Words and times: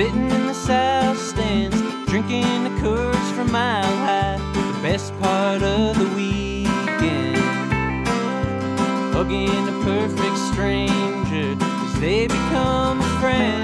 Sitting 0.00 0.30
in 0.30 0.46
the 0.46 0.54
south 0.54 1.18
stands, 1.18 1.76
drinking 2.06 2.64
the 2.64 2.70
Coors 2.80 3.32
from 3.34 3.52
Mile 3.52 3.96
High. 4.06 4.38
The 4.54 4.82
best 4.82 5.12
part 5.20 5.62
of 5.62 5.98
the 5.98 6.08
weekend, 6.16 7.36
hugging 9.14 9.68
a 9.68 9.76
perfect 9.84 10.38
stranger 10.50 11.54
as 11.84 12.00
they 12.00 12.26
become 12.26 12.98
a 13.02 13.10
friend, 13.20 13.59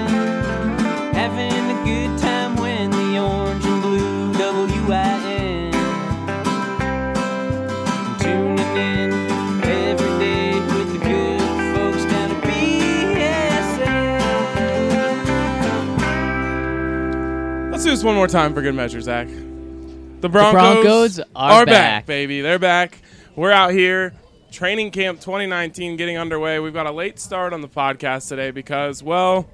do 17.87 17.91
this 17.91 18.03
one 18.03 18.15
more 18.15 18.27
time 18.27 18.53
for 18.53 18.61
good 18.61 18.75
measure, 18.75 18.99
Zach. 18.99 19.29
The 19.29 20.27
Broncos, 20.27 20.27
the 20.27 20.29
Broncos 20.29 21.19
are, 21.19 21.61
are 21.61 21.65
back. 21.65 21.73
back, 22.01 22.05
baby. 22.05 22.41
They're 22.41 22.59
back. 22.59 22.99
We're 23.37 23.53
out 23.53 23.71
here. 23.71 24.13
Training 24.51 24.91
camp 24.91 25.21
2019 25.21 25.95
getting 25.95 26.17
underway. 26.17 26.59
We've 26.59 26.73
got 26.73 26.85
a 26.85 26.91
late 26.91 27.17
start 27.17 27.53
on 27.53 27.61
the 27.61 27.69
podcast 27.69 28.27
today 28.27 28.51
because, 28.51 29.01
well, 29.01 29.47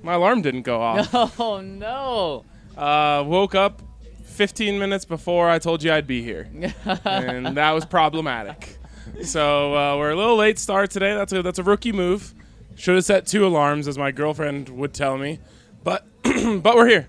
my 0.00 0.12
alarm 0.12 0.42
didn't 0.42 0.62
go 0.62 0.80
off. 0.80 1.12
Oh, 1.40 1.60
no. 1.60 2.44
Uh, 2.76 3.24
woke 3.26 3.56
up 3.56 3.82
15 4.26 4.78
minutes 4.78 5.04
before 5.04 5.50
I 5.50 5.58
told 5.58 5.82
you 5.82 5.90
I'd 5.90 6.06
be 6.06 6.22
here. 6.22 6.48
and 7.04 7.56
that 7.56 7.72
was 7.72 7.84
problematic. 7.84 8.78
So 9.24 9.74
uh, 9.74 9.96
we're 9.98 10.10
a 10.10 10.16
little 10.16 10.36
late 10.36 10.60
start 10.60 10.92
today. 10.92 11.14
That's 11.14 11.32
a, 11.32 11.42
that's 11.42 11.58
a 11.58 11.64
rookie 11.64 11.90
move. 11.90 12.32
Should 12.76 12.94
have 12.94 13.04
set 13.04 13.26
two 13.26 13.44
alarms, 13.44 13.88
as 13.88 13.98
my 13.98 14.12
girlfriend 14.12 14.68
would 14.68 14.94
tell 14.94 15.18
me. 15.18 15.40
But, 15.82 16.06
but 16.22 16.76
we're 16.76 16.86
here 16.86 17.08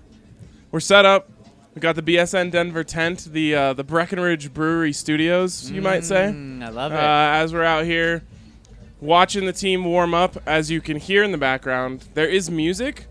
we're 0.72 0.80
set 0.80 1.04
up. 1.04 1.30
We 1.74 1.80
got 1.80 1.94
the 1.94 2.02
BSN 2.02 2.50
Denver 2.50 2.84
tent, 2.84 3.28
the 3.32 3.54
uh, 3.54 3.72
the 3.72 3.84
Breckenridge 3.84 4.52
Brewery 4.52 4.92
Studios, 4.92 5.70
you 5.70 5.80
mm, 5.80 5.84
might 5.84 6.04
say. 6.04 6.26
I 6.26 6.68
love 6.68 6.92
it. 6.92 6.98
Uh, 6.98 7.30
as 7.34 7.54
we're 7.54 7.62
out 7.62 7.84
here 7.84 8.24
watching 9.00 9.46
the 9.46 9.52
team 9.52 9.84
warm 9.84 10.12
up, 10.12 10.36
as 10.46 10.70
you 10.70 10.80
can 10.80 10.96
hear 10.96 11.22
in 11.22 11.32
the 11.32 11.38
background, 11.38 12.04
there 12.14 12.28
is 12.28 12.50
music. 12.50 13.06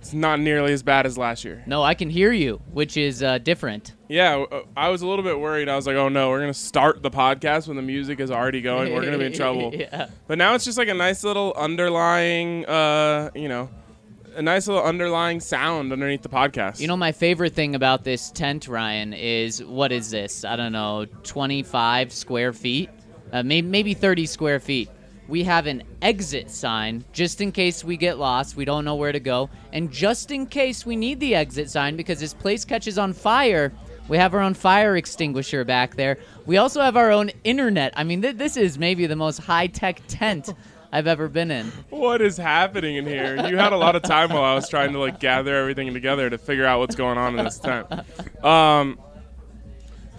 It's 0.00 0.14
not 0.14 0.38
nearly 0.38 0.72
as 0.72 0.84
bad 0.84 1.04
as 1.04 1.18
last 1.18 1.44
year. 1.44 1.64
No, 1.66 1.82
I 1.82 1.94
can 1.94 2.08
hear 2.10 2.30
you, 2.30 2.60
which 2.70 2.96
is 2.96 3.24
uh, 3.24 3.38
different. 3.38 3.92
Yeah, 4.08 4.44
uh, 4.50 4.62
I 4.76 4.88
was 4.88 5.02
a 5.02 5.06
little 5.06 5.24
bit 5.24 5.40
worried. 5.40 5.68
I 5.68 5.74
was 5.74 5.86
like, 5.86 5.96
"Oh 5.96 6.08
no, 6.08 6.30
we're 6.30 6.40
gonna 6.40 6.54
start 6.54 7.02
the 7.02 7.10
podcast 7.10 7.66
when 7.66 7.76
the 7.76 7.82
music 7.82 8.20
is 8.20 8.30
already 8.30 8.62
going. 8.62 8.94
We're 8.94 9.04
gonna 9.04 9.18
be 9.18 9.24
in 9.26 9.32
trouble." 9.34 9.74
yeah. 9.74 10.08
But 10.28 10.38
now 10.38 10.54
it's 10.54 10.64
just 10.64 10.78
like 10.78 10.88
a 10.88 10.94
nice 10.94 11.24
little 11.24 11.52
underlying, 11.56 12.64
uh, 12.66 13.30
you 13.34 13.48
know, 13.48 13.68
a 14.36 14.42
nice 14.42 14.68
little 14.68 14.82
underlying 14.82 15.40
sound 15.40 15.92
underneath 15.92 16.20
the 16.20 16.28
podcast. 16.28 16.78
You 16.78 16.88
know, 16.88 16.96
my 16.96 17.10
favorite 17.10 17.54
thing 17.54 17.74
about 17.74 18.04
this 18.04 18.30
tent, 18.30 18.68
Ryan, 18.68 19.14
is 19.14 19.64
what 19.64 19.92
is 19.92 20.10
this? 20.10 20.44
I 20.44 20.56
don't 20.56 20.72
know, 20.72 21.06
25 21.22 22.12
square 22.12 22.52
feet, 22.52 22.90
uh, 23.32 23.42
maybe 23.42 23.66
maybe 23.66 23.94
30 23.94 24.26
square 24.26 24.60
feet. 24.60 24.90
We 25.26 25.42
have 25.44 25.66
an 25.66 25.82
exit 26.02 26.50
sign 26.50 27.04
just 27.12 27.40
in 27.40 27.50
case 27.50 27.82
we 27.82 27.96
get 27.96 28.18
lost. 28.18 28.56
We 28.56 28.66
don't 28.66 28.84
know 28.84 28.94
where 28.94 29.10
to 29.10 29.20
go, 29.20 29.48
and 29.72 29.90
just 29.90 30.30
in 30.30 30.46
case 30.46 30.84
we 30.84 30.96
need 30.96 31.18
the 31.18 31.34
exit 31.34 31.70
sign 31.70 31.96
because 31.96 32.20
this 32.20 32.34
place 32.34 32.64
catches 32.64 32.98
on 32.98 33.14
fire. 33.14 33.72
We 34.08 34.18
have 34.18 34.34
our 34.34 34.40
own 34.40 34.54
fire 34.54 34.96
extinguisher 34.96 35.64
back 35.64 35.96
there. 35.96 36.18
We 36.44 36.58
also 36.58 36.80
have 36.80 36.96
our 36.96 37.10
own 37.10 37.30
internet. 37.42 37.92
I 37.96 38.04
mean, 38.04 38.22
th- 38.22 38.36
this 38.36 38.56
is 38.56 38.78
maybe 38.78 39.06
the 39.06 39.16
most 39.16 39.38
high 39.38 39.66
tech 39.66 40.00
tent 40.06 40.50
I've 40.92 41.06
ever 41.06 41.28
been 41.28 41.50
in. 41.50 41.66
What 41.90 42.20
is 42.22 42.36
happening 42.36 42.96
in 42.96 43.06
here? 43.06 43.46
You 43.48 43.56
had 43.56 43.72
a 43.72 43.76
lot 43.76 43.96
of 43.96 44.02
time 44.02 44.30
while 44.30 44.44
I 44.44 44.54
was 44.54 44.68
trying 44.68 44.92
to 44.92 44.98
like 44.98 45.20
gather 45.20 45.54
everything 45.56 45.92
together 45.92 46.30
to 46.30 46.38
figure 46.38 46.64
out 46.66 46.78
what's 46.80 46.96
going 46.96 47.18
on 47.18 47.38
in 47.38 47.44
this 47.44 47.58
tent. 47.58 47.86
Um, 48.44 48.98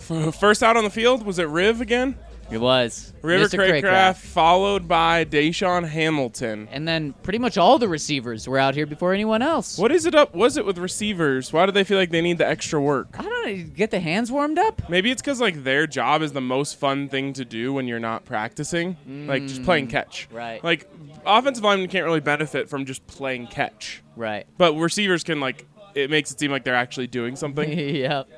f- 0.09 0.35
first 0.39 0.63
out 0.63 0.77
on 0.77 0.83
the 0.83 0.89
field 0.89 1.25
was 1.25 1.39
it 1.39 1.47
Riv 1.47 1.81
again? 1.81 2.17
It 2.50 2.59
was. 2.59 3.13
River 3.22 3.47
Cracraft, 3.47 4.18
followed 4.18 4.88
by 4.88 5.25
DaeSean 5.25 5.88
Hamilton. 5.88 6.69
And 6.72 6.88
then 6.88 7.13
pretty 7.24 7.40
much 7.40 7.58
all 7.58 7.78
the 7.78 7.90
receivers 7.90 8.47
were 8.47 8.58
out 8.58 8.74
here 8.74 8.85
before 8.85 9.13
anyone 9.13 9.41
else. 9.41 9.78
What 9.78 9.91
is 9.91 10.06
it 10.06 10.16
up? 10.16 10.34
Was 10.34 10.56
it 10.56 10.66
with 10.66 10.78
receivers? 10.78 11.52
Why 11.52 11.66
do 11.66 11.72
they 11.72 11.84
feel 11.84 11.97
like 11.97 12.12
they 12.12 12.22
need 12.22 12.38
the 12.38 12.47
extra 12.47 12.81
work? 12.81 13.07
I 13.19 13.22
don't 13.22 13.46
know. 13.46 13.63
Get 13.75 13.91
the 13.91 14.00
hands 14.00 14.31
warmed 14.31 14.57
up? 14.57 14.90
Maybe 14.90 15.12
it's 15.12 15.22
because 15.22 15.41
like 15.41 15.63
their 15.63 15.88
job 15.88 16.22
is 16.22 16.31
the 16.31 16.41
most 16.41 16.80
fun 16.80 17.09
thing 17.09 17.34
to 17.34 17.44
do 17.44 17.74
when 17.74 17.88
you're 17.88 18.00
not 18.00 18.24
practicing, 18.24 18.96
like 19.28 19.44
just 19.44 19.63
playing 19.63 19.88
mm, 19.88 19.91
catch. 19.91 20.30
Right. 20.31 20.63
Like 20.63 20.90
offensive 21.25 21.63
linemen 21.63 21.90
can't 21.90 22.06
really 22.06 22.22
benefit 22.22 22.69
from 22.69 22.86
just 22.86 23.06
playing 23.07 23.47
catch. 23.47 24.03
Right. 24.16 24.47
But 24.57 24.74
receivers 24.75 25.24
can 25.24 25.40
like. 25.40 25.66
It 25.96 26.12
makes 26.12 26.31
it 26.31 26.40
seem 26.40 26.52
like 26.52 26.63
they're 26.63 26.75
actually 26.75 27.07
doing 27.07 27.36
something. 27.36 27.72
yep. 27.96 28.30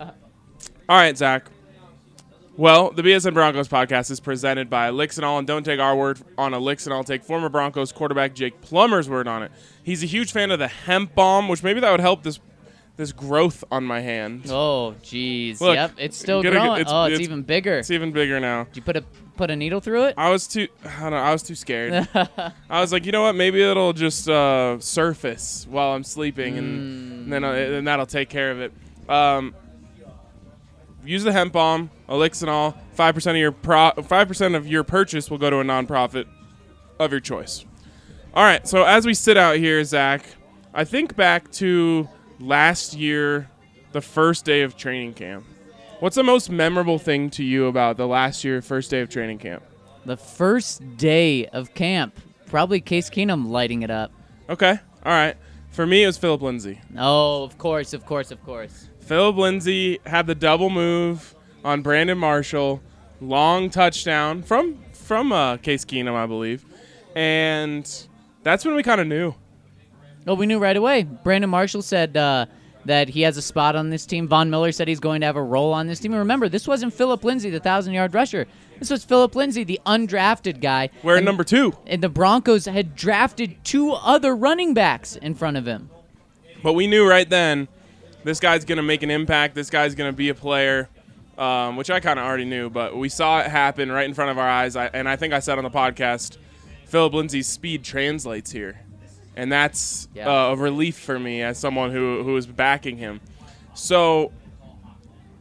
all 0.00 0.16
right, 0.88 1.16
Zach. 1.16 1.46
Well, 2.56 2.90
the 2.90 3.02
BSN 3.02 3.32
Broncos 3.32 3.66
podcast 3.66 4.10
is 4.10 4.20
presented 4.20 4.68
by 4.68 4.90
Elixinol, 4.90 5.38
and 5.38 5.46
don't 5.46 5.62
take 5.62 5.80
our 5.80 5.96
word 5.96 6.20
on 6.36 6.52
Elixinol. 6.52 7.06
Take 7.06 7.24
former 7.24 7.48
Broncos 7.48 7.92
quarterback 7.92 8.34
Jake 8.34 8.60
Plummer's 8.60 9.08
word 9.08 9.26
on 9.26 9.42
it. 9.42 9.52
He's 9.82 10.02
a 10.02 10.06
huge 10.06 10.32
fan 10.32 10.50
of 10.50 10.58
the 10.58 10.68
hemp 10.68 11.14
balm, 11.14 11.48
which 11.48 11.62
maybe 11.62 11.80
that 11.80 11.90
would 11.90 12.00
help 12.00 12.22
this 12.22 12.40
this 12.96 13.10
growth 13.10 13.64
on 13.70 13.84
my 13.84 14.00
hand. 14.00 14.50
Oh, 14.50 14.94
jeez. 15.02 15.62
Yep, 15.62 15.92
it's 15.96 16.16
still 16.18 16.42
growing. 16.42 16.82
It's, 16.82 16.92
oh, 16.92 17.04
it's, 17.04 17.14
it's, 17.14 17.22
even 17.22 17.40
bigger. 17.42 17.78
It's 17.78 17.90
even 17.90 18.12
bigger 18.12 18.38
now. 18.38 18.64
Did 18.64 18.76
you 18.76 18.82
put 18.82 18.96
a 18.98 19.04
put 19.36 19.50
a 19.50 19.56
needle 19.56 19.80
through 19.80 20.04
it? 20.04 20.14
I 20.18 20.28
was 20.28 20.46
too. 20.46 20.68
I 20.84 21.00
don't 21.00 21.12
know. 21.12 21.16
I 21.16 21.32
was 21.32 21.42
too 21.42 21.54
scared. 21.54 22.06
I 22.14 22.80
was 22.82 22.92
like, 22.92 23.06
you 23.06 23.12
know 23.12 23.22
what? 23.22 23.34
Maybe 23.34 23.62
it'll 23.62 23.94
just 23.94 24.28
uh, 24.28 24.78
surface 24.78 25.66
while 25.70 25.94
I'm 25.94 26.04
sleeping, 26.04 26.58
and, 26.58 27.22
and 27.24 27.32
then 27.32 27.44
uh, 27.44 27.52
and 27.52 27.86
that'll 27.86 28.04
take 28.04 28.28
care 28.28 28.50
of 28.50 28.60
it. 28.60 28.72
Um, 29.08 29.54
use 31.04 31.24
the 31.24 31.32
hemp 31.32 31.52
balm, 31.52 31.90
Elixinol. 32.08 32.76
Five 32.92 33.14
percent 33.14 33.36
of 33.36 33.40
your 33.40 33.52
pro- 33.52 33.92
five 34.02 34.28
percent 34.28 34.54
of 34.54 34.66
your 34.66 34.84
purchase 34.84 35.30
will 35.30 35.38
go 35.38 35.50
to 35.50 35.58
a 35.60 35.64
nonprofit 35.64 36.26
of 36.98 37.10
your 37.10 37.20
choice. 37.20 37.64
All 38.34 38.44
right. 38.44 38.66
So 38.66 38.84
as 38.84 39.06
we 39.06 39.14
sit 39.14 39.36
out 39.36 39.56
here, 39.56 39.82
Zach, 39.84 40.24
I 40.74 40.84
think 40.84 41.16
back 41.16 41.50
to 41.52 42.08
last 42.40 42.94
year, 42.94 43.50
the 43.92 44.00
first 44.00 44.44
day 44.44 44.62
of 44.62 44.76
training 44.76 45.14
camp. 45.14 45.44
What's 46.00 46.16
the 46.16 46.24
most 46.24 46.50
memorable 46.50 46.98
thing 46.98 47.30
to 47.30 47.44
you 47.44 47.66
about 47.66 47.96
the 47.96 48.08
last 48.08 48.42
year 48.42 48.60
first 48.60 48.90
day 48.90 49.00
of 49.00 49.08
training 49.08 49.38
camp? 49.38 49.62
The 50.04 50.16
first 50.16 50.96
day 50.96 51.46
of 51.46 51.74
camp. 51.74 52.18
probably 52.46 52.80
Case 52.80 53.08
Keenum 53.08 53.48
lighting 53.48 53.82
it 53.82 53.90
up. 53.90 54.10
Okay, 54.50 54.78
all 55.06 55.12
right. 55.12 55.36
For 55.70 55.86
me, 55.86 56.02
it 56.02 56.06
was 56.06 56.18
Philip 56.18 56.42
Lindsay. 56.42 56.80
Oh, 56.98 57.44
of 57.44 57.56
course, 57.56 57.94
of 57.94 58.04
course, 58.04 58.30
of 58.30 58.42
course. 58.44 58.88
Philip 59.02 59.36
Lindsay 59.36 59.98
had 60.06 60.26
the 60.26 60.34
double 60.34 60.70
move 60.70 61.34
on 61.64 61.82
Brandon 61.82 62.16
Marshall, 62.18 62.80
long 63.20 63.68
touchdown 63.70 64.42
from 64.42 64.78
from 64.92 65.32
uh, 65.32 65.56
Case 65.58 65.84
Keenum, 65.84 66.14
I 66.14 66.26
believe, 66.26 66.64
and 67.14 68.06
that's 68.42 68.64
when 68.64 68.74
we 68.74 68.82
kind 68.82 69.00
of 69.00 69.06
knew. 69.06 69.34
Oh, 70.26 70.34
we 70.34 70.46
knew 70.46 70.58
right 70.58 70.76
away. 70.76 71.02
Brandon 71.02 71.50
Marshall 71.50 71.82
said 71.82 72.16
uh, 72.16 72.46
that 72.84 73.08
he 73.08 73.22
has 73.22 73.36
a 73.36 73.42
spot 73.42 73.74
on 73.74 73.90
this 73.90 74.06
team. 74.06 74.28
Von 74.28 74.50
Miller 74.50 74.70
said 74.70 74.86
he's 74.86 75.00
going 75.00 75.20
to 75.20 75.26
have 75.26 75.34
a 75.36 75.42
role 75.42 75.72
on 75.72 75.88
this 75.88 75.98
team. 75.98 76.12
And 76.12 76.20
remember, 76.20 76.48
this 76.48 76.68
wasn't 76.68 76.94
Philip 76.94 77.24
Lindsay, 77.24 77.50
the 77.50 77.58
thousand 77.58 77.92
yard 77.94 78.14
rusher. 78.14 78.46
This 78.78 78.88
was 78.88 79.04
Philip 79.04 79.34
Lindsay, 79.34 79.64
the 79.64 79.80
undrafted 79.84 80.60
guy. 80.60 80.90
We're 81.02 81.16
and, 81.16 81.24
number 81.24 81.42
two, 81.44 81.74
and 81.86 82.02
the 82.02 82.08
Broncos 82.08 82.66
had 82.66 82.94
drafted 82.94 83.56
two 83.64 83.92
other 83.92 84.34
running 84.34 84.74
backs 84.74 85.16
in 85.16 85.34
front 85.34 85.56
of 85.56 85.66
him. 85.66 85.90
but 86.62 86.74
we 86.74 86.86
knew 86.86 87.08
right 87.08 87.28
then 87.28 87.66
this 88.24 88.40
guy's 88.40 88.64
going 88.64 88.76
to 88.76 88.82
make 88.82 89.02
an 89.02 89.10
impact. 89.10 89.54
This 89.54 89.70
guy's 89.70 89.94
going 89.94 90.10
to 90.12 90.16
be 90.16 90.28
a 90.28 90.34
player. 90.34 90.88
Um, 91.38 91.76
which 91.76 91.90
I 91.90 91.98
kind 91.98 92.18
of 92.18 92.26
already 92.26 92.44
knew, 92.44 92.68
but 92.68 92.94
we 92.94 93.08
saw 93.08 93.40
it 93.40 93.46
happen 93.46 93.90
right 93.90 94.04
in 94.04 94.12
front 94.12 94.30
of 94.30 94.36
our 94.38 94.46
eyes. 94.48 94.76
I, 94.76 94.88
and 94.88 95.08
I 95.08 95.16
think 95.16 95.32
I 95.32 95.40
said 95.40 95.56
on 95.56 95.64
the 95.64 95.70
podcast, 95.70 96.36
Philip 96.84 97.14
Lindsay's 97.14 97.46
speed 97.46 97.82
translates 97.82 98.52
here, 98.52 98.78
and 99.34 99.50
that's 99.50 100.08
Yeah. 100.14 100.28
uh, 100.28 100.52
a 100.52 100.56
relief 100.56 100.98
for 100.98 101.18
me 101.18 101.40
as 101.40 101.56
someone 101.56 101.90
who 101.90 102.22
who 102.22 102.36
is 102.36 102.46
backing 102.46 102.98
him. 102.98 103.20
So 103.72 104.30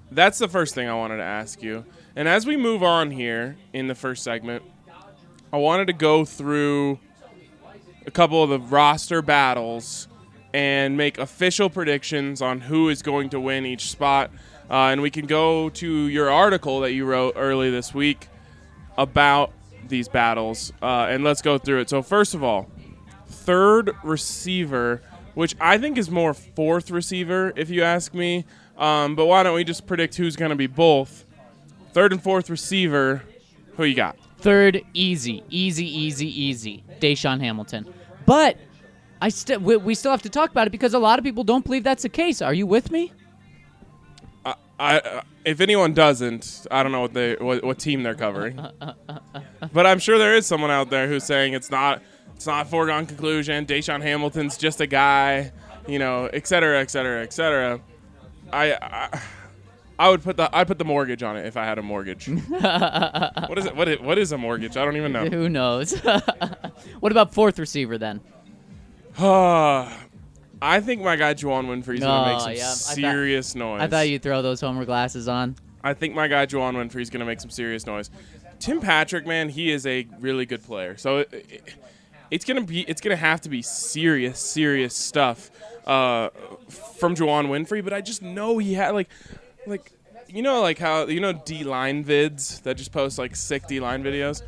that's 0.09 0.39
the 0.39 0.47
first 0.47 0.73
thing 0.75 0.87
I 0.87 0.93
wanted 0.95 1.17
to 1.17 1.23
ask 1.23 1.61
you. 1.61 1.83
And 2.15 2.25
as 2.27 2.45
we 2.45 2.55
move 2.55 2.83
on 2.83 3.11
here 3.11 3.57
in 3.73 3.87
the 3.87 3.95
first 3.95 4.23
segment, 4.23 4.63
I 5.51 5.57
wanted 5.57 5.87
to 5.87 5.93
go 5.93 6.23
through 6.23 6.99
a 8.07 8.11
couple 8.11 8.41
of 8.41 8.49
the 8.49 8.59
roster 8.59 9.21
battles 9.21 10.07
and 10.53 10.97
make 10.97 11.17
official 11.17 11.69
predictions 11.69 12.41
on 12.41 12.61
who 12.61 12.89
is 12.89 13.01
going 13.01 13.29
to 13.29 13.39
win 13.39 13.65
each 13.65 13.89
spot. 13.89 14.31
Uh, 14.69 14.89
and 14.91 15.01
we 15.01 15.09
can 15.09 15.25
go 15.25 15.69
to 15.69 16.07
your 16.07 16.29
article 16.29 16.79
that 16.81 16.93
you 16.93 17.05
wrote 17.05 17.33
early 17.35 17.69
this 17.69 17.93
week 17.93 18.27
about 18.97 19.51
these 19.87 20.07
battles, 20.07 20.71
uh, 20.81 21.07
and 21.09 21.23
let's 21.23 21.41
go 21.41 21.57
through 21.57 21.81
it. 21.81 21.89
So, 21.89 22.01
first 22.01 22.33
of 22.33 22.43
all, 22.43 22.69
third 23.27 23.91
receiver, 24.03 25.01
which 25.33 25.55
I 25.59 25.77
think 25.77 25.97
is 25.97 26.09
more 26.09 26.33
fourth 26.33 26.91
receiver, 26.91 27.53
if 27.55 27.69
you 27.69 27.83
ask 27.83 28.13
me. 28.13 28.45
Um, 28.77 29.15
but 29.15 29.27
why 29.27 29.43
don't 29.43 29.55
we 29.55 29.63
just 29.63 29.85
predict 29.85 30.15
who's 30.15 30.35
going 30.35 30.49
to 30.49 30.55
be 30.55 30.67
both? 30.67 31.25
Third 31.93 32.13
and 32.13 32.23
fourth 32.23 32.49
receiver, 32.49 33.23
who 33.75 33.83
you 33.83 33.95
got? 33.95 34.17
Third, 34.39 34.81
easy, 34.93 35.43
easy, 35.49 35.85
easy, 35.85 36.41
easy. 36.41 36.83
DaeSean 36.99 37.41
Hamilton. 37.41 37.93
But 38.25 38.57
I 39.21 39.29
still 39.29 39.59
we, 39.59 39.77
we 39.77 39.95
still 39.95 40.11
have 40.11 40.23
to 40.23 40.29
talk 40.29 40.51
about 40.51 40.67
it 40.67 40.71
because 40.71 40.93
a 40.93 40.99
lot 40.99 41.19
of 41.19 41.25
people 41.25 41.43
don't 41.43 41.63
believe 41.63 41.83
that's 41.83 42.03
the 42.03 42.09
case. 42.09 42.41
Are 42.41 42.53
you 42.53 42.65
with 42.65 42.91
me? 42.91 43.13
I, 44.81 44.97
uh, 44.97 45.21
if 45.45 45.61
anyone 45.61 45.93
doesn't, 45.93 46.65
I 46.71 46.81
don't 46.81 46.91
know 46.91 47.01
what 47.01 47.13
they 47.13 47.35
what, 47.35 47.63
what 47.63 47.77
team 47.77 48.01
they're 48.01 48.15
covering. 48.15 48.59
but 49.73 49.85
I'm 49.85 49.99
sure 49.99 50.17
there 50.17 50.35
is 50.35 50.47
someone 50.47 50.71
out 50.71 50.89
there 50.89 51.07
who's 51.07 51.23
saying 51.23 51.53
it's 51.53 51.69
not 51.69 52.01
it's 52.35 52.47
not 52.47 52.65
a 52.65 52.69
foregone 52.69 53.05
conclusion. 53.05 53.67
DaeSean 53.67 54.01
Hamilton's 54.01 54.57
just 54.57 54.81
a 54.81 54.87
guy, 54.87 55.51
you 55.87 55.99
know, 55.99 56.25
et 56.33 56.47
cetera, 56.47 56.79
et 56.79 56.89
cetera, 56.89 57.21
et 57.21 57.31
cetera. 57.31 57.79
I, 58.51 58.73
I 58.73 59.21
I 59.99 60.09
would 60.09 60.23
put 60.23 60.35
the 60.35 60.49
I 60.51 60.63
put 60.63 60.79
the 60.79 60.85
mortgage 60.85 61.21
on 61.21 61.37
it 61.37 61.45
if 61.45 61.57
I 61.57 61.63
had 61.63 61.77
a 61.77 61.83
mortgage. 61.83 62.27
what 62.47 63.59
is 63.59 63.67
it? 63.67 63.75
What 63.75 63.87
is, 63.87 63.99
what 63.99 64.17
is 64.17 64.31
a 64.31 64.37
mortgage? 64.39 64.77
I 64.77 64.83
don't 64.83 64.97
even 64.97 65.11
know. 65.11 65.27
Who 65.27 65.47
knows? 65.47 65.93
what 66.99 67.11
about 67.11 67.35
fourth 67.35 67.59
receiver 67.59 67.99
then? 67.99 68.19
I 70.63 70.79
think 70.79 71.01
my 71.01 71.15
guy 71.15 71.33
Juwann 71.33 71.65
Winfree's 71.65 71.99
gonna 72.01 72.27
make 72.33 72.35
Oh, 72.41 72.45
some 72.45 72.51
yeah, 72.53 72.57
I 72.57 72.65
thought- 72.67 72.75
serious 72.75 73.55
noise. 73.55 73.81
I 73.81 73.87
thought 73.87 74.07
you'd 74.09 74.21
throw 74.21 74.41
those 74.41 74.61
Homer 74.61 74.85
glasses 74.85 75.27
on. 75.27 75.55
I 75.83 75.93
think 75.95 76.13
my 76.13 76.27
guy 76.27 76.45
Juwann 76.45 76.75
Winfree's 76.75 77.09
going 77.09 77.21
to 77.21 77.25
make 77.25 77.41
some 77.41 77.49
serious 77.49 77.87
noise. 77.87 78.11
Tim 78.59 78.79
Patrick, 78.81 79.25
man, 79.25 79.49
he 79.49 79.71
is 79.71 79.87
a 79.87 80.07
really 80.19 80.45
good 80.45 80.63
player. 80.63 80.95
So 80.95 81.17
it, 81.19 81.33
it, 81.33 81.75
it's 82.29 82.45
going 82.45 82.61
to 82.61 82.67
be 82.67 82.81
it's 82.81 83.01
going 83.01 83.09
to 83.17 83.19
have 83.19 83.41
to 83.41 83.49
be 83.49 83.63
serious, 83.63 84.39
serious 84.39 84.95
stuff 84.95 85.49
uh, 85.87 86.29
from 86.99 87.15
Juwann 87.15 87.47
Winfree. 87.47 87.83
But 87.83 87.93
I 87.93 88.01
just 88.01 88.21
know 88.21 88.59
he 88.59 88.75
had 88.75 88.91
like 88.93 89.09
like 89.65 89.91
you 90.27 90.43
know 90.43 90.61
like 90.61 90.77
how 90.77 91.07
you 91.07 91.19
know 91.19 91.33
D 91.33 91.63
line 91.63 92.03
vids 92.05 92.61
that 92.61 92.77
just 92.77 92.91
post 92.91 93.17
like 93.17 93.35
sick 93.35 93.65
D 93.67 93.79
line 93.79 94.03
videos. 94.03 94.43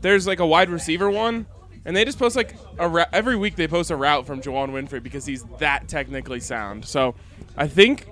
There's 0.00 0.28
like 0.28 0.38
a 0.38 0.46
wide 0.46 0.70
receiver 0.70 1.10
one. 1.10 1.46
And 1.84 1.96
they 1.96 2.04
just 2.04 2.18
post 2.18 2.36
like 2.36 2.54
ra- 2.78 3.06
every 3.12 3.36
week 3.36 3.56
they 3.56 3.68
post 3.68 3.90
a 3.90 3.96
route 3.96 4.26
from 4.26 4.40
Juwann 4.40 4.70
Winfree 4.70 5.02
because 5.02 5.24
he's 5.24 5.44
that 5.58 5.88
technically 5.88 6.40
sound. 6.40 6.84
So 6.84 7.14
I 7.56 7.66
think 7.68 8.06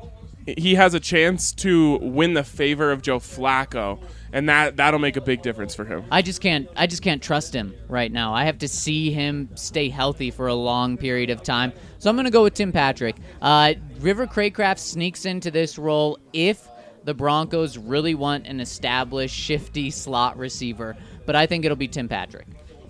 he 0.47 0.77
has 0.77 0.95
a 0.95 1.01
chance 1.01 1.53
to 1.53 1.97
win 1.99 2.35
the 2.35 2.45
favor 2.45 2.93
of 2.93 3.03
Joe 3.03 3.19
Flacco, 3.19 4.01
and 4.33 4.49
that 4.49 4.77
that'll 4.77 5.01
make 5.01 5.17
a 5.17 5.21
big 5.21 5.43
difference 5.43 5.75
for 5.75 5.85
him. 5.85 6.05
I 6.11 6.23
just 6.23 6.41
can't. 6.41 6.69
I 6.77 6.87
just 6.87 7.03
can't 7.03 7.23
trust 7.23 7.53
him 7.53 7.75
right 7.89 8.13
now. 8.13 8.33
I 8.33 8.45
have 8.45 8.59
to 8.59 8.69
see 8.69 9.11
him 9.11 9.49
stay 9.57 9.89
healthy 9.89 10.31
for 10.31 10.47
a 10.47 10.55
long 10.55 10.97
period 10.97 11.31
of 11.31 11.43
time. 11.43 11.73
So 11.99 12.09
I'm 12.09 12.17
going 12.17 12.27
to 12.27 12.31
go 12.31 12.45
with 12.45 12.55
Tim 12.55 12.73
Patrick. 12.73 13.17
Uh, 13.43 13.75
River 13.99 14.27
Cracraft 14.27 14.79
sneaks 14.79 15.25
into 15.25 15.51
this 15.51 15.79
role 15.79 16.19
if 16.33 16.69
the 17.05 17.15
Broncos 17.15 17.79
really 17.79 18.15
want 18.15 18.47
an 18.47 18.61
established, 18.61 19.35
shifty 19.35 19.91
slot 19.91 20.39
receiver. 20.39 20.97
But 21.25 21.35
I 21.35 21.47
think 21.47 21.65
it'll 21.65 21.77
be 21.77 21.89
Tim 21.89 22.09
Patrick. 22.09 22.47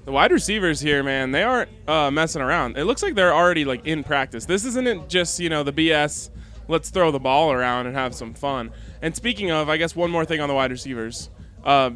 The 0.06 0.12
wide 0.12 0.30
receivers 0.30 0.80
here, 0.80 1.02
man, 1.02 1.32
they 1.32 1.42
aren't 1.42 1.68
uh, 1.88 2.12
messing 2.12 2.40
around. 2.40 2.78
It 2.78 2.84
looks 2.84 3.02
like 3.02 3.16
they're 3.16 3.34
already 3.34 3.64
like 3.64 3.84
in 3.86 4.04
practice. 4.04 4.46
This 4.46 4.64
isn't 4.64 5.08
just 5.08 5.40
you 5.40 5.48
know 5.48 5.64
the 5.64 5.72
BS. 5.72 6.30
Let's 6.68 6.90
throw 6.90 7.10
the 7.10 7.18
ball 7.18 7.50
around 7.50 7.88
and 7.88 7.96
have 7.96 8.14
some 8.14 8.32
fun. 8.32 8.70
And 9.02 9.14
speaking 9.16 9.50
of, 9.50 9.68
I 9.68 9.76
guess 9.76 9.96
one 9.96 10.12
more 10.12 10.24
thing 10.24 10.40
on 10.40 10.48
the 10.48 10.54
wide 10.54 10.70
receivers. 10.70 11.28
Uh, 11.64 11.90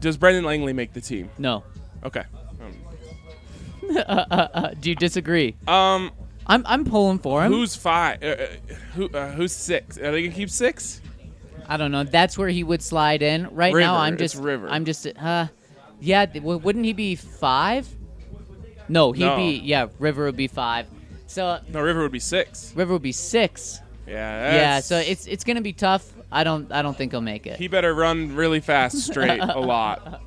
does 0.00 0.16
Brendan 0.16 0.44
Langley 0.44 0.72
make 0.72 0.94
the 0.94 1.00
team? 1.02 1.28
No. 1.38 1.62
Okay. 2.04 2.24
Do 4.80 4.88
you 4.88 4.96
disagree? 4.96 5.54
Um, 5.68 6.10
I'm 6.46 6.64
I'm 6.66 6.86
pulling 6.86 7.18
for 7.18 7.44
him. 7.44 7.52
who's 7.52 7.76
five? 7.76 8.22
Uh, 8.22 8.26
uh, 8.26 8.46
who 8.94 9.08
uh, 9.10 9.30
who's 9.32 9.52
six? 9.52 9.98
Are 9.98 10.10
they 10.10 10.22
gonna 10.22 10.34
keep 10.34 10.48
six? 10.48 11.02
I 11.68 11.76
don't 11.76 11.92
know. 11.92 12.04
That's 12.04 12.38
where 12.38 12.48
he 12.48 12.64
would 12.64 12.80
slide 12.80 13.20
in. 13.20 13.48
Right 13.54 13.74
River, 13.74 13.86
now, 13.86 13.96
I'm 13.96 14.14
it's 14.14 14.22
just 14.22 14.36
River. 14.36 14.68
I'm 14.70 14.86
just 14.86 15.06
uh, 15.06 15.48
yeah. 16.02 16.26
w- 16.26 16.58
Wouldn't 16.58 16.84
he 16.84 16.92
be 16.92 17.14
five? 17.16 17.88
No, 18.88 19.12
he'd 19.12 19.24
No. 19.24 19.36
be 19.36 19.60
yeah. 19.64 19.86
River 19.98 20.24
would 20.26 20.36
be 20.36 20.48
five. 20.48 20.86
So 21.26 21.58
No, 21.68 21.80
River 21.80 22.02
would 22.02 22.12
be 22.12 22.18
six. 22.20 22.72
River 22.76 22.92
would 22.94 23.02
be 23.02 23.12
six. 23.12 23.80
Yeah. 24.06 24.14
Yeah. 24.14 24.50
that's- 24.52 24.86
So 24.86 24.98
it's 24.98 25.26
it's 25.26 25.44
gonna 25.44 25.60
be 25.62 25.72
tough. 25.72 26.12
I 26.30 26.44
don't 26.44 26.70
I 26.72 26.82
don't 26.82 26.96
think 26.96 27.12
he'll 27.12 27.20
make 27.20 27.46
it. 27.46 27.56
He 27.58 27.68
better 27.68 27.94
run 27.94 28.34
really 28.34 28.60
fast, 28.60 28.98
straight, 28.98 29.40
a 29.40 29.58
lot 29.60 30.20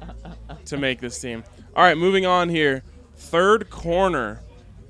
to 0.65 0.77
make 0.77 0.99
this 1.01 1.19
team. 1.19 1.43
All 1.75 1.83
right, 1.83 1.97
moving 1.97 2.25
on 2.25 2.49
here. 2.49 2.83
Third 3.15 3.69
corner. 3.69 4.41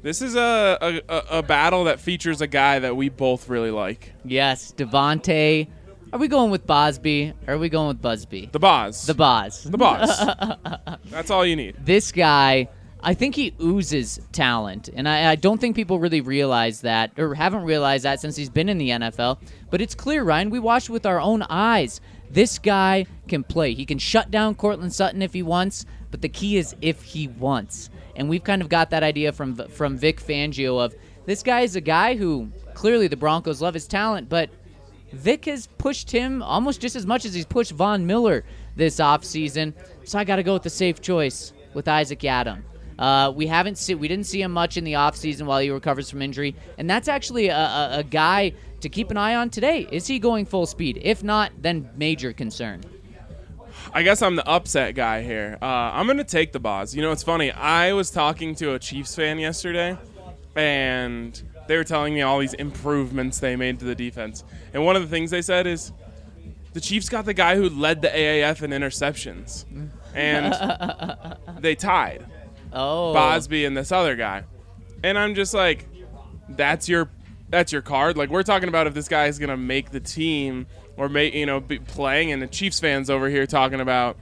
This 0.04 0.22
is 0.22 0.36
a, 0.36 0.78
a, 0.82 1.02
a- 1.10 1.40
a 1.40 1.44
battle 1.44 1.86
that 1.86 2.00
features 2.00 2.40
a 2.42 2.48
guy 2.48 2.78
that 2.80 2.96
we 2.96 3.10
both 3.10 3.50
really 3.50 3.72
like. 3.72 4.14
yes, 4.24 4.72
Devonte. 4.78 5.68
Are 6.16 6.18
we 6.18 6.30
going 6.30 6.50
with 6.50 6.66
Bausby? 6.66 7.34
Or 7.46 7.56
are 7.56 7.58
we 7.58 7.68
going 7.68 7.90
with 7.90 8.02
Busby? 8.02 8.48
The 8.50 8.58
Boz. 8.58 9.06
The 9.06 9.14
Boz. 9.14 9.64
The 9.64 9.78
Boz. 9.78 10.98
That's 11.12 11.30
all 11.30 11.46
you 11.46 11.58
need. 11.58 11.76
this 11.84 12.14
guy, 12.14 12.70
I 13.02 13.14
think 13.14 13.36
he 13.36 13.54
oozes 13.62 14.22
talent, 14.32 14.88
and 14.96 15.10
I, 15.10 15.32
I 15.32 15.36
don't 15.36 15.60
think 15.60 15.76
people 15.76 16.00
really 16.00 16.22
realize 16.22 16.80
that 16.82 17.20
or 17.20 17.36
haven't 17.36 17.64
realized 17.64 18.06
that 18.06 18.22
since 18.22 18.38
he's 18.38 18.50
been 18.50 18.70
in 18.70 18.78
the 18.78 18.92
NFL. 18.92 19.40
But 19.70 19.82
it's 19.82 19.94
clear, 19.94 20.24
Ryan. 20.24 20.52
We 20.52 20.60
watched 20.60 20.90
with 20.90 21.06
our 21.06 21.20
own 21.20 21.42
eyes. 21.50 22.00
This 22.32 22.60
guy 22.60 23.08
can 23.28 23.44
play. 23.44 23.74
He 23.74 23.86
can 23.86 24.00
shut 24.00 24.32
down 24.32 24.56
Courtland 24.56 24.94
Sutton 24.94 25.22
if 25.22 25.34
he 25.34 25.44
wants, 25.44 25.86
but 26.12 26.22
the 26.22 26.30
key 26.30 26.56
is 26.56 26.78
if 26.82 27.04
he 27.04 27.28
wants. 27.28 27.90
And 28.16 28.30
we've 28.30 28.46
kind 28.46 28.62
of 28.62 28.70
got 28.70 28.90
that 28.92 29.04
idea 29.04 29.34
from 29.34 29.58
from 29.68 29.98
Vic 29.98 30.22
Fangio 30.22 30.82
of 30.82 30.96
this 31.26 31.44
guy 31.44 31.60
is 31.60 31.76
a 31.76 31.82
guy 31.82 32.16
who 32.16 32.52
clearly 32.74 33.10
the 33.10 33.18
Broncos 33.18 33.62
love 33.62 33.74
his 33.74 33.86
talent, 33.86 34.30
but 34.30 34.50
Vic 35.14 35.46
has 35.46 35.68
pushed 35.78 36.12
him 36.12 36.42
almost 36.42 36.82
just 36.82 36.96
as 36.96 37.06
much 37.06 37.26
as 37.26 37.34
he's 37.34 37.46
pushed 37.46 37.72
Von 37.72 38.06
Miller 38.06 38.44
this 38.76 38.98
offseason. 38.98 39.74
So 40.04 40.20
I 40.20 40.24
got 40.24 40.38
to 40.38 40.44
go 40.44 40.54
with 40.54 40.64
the 40.64 40.70
safe 40.70 41.02
choice 41.02 41.54
with 41.74 41.88
Isaac 41.88 42.20
Yiadom. 42.20 42.62
Uh, 42.98 43.32
we 43.36 43.48
haven't 43.48 43.78
see, 43.78 43.94
we 43.94 44.08
didn't 44.08 44.26
see 44.26 44.42
him 44.42 44.52
much 44.52 44.78
in 44.78 44.84
the 44.84 44.94
offseason 44.94 45.46
while 45.46 45.60
he 45.60 45.70
recovers 45.70 46.10
from 46.10 46.22
injury, 46.22 46.56
and 46.78 46.90
that's 46.90 47.08
actually 47.08 47.50
a, 47.50 47.58
a, 47.58 47.90
a 48.00 48.04
guy 48.04 48.54
to 48.80 48.90
keep 48.90 49.12
an 49.12 49.18
eye 49.18 49.36
on 49.36 49.50
today. 49.50 49.88
Is 49.92 50.08
he 50.08 50.18
going 50.20 50.46
full 50.46 50.66
speed? 50.66 51.00
If 51.02 51.24
not, 51.24 51.52
then 51.62 51.90
major 51.98 52.32
concern. 52.32 52.82
I 53.94 54.04
guess 54.04 54.22
I'm 54.22 54.36
the 54.36 54.48
upset 54.48 54.96
guy 54.96 55.22
here. 55.22 55.58
Uh, 55.62 55.66
I'm 55.66 56.06
going 56.06 56.18
to 56.18 56.24
take 56.24 56.54
the 56.54 56.60
Boz. 56.60 56.96
You 56.96 57.02
know, 57.02 57.12
it's 57.12 57.24
funny. 57.24 57.52
I 57.52 57.94
was 57.94 58.12
talking 58.12 58.56
to 58.56 58.74
a 58.74 58.80
Chiefs 58.80 59.16
fan 59.16 59.40
yesterday, 59.40 59.98
and 60.56 61.42
they 61.68 61.78
were 61.78 61.84
telling 61.84 62.14
me 62.14 62.22
all 62.22 62.40
these 62.40 62.54
improvements 62.54 63.40
they 63.40 63.56
made 63.56 63.80
to 63.80 63.86
the 63.86 63.96
defense. 63.96 64.44
And 64.74 64.86
one 64.86 64.96
of 64.96 65.02
the 65.02 65.08
things 65.08 65.32
they 65.32 65.42
said 65.42 65.68
is 65.68 65.92
the 66.74 66.82
Chiefs 66.82 67.10
got 67.10 67.26
the 67.26 67.34
guy 67.34 67.56
who 67.56 67.70
led 67.70 68.02
the 68.02 68.10
AAF 68.10 68.62
in 68.62 68.72
interceptions, 68.72 69.66
mm. 69.66 69.90
and 70.14 71.38
they 71.62 71.76
tied. 71.76 72.26
Oh. 72.74 73.14
Bausby 73.14 73.66
and 73.66 73.76
this 73.76 73.92
other 73.92 74.16
guy. 74.16 74.44
And 75.02 75.18
I'm 75.18 75.36
just 75.36 75.54
like, 75.54 75.88
that's 76.50 76.90
your 76.90 77.10
that's 77.50 77.72
your 77.72 77.82
card. 77.82 78.18
Like 78.18 78.30
we're 78.30 78.44
talking 78.44 78.70
about 78.70 78.88
if 78.88 78.94
this 78.94 79.08
guy 79.08 79.28
is 79.28 79.40
gonna 79.40 79.58
make 79.58 79.92
the 79.92 80.00
team 80.00 80.68
or 80.98 81.08
make 81.08 81.34
you 81.34 81.46
know 81.46 81.60
be 81.60 81.80
playing, 81.80 82.32
and 82.32 82.42
the 82.42 82.48
Chiefs 82.48 82.80
fans 82.80 83.10
over 83.10 83.30
here 83.30 83.46
talking 83.46 83.80
about 83.80 84.18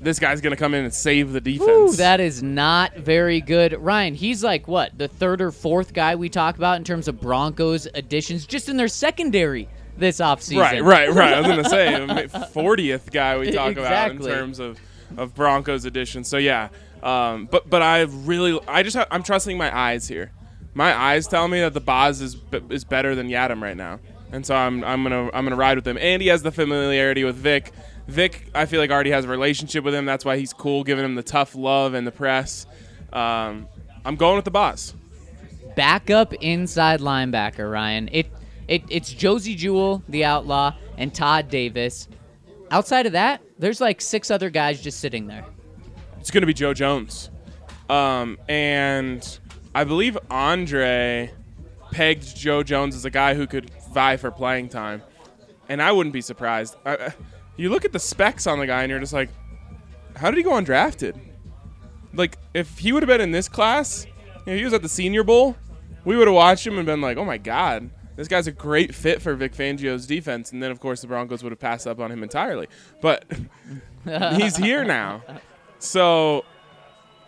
this 0.00 0.18
guy's 0.18 0.40
gonna 0.40 0.56
come 0.56 0.74
in 0.74 0.84
and 0.84 0.94
save 0.94 1.32
the 1.32 1.40
defense. 1.40 1.68
Ooh, 1.68 1.96
that 1.96 2.20
is 2.20 2.42
not 2.42 2.94
very 2.96 3.40
good. 3.40 3.72
Ryan, 3.74 4.14
he's 4.14 4.42
like 4.42 4.66
what, 4.66 4.96
the 4.96 5.08
third 5.08 5.40
or 5.40 5.50
fourth 5.50 5.92
guy 5.92 6.14
we 6.16 6.28
talk 6.28 6.56
about 6.56 6.76
in 6.76 6.84
terms 6.84 7.08
of 7.08 7.20
Broncos 7.20 7.86
additions 7.94 8.46
just 8.46 8.68
in 8.68 8.76
their 8.76 8.88
secondary 8.88 9.68
this 9.96 10.18
offseason. 10.18 10.60
Right, 10.60 10.82
right, 10.82 11.12
right. 11.12 11.34
I 11.34 11.40
was 11.40 11.48
gonna 11.48 11.68
say 11.68 12.26
fortieth 12.52 13.12
guy 13.12 13.38
we 13.38 13.50
talk 13.52 13.76
about 13.76 14.10
in 14.12 14.18
terms 14.20 14.58
of 14.58 14.78
of 15.16 15.34
Broncos 15.34 15.84
additions. 15.84 16.28
So 16.28 16.38
yeah, 16.38 16.68
um, 17.02 17.46
but 17.50 17.68
but 17.68 17.82
I 17.82 18.02
really 18.02 18.58
I 18.66 18.82
just 18.82 18.96
ha- 18.96 19.06
I'm 19.10 19.22
trusting 19.22 19.56
my 19.58 19.76
eyes 19.76 20.08
here. 20.08 20.32
My 20.72 20.96
eyes 20.96 21.26
tell 21.26 21.48
me 21.48 21.60
that 21.60 21.74
the 21.74 21.80
Boz 21.80 22.20
is 22.20 22.34
b- 22.36 22.62
is 22.70 22.84
better 22.84 23.14
than 23.14 23.28
Yiadom 23.28 23.60
right 23.60 23.76
now, 23.76 23.98
and 24.32 24.46
so 24.46 24.54
I'm 24.54 24.82
I'm 24.84 25.02
gonna 25.02 25.30
I'm 25.34 25.44
gonna 25.44 25.56
ride 25.56 25.76
with 25.76 25.86
him. 25.86 25.98
And 25.98 26.22
he 26.22 26.28
has 26.28 26.42
the 26.42 26.52
familiarity 26.52 27.24
with 27.24 27.36
Vic. 27.36 27.72
Vic, 28.10 28.48
I 28.54 28.66
feel 28.66 28.80
like 28.80 28.90
already 28.90 29.10
has 29.10 29.24
a 29.24 29.28
relationship 29.28 29.84
with 29.84 29.94
him. 29.94 30.04
That's 30.04 30.24
why 30.24 30.36
he's 30.36 30.52
cool, 30.52 30.84
giving 30.84 31.04
him 31.04 31.14
the 31.14 31.22
tough 31.22 31.54
love 31.54 31.94
and 31.94 32.06
the 32.06 32.12
press. 32.12 32.66
Um, 33.12 33.68
I'm 34.04 34.16
going 34.16 34.36
with 34.36 34.44
the 34.44 34.50
Boz. 34.50 34.94
Backup 35.76 36.34
inside 36.34 37.00
linebacker, 37.00 37.70
Ryan. 37.70 38.08
It, 38.12 38.26
it 38.68 38.82
it's 38.88 39.12
Josey 39.12 39.54
Jewell, 39.54 40.02
the 40.08 40.24
outlaw, 40.24 40.74
and 40.98 41.14
Todd 41.14 41.48
Davis. 41.48 42.08
Outside 42.70 43.06
of 43.06 43.12
that, 43.12 43.42
there's 43.58 43.80
like 43.80 44.00
six 44.00 44.30
other 44.30 44.50
guys 44.50 44.80
just 44.80 45.00
sitting 45.00 45.26
there. 45.26 45.44
it's 46.18 46.30
going 46.30 46.42
to 46.42 46.46
be 46.46 46.54
Joe 46.54 46.74
Jones. 46.74 47.30
Um, 47.88 48.38
and 48.48 49.38
I 49.74 49.84
believe 49.84 50.16
Andre 50.30 51.32
pegged 51.90 52.36
Joe 52.36 52.62
Jones 52.62 52.94
as 52.94 53.04
a 53.04 53.10
guy 53.10 53.34
who 53.34 53.46
could 53.46 53.70
vie 53.92 54.16
for 54.16 54.30
playing 54.30 54.68
time. 54.68 55.02
And 55.68 55.80
I 55.82 55.92
wouldn't 55.92 56.12
be 56.12 56.20
surprised. 56.20 56.76
I, 56.84 56.96
I- 56.96 57.14
you 57.56 57.70
look 57.70 57.84
at 57.84 57.92
the 57.92 57.98
specs 57.98 58.46
on 58.46 58.58
the 58.58 58.66
guy 58.66 58.82
and 58.82 58.90
you're 58.90 59.00
just 59.00 59.12
like, 59.12 59.30
how 60.16 60.30
did 60.30 60.36
he 60.36 60.42
go 60.42 60.52
undrafted? 60.52 61.18
Like, 62.12 62.38
if 62.54 62.78
he 62.78 62.92
would 62.92 63.02
have 63.02 63.08
been 63.08 63.20
in 63.20 63.30
this 63.30 63.48
class, 63.48 64.06
you 64.46 64.52
know, 64.52 64.58
he 64.58 64.64
was 64.64 64.72
at 64.72 64.82
the 64.82 64.88
Senior 64.88 65.22
Bowl, 65.22 65.56
we 66.04 66.16
would 66.16 66.26
have 66.26 66.34
watched 66.34 66.66
him 66.66 66.76
and 66.78 66.86
been 66.86 67.00
like, 67.00 67.16
oh 67.16 67.24
my 67.24 67.38
God, 67.38 67.90
this 68.16 68.28
guy's 68.28 68.46
a 68.46 68.52
great 68.52 68.94
fit 68.94 69.22
for 69.22 69.34
Vic 69.34 69.54
Fangio's 69.54 70.06
defense. 70.06 70.52
And 70.52 70.62
then, 70.62 70.70
of 70.70 70.80
course, 70.80 71.00
the 71.00 71.06
Broncos 71.06 71.42
would 71.42 71.52
have 71.52 71.60
passed 71.60 71.86
up 71.86 72.00
on 72.00 72.10
him 72.10 72.22
entirely. 72.22 72.68
But 73.00 73.24
he's 74.04 74.56
here 74.56 74.84
now. 74.84 75.22
So 75.78 76.44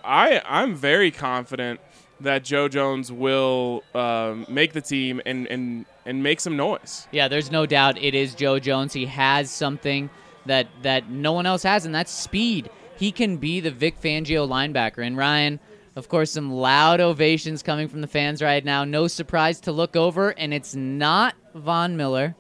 I 0.05 0.43
I'm 0.45 0.75
very 0.75 1.11
confident 1.11 1.81
that 2.21 2.45
Joe 2.45 2.69
Jones 2.69 3.11
will 3.11 3.83
um, 3.95 4.47
make 4.49 4.73
the 4.73 4.81
team 4.81 5.21
and, 5.27 5.47
and 5.47 5.87
and 6.05 6.23
make 6.23 6.41
some 6.41 6.57
noise. 6.57 7.07
Yeah, 7.11 7.29
there's 7.29 7.51
no 7.51 7.67
doubt 7.67 8.03
it 8.03 8.15
is 8.15 8.35
Joe 8.35 8.59
Jones. 8.59 8.93
He 8.93 9.07
has 9.07 9.51
something 9.51 10.11
that 10.47 10.69
that 10.83 11.09
no 11.09 11.33
one 11.33 11.47
else 11.47 11.63
has, 11.63 11.87
and 11.87 11.95
that's 11.95 12.11
speed. 12.11 12.71
He 12.97 13.13
can 13.13 13.37
be 13.37 13.61
the 13.61 13.71
Vic 13.71 14.01
Fangio 14.01 14.49
linebacker. 14.49 15.05
And 15.05 15.17
Ryan, 15.17 15.61
of 15.97 16.09
course, 16.09 16.31
some 16.31 16.53
loud 16.53 17.01
ovations 17.01 17.63
coming 17.63 17.89
from 17.89 18.01
the 18.01 18.07
fans 18.07 18.43
right 18.43 18.65
now. 18.65 18.85
No 18.85 19.09
surprise 19.09 19.61
to 19.61 19.73
look 19.73 19.97
over, 19.97 20.31
and 20.31 20.53
it's 20.53 20.75
not 20.75 21.35
Von 21.55 21.97
Miller. 21.97 22.35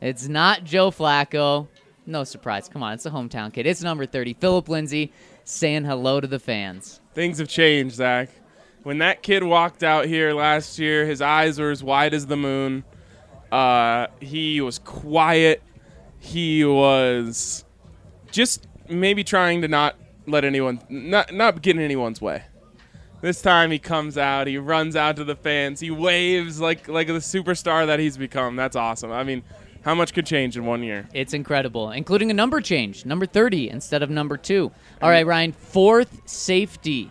It's 0.00 0.28
not 0.28 0.64
Joe 0.64 0.90
Flacco. 0.90 1.68
No 2.06 2.24
surprise. 2.24 2.68
Come 2.68 2.82
on, 2.82 2.92
it's 2.92 3.06
a 3.06 3.10
hometown 3.10 3.52
kid. 3.52 3.66
It's 3.66 3.82
number 3.82 4.06
30, 4.06 4.34
Philip 4.34 4.68
Lindsay, 4.68 5.12
saying 5.44 5.84
hello 5.84 6.20
to 6.20 6.26
the 6.26 6.38
fans. 6.38 7.00
Things 7.14 7.38
have 7.38 7.48
changed, 7.48 7.96
Zach. 7.96 8.30
When 8.84 8.98
that 8.98 9.22
kid 9.22 9.42
walked 9.42 9.82
out 9.82 10.06
here 10.06 10.32
last 10.32 10.78
year, 10.78 11.04
his 11.06 11.20
eyes 11.20 11.58
were 11.58 11.72
as 11.72 11.82
wide 11.82 12.14
as 12.14 12.26
the 12.26 12.36
moon. 12.36 12.84
Uh, 13.50 14.08
he 14.20 14.60
was 14.60 14.78
quiet. 14.78 15.62
He 16.18 16.64
was 16.64 17.64
just 18.30 18.66
maybe 18.88 19.24
trying 19.24 19.62
to 19.62 19.68
not 19.68 19.96
let 20.26 20.44
anyone 20.44 20.80
not 20.88 21.32
not 21.32 21.62
get 21.62 21.76
in 21.76 21.82
anyone's 21.82 22.20
way. 22.20 22.44
This 23.20 23.40
time 23.40 23.70
he 23.70 23.78
comes 23.78 24.18
out, 24.18 24.46
he 24.46 24.58
runs 24.58 24.94
out 24.94 25.16
to 25.16 25.24
the 25.24 25.36
fans, 25.36 25.80
he 25.80 25.90
waves 25.90 26.60
like 26.60 26.88
like 26.88 27.06
the 27.06 27.14
superstar 27.14 27.86
that 27.86 27.98
he's 27.98 28.16
become. 28.16 28.56
That's 28.56 28.76
awesome. 28.76 29.10
I 29.10 29.22
mean, 29.24 29.42
how 29.82 29.94
much 29.94 30.12
could 30.12 30.26
change 30.26 30.56
in 30.56 30.66
one 30.66 30.82
year? 30.82 31.08
It's 31.14 31.32
incredible, 31.32 31.92
including 31.92 32.30
a 32.30 32.34
number 32.34 32.60
change, 32.60 33.06
number 33.06 33.24
30 33.24 33.70
instead 33.70 34.02
of 34.02 34.10
number 34.10 34.36
two. 34.36 34.72
All 35.00 35.10
right, 35.10 35.26
Ryan, 35.26 35.52
fourth 35.52 36.28
safety. 36.28 37.10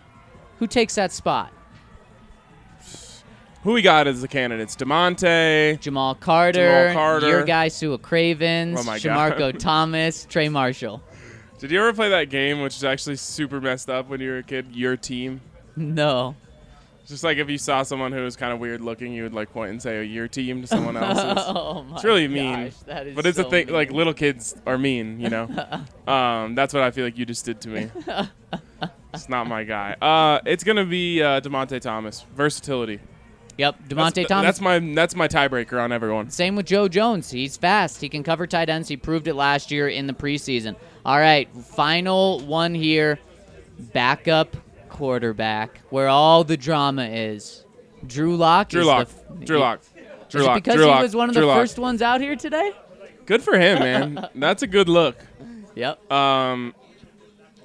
Who 0.58 0.66
takes 0.66 0.94
that 0.94 1.10
spot? 1.12 1.52
Who 3.66 3.72
we 3.72 3.82
got 3.82 4.06
as 4.06 4.20
the 4.20 4.28
candidates? 4.28 4.76
Dymonte. 4.76 5.80
Jamal 5.80 6.14
Carter, 6.14 6.90
Jamal 6.90 6.94
Carter. 6.94 7.28
your 7.28 7.42
guy 7.42 7.66
Su'a 7.66 8.00
Cravens, 8.00 8.78
Oh 8.78 8.84
my 8.84 9.52
Thomas, 9.58 10.24
Trey 10.30 10.48
Marshall. 10.48 11.02
Did 11.58 11.72
you 11.72 11.80
ever 11.80 11.92
play 11.92 12.08
that 12.10 12.30
game, 12.30 12.60
which 12.60 12.76
is 12.76 12.84
actually 12.84 13.16
super 13.16 13.60
messed 13.60 13.90
up 13.90 14.08
when 14.08 14.20
you 14.20 14.30
were 14.30 14.38
a 14.38 14.42
kid? 14.44 14.66
Your 14.70 14.96
team. 14.96 15.40
No. 15.74 16.36
Just 17.08 17.24
like 17.24 17.38
if 17.38 17.50
you 17.50 17.58
saw 17.58 17.82
someone 17.82 18.12
who 18.12 18.22
was 18.22 18.36
kind 18.36 18.52
of 18.52 18.60
weird 18.60 18.82
looking, 18.82 19.12
you 19.12 19.24
would 19.24 19.34
like 19.34 19.52
point 19.52 19.72
and 19.72 19.82
say, 19.82 19.98
"Oh, 19.98 20.02
your 20.02 20.28
team" 20.28 20.60
to 20.60 20.68
someone 20.68 20.96
else. 20.96 21.18
oh 21.48 21.82
my 21.82 21.96
It's 21.96 22.04
really 22.04 22.28
mean, 22.28 22.66
gosh, 22.66 22.76
that 22.86 23.08
is 23.08 23.16
but 23.16 23.26
it's 23.26 23.36
so 23.36 23.48
a 23.48 23.50
thing. 23.50 23.66
mean. 23.66 23.74
Like 23.74 23.90
little 23.90 24.14
kids 24.14 24.54
are 24.64 24.78
mean, 24.78 25.18
you 25.18 25.28
know. 25.28 25.48
um, 26.06 26.54
that's 26.54 26.72
what 26.72 26.84
I 26.84 26.92
feel 26.92 27.04
like 27.04 27.18
you 27.18 27.26
just 27.26 27.44
did 27.44 27.60
to 27.62 27.68
me. 27.68 27.90
it's 29.12 29.28
not 29.28 29.48
my 29.48 29.64
guy. 29.64 29.96
Uh, 30.00 30.38
it's 30.46 30.62
gonna 30.62 30.84
be 30.84 31.20
uh, 31.20 31.40
Dymonte 31.40 31.80
Thomas. 31.80 32.24
Versatility. 32.36 33.00
Yep, 33.58 33.76
That's- 33.88 34.12
Dymonte 34.12 34.26
Thomas. 34.28 34.46
That's 34.46 34.60
my 34.60 34.78
that's 34.94 35.16
my 35.16 35.28
tiebreaker 35.28 35.82
on 35.82 35.90
everyone. 35.92 36.30
Same 36.30 36.56
with 36.56 36.66
Joe 36.66 36.88
Jones. 36.88 37.30
He's 37.30 37.56
fast. 37.56 38.00
He 38.00 38.08
can 38.08 38.22
cover 38.22 38.46
tight 38.46 38.68
ends. 38.68 38.88
He 38.88 38.96
proved 38.96 39.26
it 39.28 39.34
last 39.34 39.70
year 39.70 39.88
in 39.88 40.06
the 40.06 40.12
preseason. 40.12 40.76
All 41.04 41.18
right, 41.18 41.48
final 41.56 42.40
one 42.40 42.74
here. 42.74 43.18
Backup 43.92 44.56
quarterback, 44.88 45.80
where 45.90 46.08
all 46.08 46.44
the 46.44 46.56
drama 46.56 47.04
is. 47.06 47.64
Drew 48.06 48.36
Lock. 48.36 48.68
Drew 48.70 48.82
is 48.82 48.86
Lock. 48.86 49.08
The, 49.38 49.44
Drew 49.44 49.58
Lock. 49.58 49.80
Drew 50.28 50.42
Lock. 50.42 50.54
because 50.56 50.74
Drew 50.74 50.84
he 50.84 50.90
Lock. 50.90 51.02
was 51.02 51.14
one 51.16 51.28
of 51.28 51.34
Drew 51.34 51.42
the 51.42 51.48
Lock. 51.48 51.58
first 51.58 51.78
ones 51.78 52.02
out 52.02 52.20
here 52.20 52.36
today? 52.36 52.72
Good 53.26 53.42
for 53.42 53.58
him, 53.58 53.78
man. 53.80 54.28
that's 54.34 54.62
a 54.62 54.66
good 54.66 54.88
look. 54.88 55.16
Yep. 55.74 56.10
Um, 56.10 56.74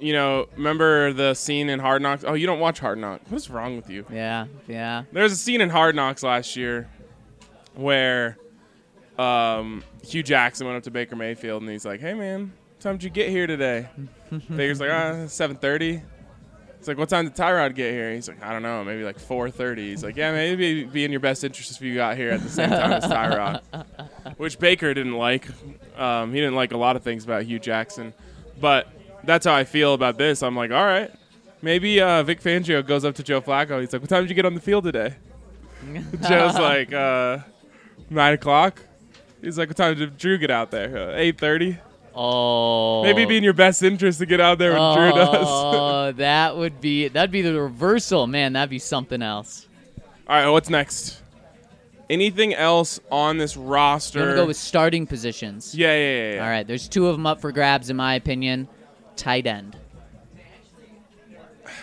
you 0.02 0.12
know, 0.12 0.48
remember 0.56 1.12
the 1.12 1.34
scene 1.34 1.68
in 1.68 1.78
Hard 1.78 2.02
Knocks? 2.02 2.24
Oh, 2.26 2.34
you 2.34 2.46
don't 2.46 2.58
watch 2.58 2.80
Hard 2.80 2.98
Knocks. 2.98 3.30
What 3.30 3.36
is 3.36 3.48
wrong 3.48 3.76
with 3.76 3.88
you? 3.88 4.04
Yeah, 4.10 4.46
yeah. 4.66 5.04
There's 5.12 5.32
a 5.32 5.36
scene 5.36 5.60
in 5.60 5.70
Hard 5.70 5.94
Knocks 5.94 6.24
last 6.24 6.56
year 6.56 6.90
where 7.74 8.36
um, 9.16 9.84
Hue 10.04 10.22
Jackson 10.24 10.66
went 10.66 10.76
up 10.76 10.82
to 10.84 10.90
Baker 10.90 11.14
Mayfield 11.14 11.62
and 11.62 11.70
he's 11.70 11.84
like, 11.84 12.00
"Hey, 12.00 12.14
man, 12.14 12.52
what 12.74 12.80
time 12.80 12.94
did 12.96 13.04
you 13.04 13.10
get 13.10 13.28
here 13.28 13.46
today?" 13.46 13.88
Baker's 14.30 14.80
like, 14.80 14.90
"Ah, 14.90 15.26
7:30." 15.26 16.02
It's 16.78 16.88
like, 16.88 16.98
"What 16.98 17.08
time 17.08 17.26
did 17.26 17.36
Tyrod 17.36 17.76
get 17.76 17.92
here?" 17.92 18.12
He's 18.12 18.26
like, 18.26 18.42
"I 18.42 18.52
don't 18.52 18.62
know, 18.62 18.82
maybe 18.82 19.04
like 19.04 19.20
4:30." 19.20 19.76
He's 19.78 20.02
like, 20.02 20.16
"Yeah, 20.16 20.32
maybe 20.32 20.80
it'd 20.80 20.92
be 20.92 21.04
in 21.04 21.12
your 21.12 21.20
best 21.20 21.44
interest 21.44 21.70
if 21.70 21.80
you 21.82 21.94
got 21.94 22.16
here 22.16 22.30
at 22.30 22.42
the 22.42 22.48
same 22.48 22.70
time 22.70 22.92
as 22.92 23.04
Tyrod," 23.04 23.86
which 24.36 24.58
Baker 24.58 24.92
didn't 24.92 25.16
like. 25.16 25.46
Um, 25.96 26.32
he 26.32 26.40
didn't 26.40 26.56
like 26.56 26.72
a 26.72 26.76
lot 26.76 26.96
of 26.96 27.04
things 27.04 27.22
about 27.22 27.44
Hue 27.44 27.60
Jackson, 27.60 28.12
but 28.60 28.88
that's 29.24 29.46
how 29.46 29.54
I 29.54 29.64
feel 29.64 29.94
about 29.94 30.18
this. 30.18 30.42
I'm 30.42 30.56
like, 30.56 30.70
all 30.70 30.84
right, 30.84 31.10
maybe 31.62 32.00
uh, 32.00 32.22
Vic 32.22 32.40
Fangio 32.42 32.86
goes 32.86 33.04
up 33.04 33.14
to 33.16 33.22
Joe 33.22 33.40
Flacco. 33.40 33.80
He's 33.80 33.92
like, 33.92 34.02
"What 34.02 34.08
time 34.08 34.22
did 34.22 34.30
you 34.30 34.36
get 34.36 34.44
on 34.46 34.54
the 34.54 34.60
field 34.60 34.84
today?" 34.84 35.14
Joe's 36.28 36.54
like, 36.54 36.92
uh, 36.92 37.38
nine 38.10 38.34
o'clock. 38.34 38.82
He's 39.40 39.58
like, 39.58 39.68
"What 39.68 39.76
time 39.76 39.96
did 39.96 40.16
Drew 40.16 40.38
get 40.38 40.50
out 40.50 40.70
there? 40.70 40.96
Uh, 41.10 41.16
Eight 41.16 41.38
thirty. 41.38 41.78
Oh. 42.14 43.02
Maybe 43.04 43.22
it'd 43.22 43.28
be 43.30 43.36
in 43.38 43.42
your 43.42 43.54
best 43.54 43.82
interest 43.82 44.18
to 44.18 44.26
get 44.26 44.38
out 44.40 44.58
there 44.58 44.72
when 44.78 44.96
Drew 44.96 45.12
does." 45.12 45.46
Oh, 45.48 46.12
that 46.16 46.56
would 46.56 46.80
be 46.80 47.08
that'd 47.08 47.30
be 47.30 47.42
the 47.42 47.60
reversal, 47.60 48.26
man. 48.26 48.52
That'd 48.52 48.70
be 48.70 48.78
something 48.78 49.22
else. 49.22 49.66
all 50.28 50.36
right, 50.36 50.48
what's 50.48 50.70
next? 50.70 51.20
Anything 52.10 52.52
else 52.52 53.00
on 53.10 53.38
this 53.38 53.56
roster? 53.56 54.18
I'm 54.18 54.24
gonna 54.26 54.36
go 54.36 54.46
with 54.46 54.56
starting 54.58 55.06
positions. 55.06 55.74
yeah, 55.74 55.94
yeah, 55.96 55.98
yeah. 55.98 56.34
yeah. 56.34 56.44
All 56.44 56.50
right, 56.50 56.66
there's 56.66 56.86
two 56.86 57.06
of 57.06 57.16
them 57.16 57.26
up 57.26 57.40
for 57.40 57.50
grabs, 57.52 57.88
in 57.88 57.96
my 57.96 58.14
opinion. 58.14 58.68
Tight 59.22 59.46
end. 59.46 59.76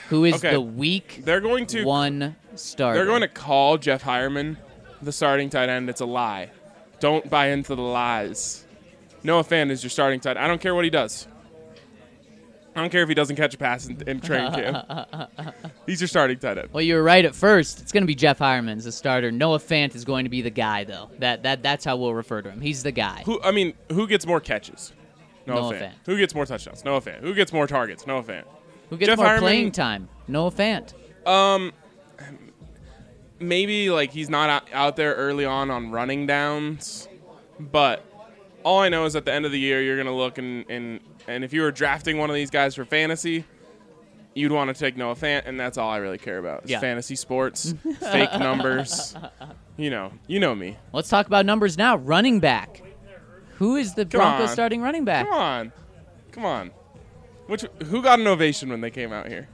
Who 0.09 0.25
is 0.25 0.35
Okay. 0.35 0.51
the 0.51 0.59
weak 0.59 1.21
They're 1.23 1.39
going 1.39 1.65
to 1.67 1.85
one 1.85 2.35
starter? 2.55 2.97
They're 2.97 3.05
going 3.05 3.21
to 3.21 3.29
call 3.29 3.77
Jeff 3.77 4.03
Heuerman 4.03 4.57
the 5.01 5.13
starting 5.13 5.49
tight 5.49 5.69
end. 5.69 5.89
It's 5.89 6.01
a 6.01 6.05
lie. 6.05 6.49
Don't 6.99 7.29
buy 7.29 7.47
into 7.47 7.75
the 7.75 7.81
lies. 7.81 8.65
Noah 9.23 9.45
Fant 9.45 9.71
is 9.71 9.81
your 9.83 9.89
starting 9.89 10.19
tight. 10.19 10.35
I 10.35 10.47
don't 10.47 10.59
care 10.59 10.75
what 10.75 10.83
he 10.83 10.89
does. 10.89 11.27
I 12.75 12.81
don't 12.81 12.89
care 12.89 13.03
if 13.03 13.07
he 13.09 13.15
doesn't 13.15 13.37
catch 13.37 13.53
a 13.53 13.57
pass 13.57 13.87
in, 13.87 14.01
in 14.05 14.19
training 14.19 14.51
camp. 14.53 14.85
He's 15.85 16.01
your 16.01 16.09
starting 16.09 16.39
tight 16.39 16.57
end. 16.57 16.69
Well, 16.73 16.81
you 16.83 16.95
were 16.95 17.03
right 17.03 17.23
at 17.23 17.35
first. 17.35 17.79
It's 17.79 17.93
going 17.93 18.03
to 18.03 18.07
be 18.07 18.15
Jeff 18.15 18.39
Heuerman 18.39 18.75
as 18.75 18.83
the 18.83 18.91
starter. 18.91 19.31
Noah 19.31 19.59
Fant 19.59 19.95
is 19.95 20.03
going 20.03 20.25
to 20.25 20.29
be 20.29 20.41
the 20.41 20.49
guy, 20.49 20.83
though. 20.83 21.09
That 21.19 21.43
that 21.43 21.63
that's 21.63 21.85
how 21.85 21.95
we'll 21.95 22.13
refer 22.13 22.41
to 22.41 22.51
him. 22.51 22.59
He's 22.59 22.83
the 22.83 22.91
guy. 22.91 23.23
Who? 23.25 23.41
I 23.41 23.51
mean, 23.51 23.75
who 23.93 24.07
gets 24.07 24.25
more 24.25 24.41
catches? 24.41 24.91
Noah, 25.49 25.61
Noah 25.61 25.73
Fant. 25.73 25.79
Fant. 25.81 25.91
Who 26.05 26.17
gets 26.17 26.33
more 26.35 26.45
touchdowns? 26.45 26.85
Noah 26.85 27.01
Fant. 27.01 27.19
Who 27.21 27.33
gets 27.33 27.51
more 27.53 27.67
targets? 27.67 28.07
Noah 28.07 28.23
Fant. 28.23 28.43
Who 28.89 28.97
gets 28.97 29.09
Jeff 29.09 29.17
more 29.17 29.27
Heuerman- 29.27 29.39
playing 29.39 29.71
time? 29.71 30.09
Noah 30.27 30.51
Fant. 30.51 30.93
Um, 31.27 31.73
maybe 33.39 33.89
like 33.89 34.11
he's 34.11 34.29
not 34.29 34.49
out, 34.49 34.67
out 34.73 34.95
there 34.95 35.13
early 35.15 35.45
on 35.45 35.69
on 35.71 35.91
running 35.91 36.25
downs, 36.27 37.07
but 37.59 38.05
all 38.63 38.79
I 38.79 38.89
know 38.89 39.05
is 39.05 39.15
at 39.15 39.25
the 39.25 39.33
end 39.33 39.45
of 39.45 39.51
the 39.51 39.59
year 39.59 39.81
you're 39.81 39.97
gonna 39.97 40.15
look 40.15 40.37
and 40.37 40.65
and 40.69 40.99
and 41.27 41.43
if 41.43 41.53
you 41.53 41.61
were 41.61 41.71
drafting 41.71 42.17
one 42.17 42.29
of 42.29 42.35
these 42.35 42.49
guys 42.49 42.75
for 42.75 42.85
fantasy, 42.85 43.45
you'd 44.33 44.51
want 44.51 44.73
to 44.75 44.79
take 44.79 44.97
Noah 44.97 45.15
Fant, 45.15 45.43
and 45.45 45.59
that's 45.59 45.77
all 45.77 45.89
I 45.89 45.97
really 45.97 46.17
care 46.17 46.37
about. 46.39 46.65
is 46.65 46.71
Yeah. 46.71 46.79
fantasy 46.79 47.15
sports, 47.15 47.73
fake 47.99 48.33
numbers. 48.39 49.15
You 49.77 49.89
know, 49.91 50.11
you 50.27 50.39
know 50.39 50.55
me. 50.55 50.77
Let's 50.91 51.07
talk 51.09 51.27
about 51.27 51.45
numbers 51.45 51.77
now. 51.77 51.95
Running 51.97 52.39
back. 52.39 52.81
Who 53.59 53.75
is 53.75 53.93
the 53.93 54.05
Come 54.05 54.19
Broncos 54.19 54.49
on. 54.49 54.53
starting 54.53 54.81
running 54.81 55.05
back? 55.05 55.27
Come 55.27 55.37
on, 55.37 55.71
come 56.31 56.45
on. 56.45 56.71
Which 57.47 57.65
who 57.85 58.01
got 58.01 58.19
an 58.19 58.27
ovation 58.27 58.69
when 58.69 58.81
they 58.81 58.91
came 58.91 59.13
out 59.13 59.27
here? 59.27 59.47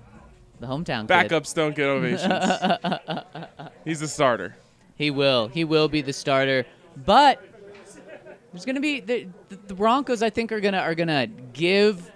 The 0.59 0.67
hometown 0.67 1.07
kid. 1.07 1.29
Backups 1.29 1.53
don't 1.53 1.75
get 1.75 1.87
ovations. 1.87 3.49
He's 3.85 4.01
a 4.01 4.07
starter. 4.07 4.55
He 4.95 5.11
will. 5.11 5.47
He 5.47 5.63
will 5.63 5.87
be 5.87 6.01
the 6.01 6.13
starter. 6.13 6.65
But 7.05 7.43
there's 8.53 8.63
going 8.63 8.75
to 8.75 8.81
be 8.81 9.01
the, 9.01 9.27
the, 9.49 9.59
the 9.67 9.73
Broncos. 9.73 10.23
I 10.23 10.29
think 10.29 10.51
are 10.51 10.61
gonna 10.61 10.77
are 10.77 10.95
gonna 10.95 11.27
give 11.27 12.09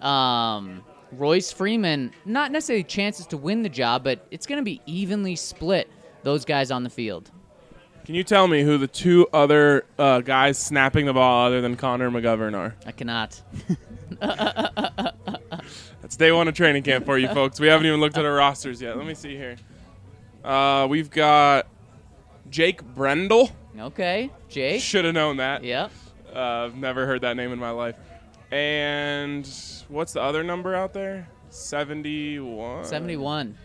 um, 0.00 0.82
Royce 1.12 1.52
Freeman 1.52 2.12
not 2.24 2.52
necessarily 2.52 2.84
chances 2.84 3.26
to 3.26 3.36
win 3.36 3.62
the 3.62 3.68
job, 3.68 4.04
but 4.04 4.26
it's 4.30 4.46
going 4.46 4.58
to 4.58 4.64
be 4.64 4.80
evenly 4.86 5.36
split. 5.36 5.90
Those 6.22 6.44
guys 6.44 6.70
on 6.70 6.82
the 6.82 6.90
field. 6.90 7.30
Can 8.10 8.16
you 8.16 8.24
tell 8.24 8.48
me 8.48 8.64
who 8.64 8.76
the 8.76 8.88
two 8.88 9.28
other 9.32 9.84
uh, 9.96 10.20
guys 10.20 10.58
snapping 10.58 11.06
the 11.06 11.12
ball 11.12 11.46
other 11.46 11.60
than 11.60 11.76
Connor 11.76 12.10
McGovern 12.10 12.58
are? 12.58 12.74
I 12.84 12.90
cannot. 12.90 13.40
That's 16.02 16.16
day 16.16 16.32
one 16.32 16.48
of 16.48 16.54
training 16.54 16.82
camp 16.82 17.06
for 17.06 17.18
you 17.18 17.28
folks. 17.28 17.60
We 17.60 17.68
haven't 17.68 17.86
even 17.86 18.00
looked 18.00 18.18
at 18.18 18.24
our 18.24 18.34
rosters 18.34 18.82
yet. 18.82 18.96
Let 18.96 19.06
me 19.06 19.14
see 19.14 19.36
here. 19.36 19.54
Uh, 20.42 20.88
we've 20.90 21.08
got 21.08 21.68
Jake 22.50 22.82
Brendel. 22.82 23.52
Okay, 23.78 24.32
Jake. 24.48 24.82
Should 24.82 25.04
have 25.04 25.14
known 25.14 25.36
that. 25.36 25.62
Yep. 25.62 25.92
Uh, 26.34 26.38
I've 26.40 26.74
never 26.74 27.06
heard 27.06 27.20
that 27.20 27.36
name 27.36 27.52
in 27.52 27.60
my 27.60 27.70
life. 27.70 27.94
And 28.50 29.48
what's 29.86 30.14
the 30.14 30.20
other 30.20 30.42
number 30.42 30.74
out 30.74 30.92
there? 30.92 31.28
71. 31.50 32.86
71. 32.86 33.56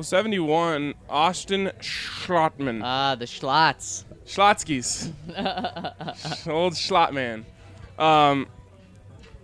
Well, 0.00 0.04
71, 0.06 0.94
Austin 1.10 1.72
Schlottmann. 1.78 2.80
Ah, 2.82 3.16
the 3.16 3.26
Schlotz. 3.26 4.04
Schlotskis. 4.24 5.12
Old 6.48 6.72
Schlottmann. 6.72 7.44
Um, 7.98 8.46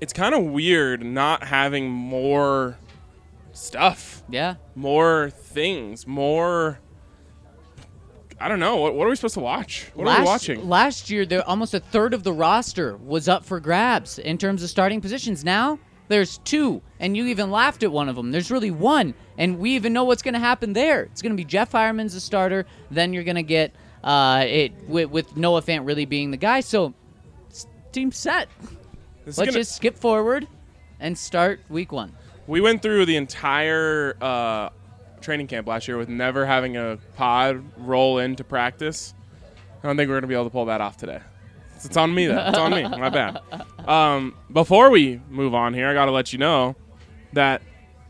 it's 0.01 0.15
kind 0.15 0.35
of 0.35 0.45
weird 0.45 1.05
not 1.05 1.45
having 1.45 1.91
more 1.91 2.79
stuff, 3.53 4.23
Yeah. 4.31 4.55
more 4.75 5.29
things, 5.29 6.07
more. 6.07 6.81
I 8.41 8.49
don't 8.49 8.59
know. 8.59 8.77
What, 8.77 8.95
what 8.95 9.07
are 9.07 9.11
we 9.11 9.17
supposed 9.17 9.35
to 9.35 9.41
watch? 9.41 9.91
What 9.93 10.09
are 10.09 10.21
we 10.21 10.25
watching? 10.25 10.67
Last 10.67 11.11
year, 11.11 11.27
there 11.27 11.47
almost 11.47 11.75
a 11.75 11.81
third 11.81 12.15
of 12.15 12.23
the 12.25 12.33
roster 12.33 12.97
was 12.97 13.29
up 13.29 13.45
for 13.45 13.61
grabs 13.61 14.19
in 14.19 14.39
terms 14.39 14.63
of 14.63 14.71
starting 14.71 15.03
positions. 15.03 15.45
Now 15.45 15.79
there's 16.09 16.39
two, 16.39 16.83
and 17.01 17.17
you 17.17 17.27
even 17.27 17.51
laughed 17.51 17.83
at 17.83 17.91
one 17.93 18.09
of 18.09 18.17
them. 18.17 18.31
There's 18.31 18.51
really 18.51 18.71
one, 18.71 19.15
and 19.39 19.59
we 19.59 19.73
even 19.73 19.93
know 19.93 20.05
what's 20.05 20.23
going 20.23 20.35
to 20.35 20.41
happen 20.41 20.73
there. 20.73 21.03
It's 21.05 21.23
going 21.23 21.33
to 21.33 21.37
be 21.37 21.45
Jeff 21.45 21.73
Heuerman's 21.73 22.15
the 22.15 22.21
starter. 22.21 22.67
Then 22.91 23.13
you're 23.13 23.25
going 23.25 23.37
to 23.37 23.43
get 23.43 23.73
uh, 24.05 24.45
it 24.47 24.73
with, 24.89 25.11
with 25.11 25.37
Noah 25.37 25.63
Fant 25.63 25.87
really 25.87 26.05
being 26.05 26.31
the 26.31 26.37
guy. 26.37 26.61
So 26.61 26.95
team 27.93 28.13
set. 28.13 28.49
Let's 29.25 29.39
gonna- 29.39 29.53
just 29.53 29.75
skip 29.75 29.99
forward 29.99 30.47
and 31.01 31.17
start 31.19 31.61
week 31.69 31.93
one. 31.93 32.13
we 32.47 32.61
went 32.61 32.81
through 32.83 33.07
the 33.07 33.17
entire 33.17 34.17
uh, 34.21 34.69
training 35.21 35.47
camp 35.49 35.67
last 35.67 35.89
year 35.89 35.97
with 35.99 36.09
never 36.09 36.47
having 36.47 36.77
a 36.77 36.99
pod 37.17 37.63
roll 37.79 38.19
into 38.19 38.45
practice. 38.45 39.13
I 39.83 39.87
don't 39.89 39.97
think 39.97 40.09
we're 40.09 40.15
going 40.15 40.23
to 40.23 40.29
be 40.29 40.35
able 40.35 40.45
to 40.45 40.51
pull 40.51 40.67
that 40.67 40.81
off 40.81 40.97
today. 40.97 41.21
It's, 41.85 41.97
on 41.97 42.15
me, 42.15 42.27
though. 42.27 42.45
It's 42.47 42.59
on 42.59 42.73
me. 42.73 42.83
My 42.83 43.11
bad. 43.11 43.41
Um, 43.87 44.35
before 44.53 44.91
we 44.91 45.21
move 45.29 45.55
on 45.55 45.75
here, 45.75 45.89
I 45.89 45.95
got 45.95 46.07
to 46.07 46.11
let 46.11 46.33
you 46.33 46.39
know 46.39 46.77
that 47.33 47.63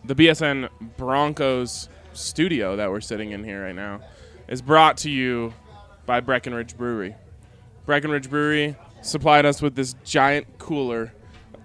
the 0.04 0.14
BSN 0.14 0.68
Broncos 0.96 1.88
studio 2.12 2.76
that 2.76 2.90
we're 2.90 3.00
sitting 3.00 3.32
in 3.32 3.44
here 3.44 3.64
right 3.64 3.74
now 3.74 4.00
is 4.48 4.62
brought 4.62 4.98
to 4.98 5.10
you 5.10 5.52
by 6.06 6.20
Breckenridge 6.20 6.76
Brewery. 6.76 7.14
Breckenridge 7.84 8.30
Brewery 8.30 8.76
supplied 9.02 9.44
us 9.44 9.60
with 9.60 9.74
this 9.74 9.94
giant 10.04 10.58
cooler 10.58 11.12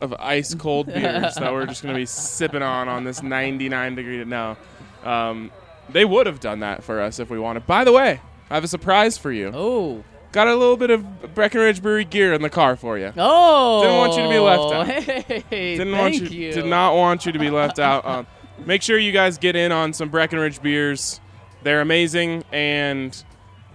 of 0.02 0.14
ice 0.14 0.54
cold 0.56 0.88
beers 0.94 1.36
that 1.36 1.52
we're 1.52 1.66
just 1.66 1.84
going 1.84 1.94
to 1.94 2.00
be 2.00 2.06
sipping 2.06 2.64
on 2.64 2.88
on 2.88 3.04
this 3.04 3.22
99 3.22 3.96
degree. 3.96 4.24
No, 4.26 4.58
um, 5.04 5.52
they 5.90 6.06
would 6.06 6.26
have 6.28 6.40
done 6.40 6.62
that 6.62 6.84
for 6.84 7.02
us 7.02 7.20
if 7.20 7.30
we 7.30 7.40
wanted. 7.40 7.66
By 7.68 7.84
the 7.84 7.92
way, 7.92 8.20
I 8.50 8.56
have 8.56 8.64
a 8.64 8.68
surprise 8.68 9.18
for 9.18 9.32
you. 9.32 9.52
Oh. 9.54 10.04
Got 10.32 10.48
a 10.48 10.56
little 10.56 10.78
bit 10.78 10.90
of 10.90 11.36
Breckenridge 11.36 11.82
Brewery 11.82 12.06
gear 12.06 12.34
in 12.34 12.42
the 12.42 12.50
car 12.50 12.78
for 12.78 12.98
you. 12.98 13.12
Oh. 13.18 13.82
Didn't 13.82 13.98
want 13.98 14.16
you 14.16 14.24
to 14.24 14.30
be 14.30 14.40
left 14.40 14.74
out. 14.74 14.88
Hey, 15.50 15.78
Didn't 15.78 15.94
thank 15.94 16.22
want 16.22 16.32
you, 16.32 16.46
you. 16.48 16.54
Did 16.54 16.66
not 16.66 16.96
want 16.96 17.26
you 17.26 17.32
to 17.34 17.40
be 17.40 17.50
left 17.50 17.80
out. 17.80 18.06
Um, 18.06 18.28
make 18.66 18.82
sure 18.82 18.98
you 18.98 19.12
guys 19.12 19.38
get 19.38 19.56
in 19.56 19.72
on 19.72 19.92
some 19.94 20.10
Breckenridge 20.10 20.62
beers. 20.62 21.20
They're 21.64 21.82
amazing, 21.82 22.44
and 22.52 23.22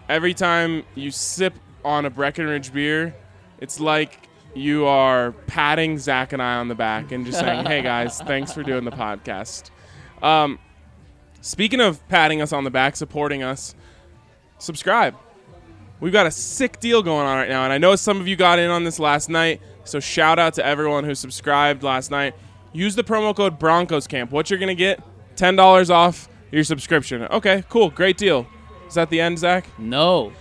every 0.09 0.35
time 0.35 0.85
you 0.95 1.11
sip 1.11 1.55
on 1.85 2.05
a 2.07 2.11
Breckenridge 2.11 2.73
beer, 2.73 3.15
it's 3.61 3.79
like 3.79 4.29
you 4.55 4.87
are 4.87 5.33
patting 5.47 5.99
Zach 5.99 6.33
and 6.33 6.43
I 6.43 6.57
on 6.57 6.69
the 6.69 6.75
back 6.75 7.13
and 7.13 7.25
just 7.27 7.39
saying, 7.39 7.67
"Hey 7.67 7.83
guys, 7.83 8.21
thanks 8.23 8.53
for 8.53 8.63
doing 8.63 8.85
the 8.85 8.91
podcast." 8.91 9.71
Um, 10.23 10.59
speaking 11.43 11.81
of 11.81 12.07
patting 12.09 12.41
us 12.43 12.53
on 12.53 12.65
the 12.65 12.71
back, 12.71 12.97
supporting 12.97 13.43
us, 13.43 13.75
subscribe. 14.59 15.15
We've 16.01 16.13
got 16.13 16.27
a 16.27 16.31
sick 16.31 16.79
deal 16.79 17.03
going 17.03 17.27
on 17.27 17.39
right 17.39 17.49
now, 17.49 17.65
and 17.65 17.73
I 17.73 17.79
know 17.79 17.97
some 17.97 18.21
of 18.21 18.29
you 18.29 18.37
got 18.37 18.59
in 18.59 18.71
on 18.71 18.85
this 18.85 18.99
last 18.99 19.31
night. 19.31 19.61
So 19.85 20.01
shout 20.01 20.39
out 20.39 20.55
to 20.55 20.67
everyone 20.67 21.05
who 21.05 21.15
subscribed 21.15 21.83
last 21.83 22.11
night. 22.11 22.35
Use 22.73 22.95
the 22.95 23.05
promo 23.05 23.35
code 23.35 23.59
Broncos 23.59 24.07
Camp. 24.07 24.31
What 24.31 24.51
you're 24.51 24.59
gonna 24.59 24.75
get? 24.75 25.03
Ten 25.37 25.57
dollars 25.57 25.91
off 25.91 26.29
your 26.51 26.65
subscription. 26.65 27.23
Okay, 27.23 27.65
cool, 27.69 27.91
great 27.91 28.19
deal. 28.19 28.47
Is 28.87 28.95
that 28.95 29.11
the 29.11 29.21
end, 29.21 29.39
Zach? 29.39 29.67
No. 29.79 30.33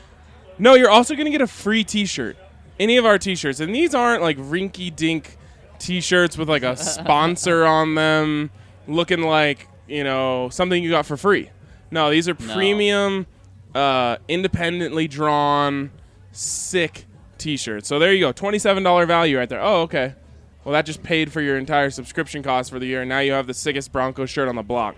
No, 0.58 0.74
you're 0.74 0.90
also 0.90 1.16
gonna 1.16 1.30
get 1.30 1.42
a 1.42 1.48
free 1.48 1.84
T-shirt. 1.84 2.38
Any 2.80 2.98
of 2.98 3.06
our 3.06 3.18
T-shirts, 3.18 3.62
and 3.62 3.74
these 3.74 3.96
aren't 3.96 4.22
like 4.22 4.38
rinky-dink 4.38 5.38
T-shirts 5.80 6.38
with 6.38 6.50
like 6.50 6.64
a 6.64 6.76
sponsor 6.78 7.66
on 7.66 7.96
them, 7.96 8.52
looking 8.88 9.22
like 9.22 9.68
you 9.88 10.04
know 10.04 10.50
something 10.50 10.84
you 10.84 10.90
got 10.90 11.06
for 11.06 11.16
free. 11.16 11.50
No, 11.92 12.10
these 12.10 12.28
are 12.28 12.36
premium, 12.36 13.28
uh, 13.76 14.18
independently 14.28 15.08
drawn, 15.08 15.92
sick 16.32 17.06
T-shirt. 17.38 17.86
So 17.86 18.00
there 18.00 18.14
you 18.14 18.22
go, 18.22 18.32
twenty-seven 18.32 18.82
dollar 18.82 19.06
value 19.06 19.38
right 19.38 19.50
there. 19.50 19.62
Oh, 19.62 19.82
okay. 19.82 20.16
Well, 20.64 20.74
that 20.74 20.88
just 20.88 21.04
paid 21.04 21.32
for 21.32 21.42
your 21.42 21.60
entire 21.60 21.92
subscription 21.92 22.42
cost 22.42 22.72
for 22.72 22.80
the 22.80 22.88
year, 22.88 23.02
and 23.02 23.10
now 23.10 23.20
you 23.20 23.34
have 23.34 23.46
the 23.46 23.54
sickest 23.54 23.92
Bronco 23.92 24.26
shirt 24.26 24.48
on 24.48 24.56
the 24.56 24.64
block. 24.64 24.96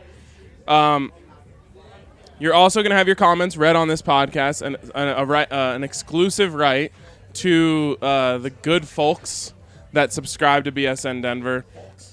Um, 0.66 1.12
you're 2.40 2.54
also 2.54 2.82
going 2.82 2.92
to 2.92 2.96
have 2.96 3.08
your 3.08 3.16
comments 3.18 3.58
read 3.58 3.76
on 3.76 3.88
this 3.90 4.02
podcast 4.02 4.62
and 4.62 4.76
a, 4.96 5.22
a 5.22 5.26
uh, 5.26 5.76
an 5.76 5.84
exclusive 5.84 6.54
right 6.54 6.94
to 7.34 7.98
uh, 8.02 8.38
the 8.38 8.50
good 8.50 8.88
folks 8.88 9.54
that 9.94 10.13
subscribe 10.13 10.63
to 10.66 10.72
BSN 10.72 11.22
Denver. 11.22 11.66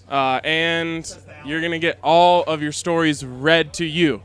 Uh, 0.09 0.41
and 0.43 1.17
you're 1.45 1.61
going 1.61 1.73
to 1.73 1.79
get 1.79 1.99
all 2.03 2.43
of 2.45 2.63
your 2.63 2.73
stories 2.73 3.25
read 3.25 3.73
to 3.75 3.85
you 3.85 4.23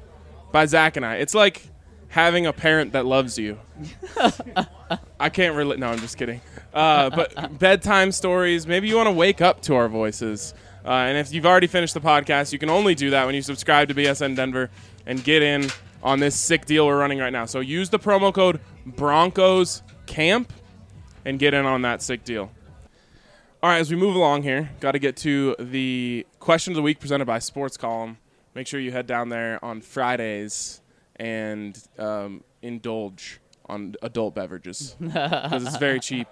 by 0.52 0.65
Zach 0.65 0.97
and 0.97 1.06
I. 1.06 1.15
It's 1.17 1.36
like 1.36 1.69
having 2.10 2.45
a 2.45 2.54
parent 2.54 2.93
that 2.93 3.06
loves 3.06 3.38
you. 3.38 3.58
I 5.19 5.30
can't 5.30 5.56
relate. 5.56 5.80
No, 5.80 5.88
I'm 5.88 6.00
just 6.00 6.17
kidding. 6.17 6.41
Uh, 6.74 7.10
but 7.10 7.58
bedtime 7.58 8.12
stories. 8.12 8.67
Maybe 8.67 8.88
you 8.88 8.95
want 8.95 9.08
to 9.08 9.13
wake 9.13 9.41
up 9.41 9.62
to 9.63 9.76
our 9.76 9.88
voices. 9.88 10.54
Uh, 10.84 10.89
and 10.91 11.17
if 11.17 11.34
you've 11.34 11.45
already 11.45 11.67
finished 11.67 11.93
the 11.93 12.02
podcast, 12.02 12.52
you 12.52 12.60
can 12.60 12.69
only 12.69 12.95
do 12.95 13.12
that 13.12 13.26
when 13.26 13.36
you 13.36 13.41
subscribe 13.41 13.88
to 13.89 13.93
BSN 13.93 14.36
Denver 14.36 14.69
and 15.06 15.24
get 15.24 15.41
in 15.43 15.69
on 16.02 16.19
this 16.19 16.36
sick 16.36 16.65
deal 16.65 16.88
we're 16.88 16.98
running 16.98 17.19
right 17.19 17.34
now. 17.34 17.45
So 17.45 17.60
use 17.60 17.89
the 17.89 18.00
promo 18.00 18.34
code 18.34 18.60
Broncos 18.86 19.84
Camp 20.06 20.52
and 21.26 21.38
get 21.38 21.54
in 21.54 21.65
on 21.65 21.84
that 21.84 22.02
sick 22.02 22.24
deal. 22.24 22.52
All 23.62 23.69
right, 23.69 23.80
as 23.80 23.91
we 23.91 23.98
move 23.98 24.15
along 24.15 24.43
here, 24.43 24.72
got 24.80 24.93
to 24.93 25.00
get 25.00 25.17
to 25.17 25.56
the 25.60 26.26
question 26.39 26.72
of 26.72 26.76
the 26.76 26.82
week 26.82 27.00
presented 27.00 27.26
by 27.26 27.39
Sports 27.39 27.76
Column. 27.76 28.17
Make 28.56 28.67
sure 28.67 28.80
you 28.80 28.91
head 28.91 29.06
down 29.06 29.30
there 29.30 29.63
on 29.63 29.82
Fridays 29.82 30.80
and 31.19 31.82
um, 31.97 32.43
indulge 32.62 33.39
on 33.65 33.95
adult 34.01 34.34
beverages 34.34 34.95
because 35.01 35.65
it's 35.65 35.77
very 35.77 35.99
cheap 35.99 36.27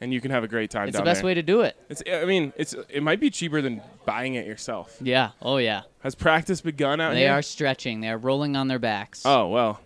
and 0.00 0.14
you 0.14 0.20
can 0.22 0.30
have 0.30 0.42
a 0.44 0.48
great 0.48 0.70
time 0.70 0.88
It's 0.88 0.96
the 0.96 1.02
best 1.02 1.20
there. 1.20 1.26
way 1.26 1.34
to 1.34 1.42
do 1.42 1.60
it. 1.60 1.76
It's, 1.90 2.02
I 2.10 2.24
mean, 2.24 2.54
it's 2.56 2.74
it 2.88 3.02
might 3.02 3.20
be 3.20 3.28
cheaper 3.28 3.60
than 3.60 3.82
buying 4.06 4.34
it 4.34 4.46
yourself. 4.46 4.96
Yeah. 5.02 5.32
Oh, 5.42 5.58
yeah. 5.58 5.82
Has 6.02 6.14
practice 6.14 6.62
begun 6.62 7.00
out 7.02 7.12
They 7.12 7.20
here? 7.20 7.32
are 7.32 7.42
stretching. 7.42 8.00
They 8.00 8.08
are 8.08 8.16
rolling 8.16 8.56
on 8.56 8.68
their 8.68 8.78
backs. 8.78 9.22
Oh 9.26 9.48
well, 9.48 9.78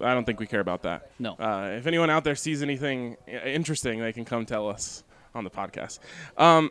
I 0.00 0.14
don't 0.14 0.24
think 0.24 0.40
we 0.40 0.46
care 0.46 0.60
about 0.60 0.84
that. 0.84 1.10
No. 1.18 1.34
Uh, 1.34 1.72
if 1.76 1.86
anyone 1.86 2.08
out 2.08 2.24
there 2.24 2.36
sees 2.36 2.62
anything 2.62 3.16
interesting, 3.28 4.00
they 4.00 4.14
can 4.14 4.24
come 4.24 4.46
tell 4.46 4.66
us 4.68 5.04
on 5.34 5.44
the 5.44 5.50
podcast. 5.50 5.98
Um, 6.38 6.70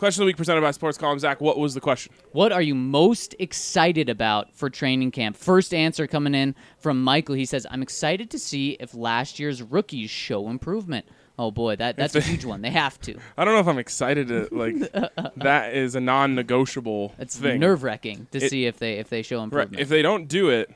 Question 0.00 0.22
of 0.22 0.24
the 0.24 0.30
week 0.30 0.38
presented 0.38 0.62
by 0.62 0.70
Sports 0.70 0.96
Column. 0.96 1.18
Zach, 1.18 1.42
what 1.42 1.58
was 1.58 1.74
the 1.74 1.80
question? 1.82 2.10
What 2.32 2.52
are 2.52 2.62
you 2.62 2.74
most 2.74 3.34
excited 3.38 4.08
about 4.08 4.50
for 4.54 4.70
training 4.70 5.10
camp? 5.10 5.36
First 5.36 5.74
answer 5.74 6.06
coming 6.06 6.34
in 6.34 6.54
from 6.78 7.04
Michael. 7.04 7.34
He 7.34 7.44
says, 7.44 7.66
I'm 7.70 7.82
excited 7.82 8.30
to 8.30 8.38
see 8.38 8.78
if 8.80 8.94
last 8.94 9.38
year's 9.38 9.62
rookies 9.62 10.08
show 10.08 10.48
improvement. 10.48 11.04
Oh 11.38 11.50
boy, 11.50 11.76
that, 11.76 11.98
that's 11.98 12.14
a 12.14 12.22
huge 12.22 12.46
one. 12.46 12.62
They 12.62 12.70
have 12.70 12.98
to. 13.02 13.18
I 13.36 13.44
don't 13.44 13.52
know 13.52 13.60
if 13.60 13.68
I'm 13.68 13.76
excited 13.76 14.28
to 14.28 14.48
like. 14.52 14.76
that 15.36 15.74
is 15.74 15.94
a 15.94 16.00
non-negotiable 16.00 17.14
It's 17.18 17.38
nerve 17.38 17.82
wracking 17.82 18.26
to 18.30 18.38
It- 18.38 18.48
see 18.48 18.64
if 18.64 18.78
they 18.78 18.94
if 18.94 19.10
they 19.10 19.20
show 19.20 19.36
Right. 19.36 19.44
improvement. 19.44 19.82
If 19.82 19.90
they 19.90 20.00
don't 20.00 20.28
do 20.28 20.48
it, 20.48 20.70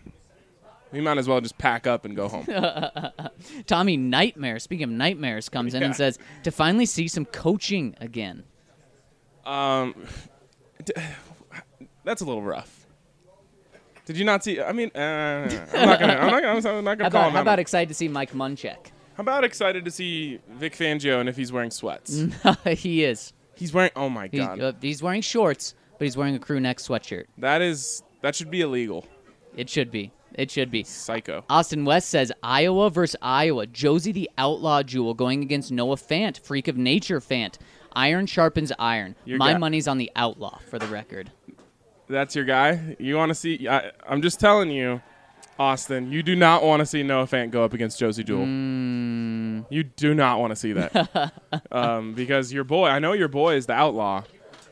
we 0.93 1.01
might 1.01 1.17
as 1.17 1.27
well 1.27 1.41
just 1.41 1.57
pack 1.57 1.87
up 1.87 2.05
and 2.05 2.15
go 2.15 2.29
home. 2.29 2.47
Tommy 3.67 3.97
Nightmare, 3.97 4.59
speaking 4.59 4.85
of 4.85 4.91
nightmares, 4.91 5.49
comes 5.49 5.73
in 5.73 5.83
and 5.83 5.97
says 5.97 6.19
to 6.43 6.51
finally 6.51 6.85
see 6.85 7.09
some 7.09 7.25
coaching 7.25 7.97
again. 8.03 8.45
Um, 9.47 9.95
d- 10.85 10.93
that's 12.05 12.21
a 12.23 12.25
little 12.25 12.43
rough. 12.43 12.87
Did 14.07 14.19
you 14.19 14.25
not 14.25 14.45
see? 14.45 14.61
I 14.61 14.73
mean, 14.73 14.91
uh, 14.95 14.99
I'm 15.73 15.87
not 15.87 16.01
gonna. 16.01 16.13
I'm 16.15 16.31
not 16.31 16.43
gonna. 16.43 16.77
I'm 16.79 16.85
not 16.85 16.99
gonna 16.99 17.05
How 17.05 17.11
call 17.11 17.21
about, 17.21 17.27
him 17.29 17.33
how 17.33 17.39
out. 17.39 17.43
about 17.43 17.59
excited 17.59 17.89
to 17.89 17.95
see 17.95 18.09
Mike 18.09 18.33
Munchak? 18.33 18.89
How 19.17 19.21
about 19.23 19.45
excited 19.45 19.85
to 19.85 19.91
see 19.91 20.41
Vic 20.51 20.75
Fangio 20.75 21.21
and 21.21 21.29
if 21.29 21.37
he's 21.37 21.53
wearing 21.53 21.71
sweats? 21.71 22.23
he 22.67 23.05
is. 23.05 23.33
He's 23.55 23.73
wearing. 23.73 23.93
Oh 23.97 24.11
my 24.11 24.29
god, 24.29 24.61
uh, 24.61 24.73
he's 24.81 25.03
wearing 25.03 25.23
shorts, 25.23 25.75
but 25.99 26.05
he's 26.05 26.17
wearing 26.17 26.35
a 26.35 26.39
crew 26.39 26.61
neck 26.61 26.79
sweatshirt. 26.79 27.25
that 27.39 27.63
is 27.63 28.03
that 28.21 28.35
should 28.35 28.51
be 28.51 28.61
illegal. 28.61 29.07
It 29.57 29.71
should 29.71 29.91
be. 29.91 30.11
It 30.35 30.51
should 30.51 30.71
be. 30.71 30.83
Psycho. 30.83 31.45
Austin 31.49 31.85
West 31.85 32.11
says 32.11 32.33
Iowa 32.43 32.91
versus 32.91 33.15
Iowa. 33.23 33.69
Josey 33.69 34.11
the 34.13 34.29
Outlaw 34.37 34.83
Jewell 34.83 35.15
going 35.15 35.43
against 35.43 35.71
Noah 35.71 35.95
Fant, 35.95 36.41
freak 36.41 36.67
of 36.67 36.77
nature 36.77 37.21
Fant. 37.21 37.55
Iron 37.97 38.27
sharpens 38.27 38.73
iron. 38.79 39.15
Your 39.25 39.39
My 39.39 39.53
guy- 39.53 39.59
money's 39.59 39.87
on 39.89 39.99
the 39.99 40.11
Outlaw 40.17 40.59
for 40.71 40.79
the 40.79 40.87
record. 40.87 41.31
That's 42.09 42.35
your 42.37 42.45
guy. 42.45 42.97
You 42.99 43.17
want 43.17 43.31
to 43.31 43.35
see? 43.35 43.67
I, 43.69 43.91
I'm 44.07 44.21
just 44.21 44.39
telling 44.39 44.71
you, 44.71 45.01
Austin. 45.59 46.13
You 46.13 46.23
do 46.23 46.37
not 46.37 46.63
want 46.63 46.81
to 46.81 46.87
see 46.87 47.03
Noah 47.03 47.27
Fant 47.27 47.51
go 47.51 47.65
up 47.65 47.73
against 47.73 47.99
Josey 47.99 48.25
Jewell. 48.25 48.45
Mm, 48.47 49.65
You 49.71 49.85
do 49.85 50.15
not 50.15 50.39
want 50.41 50.51
to 50.51 50.57
see 50.57 50.73
that 50.73 51.33
um, 51.73 52.13
because 52.15 52.53
your 52.53 52.65
boy. 52.65 52.89
I 52.89 52.99
know 52.99 53.13
your 53.15 53.29
boy 53.29 53.55
is 53.55 53.65
the 53.67 53.73
outlaw, 53.73 54.23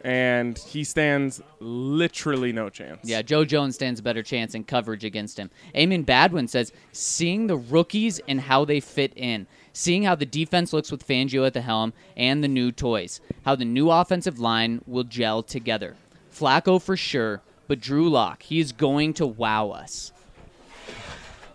and 0.05 0.59
he 0.59 0.85
stands 0.85 1.41
literally 1.61 2.53
no 2.53 2.69
chance. 2.69 3.01
yeah, 3.05 3.23
Joe 3.23 3.45
Jones 3.45 3.77
stands 3.77 4.01
a 4.01 4.03
better 4.03 4.23
chance 4.23 4.55
in 4.55 4.65
coverage 4.65 5.05
against 5.05 5.39
him. 5.39 5.51
Eamon 5.75 6.05
Badwin 6.05 6.49
says 6.49 6.73
seeing 6.93 7.47
the 7.47 7.57
rookies 7.57 8.21
and 8.29 8.41
how 8.41 8.65
they 8.67 8.81
fit 8.81 9.13
in. 9.17 9.47
Seeing 9.73 10.03
how 10.03 10.15
the 10.15 10.27
defense 10.27 10.73
looks 10.73 10.91
with 10.91 11.07
Fangio 11.07 11.47
at 11.47 11.55
the 11.55 11.63
helm 11.63 11.93
and 12.17 12.45
the 12.45 12.49
new 12.49 12.71
toys. 12.73 13.21
How 13.45 13.55
the 13.55 13.65
new 13.65 13.91
offensive 13.91 14.39
line 14.39 14.83
will 14.87 15.05
gel 15.05 15.43
together. 15.43 15.97
Flacco 16.33 16.81
for 16.81 16.97
sure, 16.97 17.41
but 17.69 17.81
Drew 17.81 18.09
Lock, 18.11 18.43
he 18.43 18.61
is 18.61 18.73
going 18.73 19.15
to 19.15 19.27
wow 19.27 19.71
us. 19.71 20.13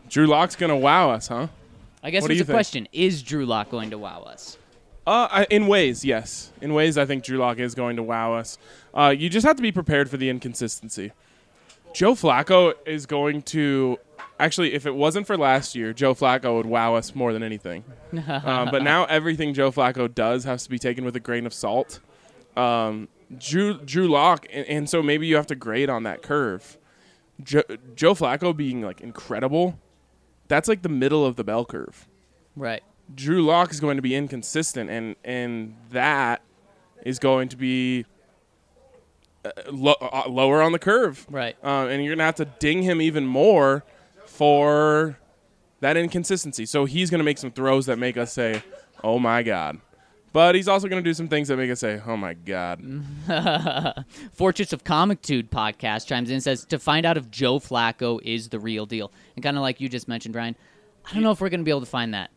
Drew 0.09 0.25
Lock's 0.25 0.55
gonna 0.55 0.77
wow 0.77 1.11
us, 1.11 1.27
huh? 1.27 1.47
I 2.01 2.11
guess 2.11 2.21
What 2.21 2.31
it's 2.31 2.41
a 2.41 2.45
think? 2.45 2.55
question. 2.55 2.87
Is 2.93 3.21
Drew 3.21 3.45
Lock 3.45 3.69
going 3.69 3.89
to 3.91 3.97
wow 3.97 4.21
us? 4.21 4.57
Uh, 5.05 5.27
I, 5.31 5.43
in 5.49 5.67
ways, 5.67 6.03
yes. 6.03 6.51
In 6.61 6.73
ways, 6.73 6.97
I 6.97 7.05
think 7.05 7.23
Drew 7.23 7.37
Lock 7.37 7.59
is 7.59 7.75
going 7.75 7.95
to 7.95 8.03
wow 8.03 8.33
us. 8.33 8.57
Uh, 8.93 9.13
you 9.17 9.29
just 9.29 9.45
have 9.45 9.55
to 9.55 9.61
be 9.61 9.71
prepared 9.71 10.09
for 10.09 10.17
the 10.17 10.29
inconsistency. 10.29 11.11
Joe 11.93 12.13
Flacco 12.13 12.73
is 12.85 13.05
going 13.05 13.41
to. 13.43 13.99
Actually, 14.39 14.73
if 14.73 14.85
it 14.85 14.93
wasn't 14.93 15.25
for 15.25 15.35
last 15.35 15.75
year, 15.75 15.93
Joe 15.93 16.13
Flacco 16.13 16.55
would 16.57 16.67
wow 16.67 16.95
us 16.95 17.15
more 17.15 17.33
than 17.33 17.41
anything. 17.41 17.83
um, 18.27 18.69
but 18.71 18.83
now 18.83 19.05
everything 19.05 19.53
Joe 19.53 19.71
Flacco 19.71 20.13
does 20.13 20.43
has 20.43 20.63
to 20.63 20.69
be 20.69 20.77
taken 20.77 21.05
with 21.05 21.15
a 21.15 21.19
grain 21.19 21.45
of 21.45 21.53
salt. 21.53 21.99
Um, 22.55 23.07
Drew 23.35 23.79
Drew 23.79 24.07
Lock, 24.07 24.45
and, 24.51 24.65
and 24.67 24.89
so 24.89 25.01
maybe 25.01 25.27
you 25.27 25.35
have 25.35 25.47
to 25.47 25.55
grade 25.55 25.89
on 25.89 26.03
that 26.03 26.21
curve. 26.21 26.77
Jo- 27.43 27.63
Joe 27.95 28.13
Flacco 28.13 28.55
being 28.55 28.81
like 28.81 29.01
incredible, 29.01 29.79
that's 30.47 30.67
like 30.67 30.81
the 30.81 30.89
middle 30.89 31.25
of 31.25 31.35
the 31.35 31.43
bell 31.43 31.65
curve. 31.65 32.07
Right. 32.55 32.83
Drew 33.13 33.43
Lock 33.43 33.71
is 33.71 33.79
going 33.79 33.97
to 33.97 34.01
be 34.01 34.15
inconsistent, 34.15 34.89
and 34.89 35.15
and 35.23 35.75
that 35.91 36.41
is 37.03 37.19
going 37.19 37.49
to 37.49 37.57
be 37.57 38.05
uh, 39.45 39.51
lo- 39.71 39.95
uh, 40.01 40.23
lower 40.27 40.61
on 40.61 40.71
the 40.71 40.79
curve. 40.79 41.25
Right. 41.29 41.55
Uh, 41.63 41.87
and 41.87 42.03
you're 42.03 42.15
gonna 42.15 42.25
have 42.25 42.35
to 42.35 42.45
ding 42.45 42.83
him 42.83 43.01
even 43.01 43.25
more 43.25 43.83
for 44.37 45.17
that 45.79 45.97
inconsistency. 45.97 46.65
So 46.67 46.85
he's 46.85 47.09
gonna 47.09 47.23
make 47.23 47.39
some 47.39 47.51
throws 47.51 47.87
that 47.87 47.97
make 47.97 48.17
us 48.17 48.31
say, 48.31 48.61
"Oh 49.03 49.17
my 49.17 49.41
god," 49.41 49.79
but 50.31 50.53
he's 50.53 50.67
also 50.67 50.87
gonna 50.87 51.01
do 51.01 51.13
some 51.15 51.27
things 51.27 51.47
that 51.47 51.57
make 51.57 51.71
us 51.71 51.79
say, 51.79 51.99
"Oh 52.05 52.15
my 52.15 52.35
god." 52.35 52.79
Fortress 54.33 54.73
of 54.73 54.83
Comictude 54.83 55.49
podcast 55.49 56.05
chimes 56.05 56.29
in 56.29 56.35
and 56.35 56.43
says 56.43 56.65
to 56.65 56.77
find 56.77 57.03
out 57.03 57.17
if 57.17 57.31
Joe 57.31 57.59
Flacco 57.59 58.21
is 58.21 58.49
the 58.49 58.59
real 58.59 58.85
deal. 58.85 59.11
And 59.35 59.43
kind 59.43 59.57
of 59.57 59.63
like 59.63 59.81
you 59.81 59.89
just 59.89 60.07
mentioned, 60.07 60.35
Ryan, 60.35 60.55
I 61.09 61.13
don't 61.15 61.23
know 61.23 61.31
if 61.31 61.41
we're 61.41 61.49
going 61.49 61.61
to 61.61 61.65
be 61.65 61.71
able 61.71 61.81
to 61.81 61.87
find 61.87 62.13
that 62.13 62.29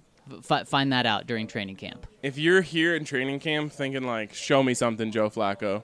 f- 0.49 0.69
find 0.69 0.91
that 0.95 1.05
out 1.05 1.27
during 1.27 1.47
training 1.47 1.77
camp. 1.77 2.07
If 2.23 2.39
you're 2.39 2.63
here 2.63 2.95
in 2.95 3.05
training 3.05 3.41
camp 3.41 3.73
thinking 3.73 4.05
like, 4.05 4.33
"Show 4.33 4.63
me 4.63 4.73
something, 4.73 5.13
Joe 5.13 5.29
Flacco," 5.29 5.83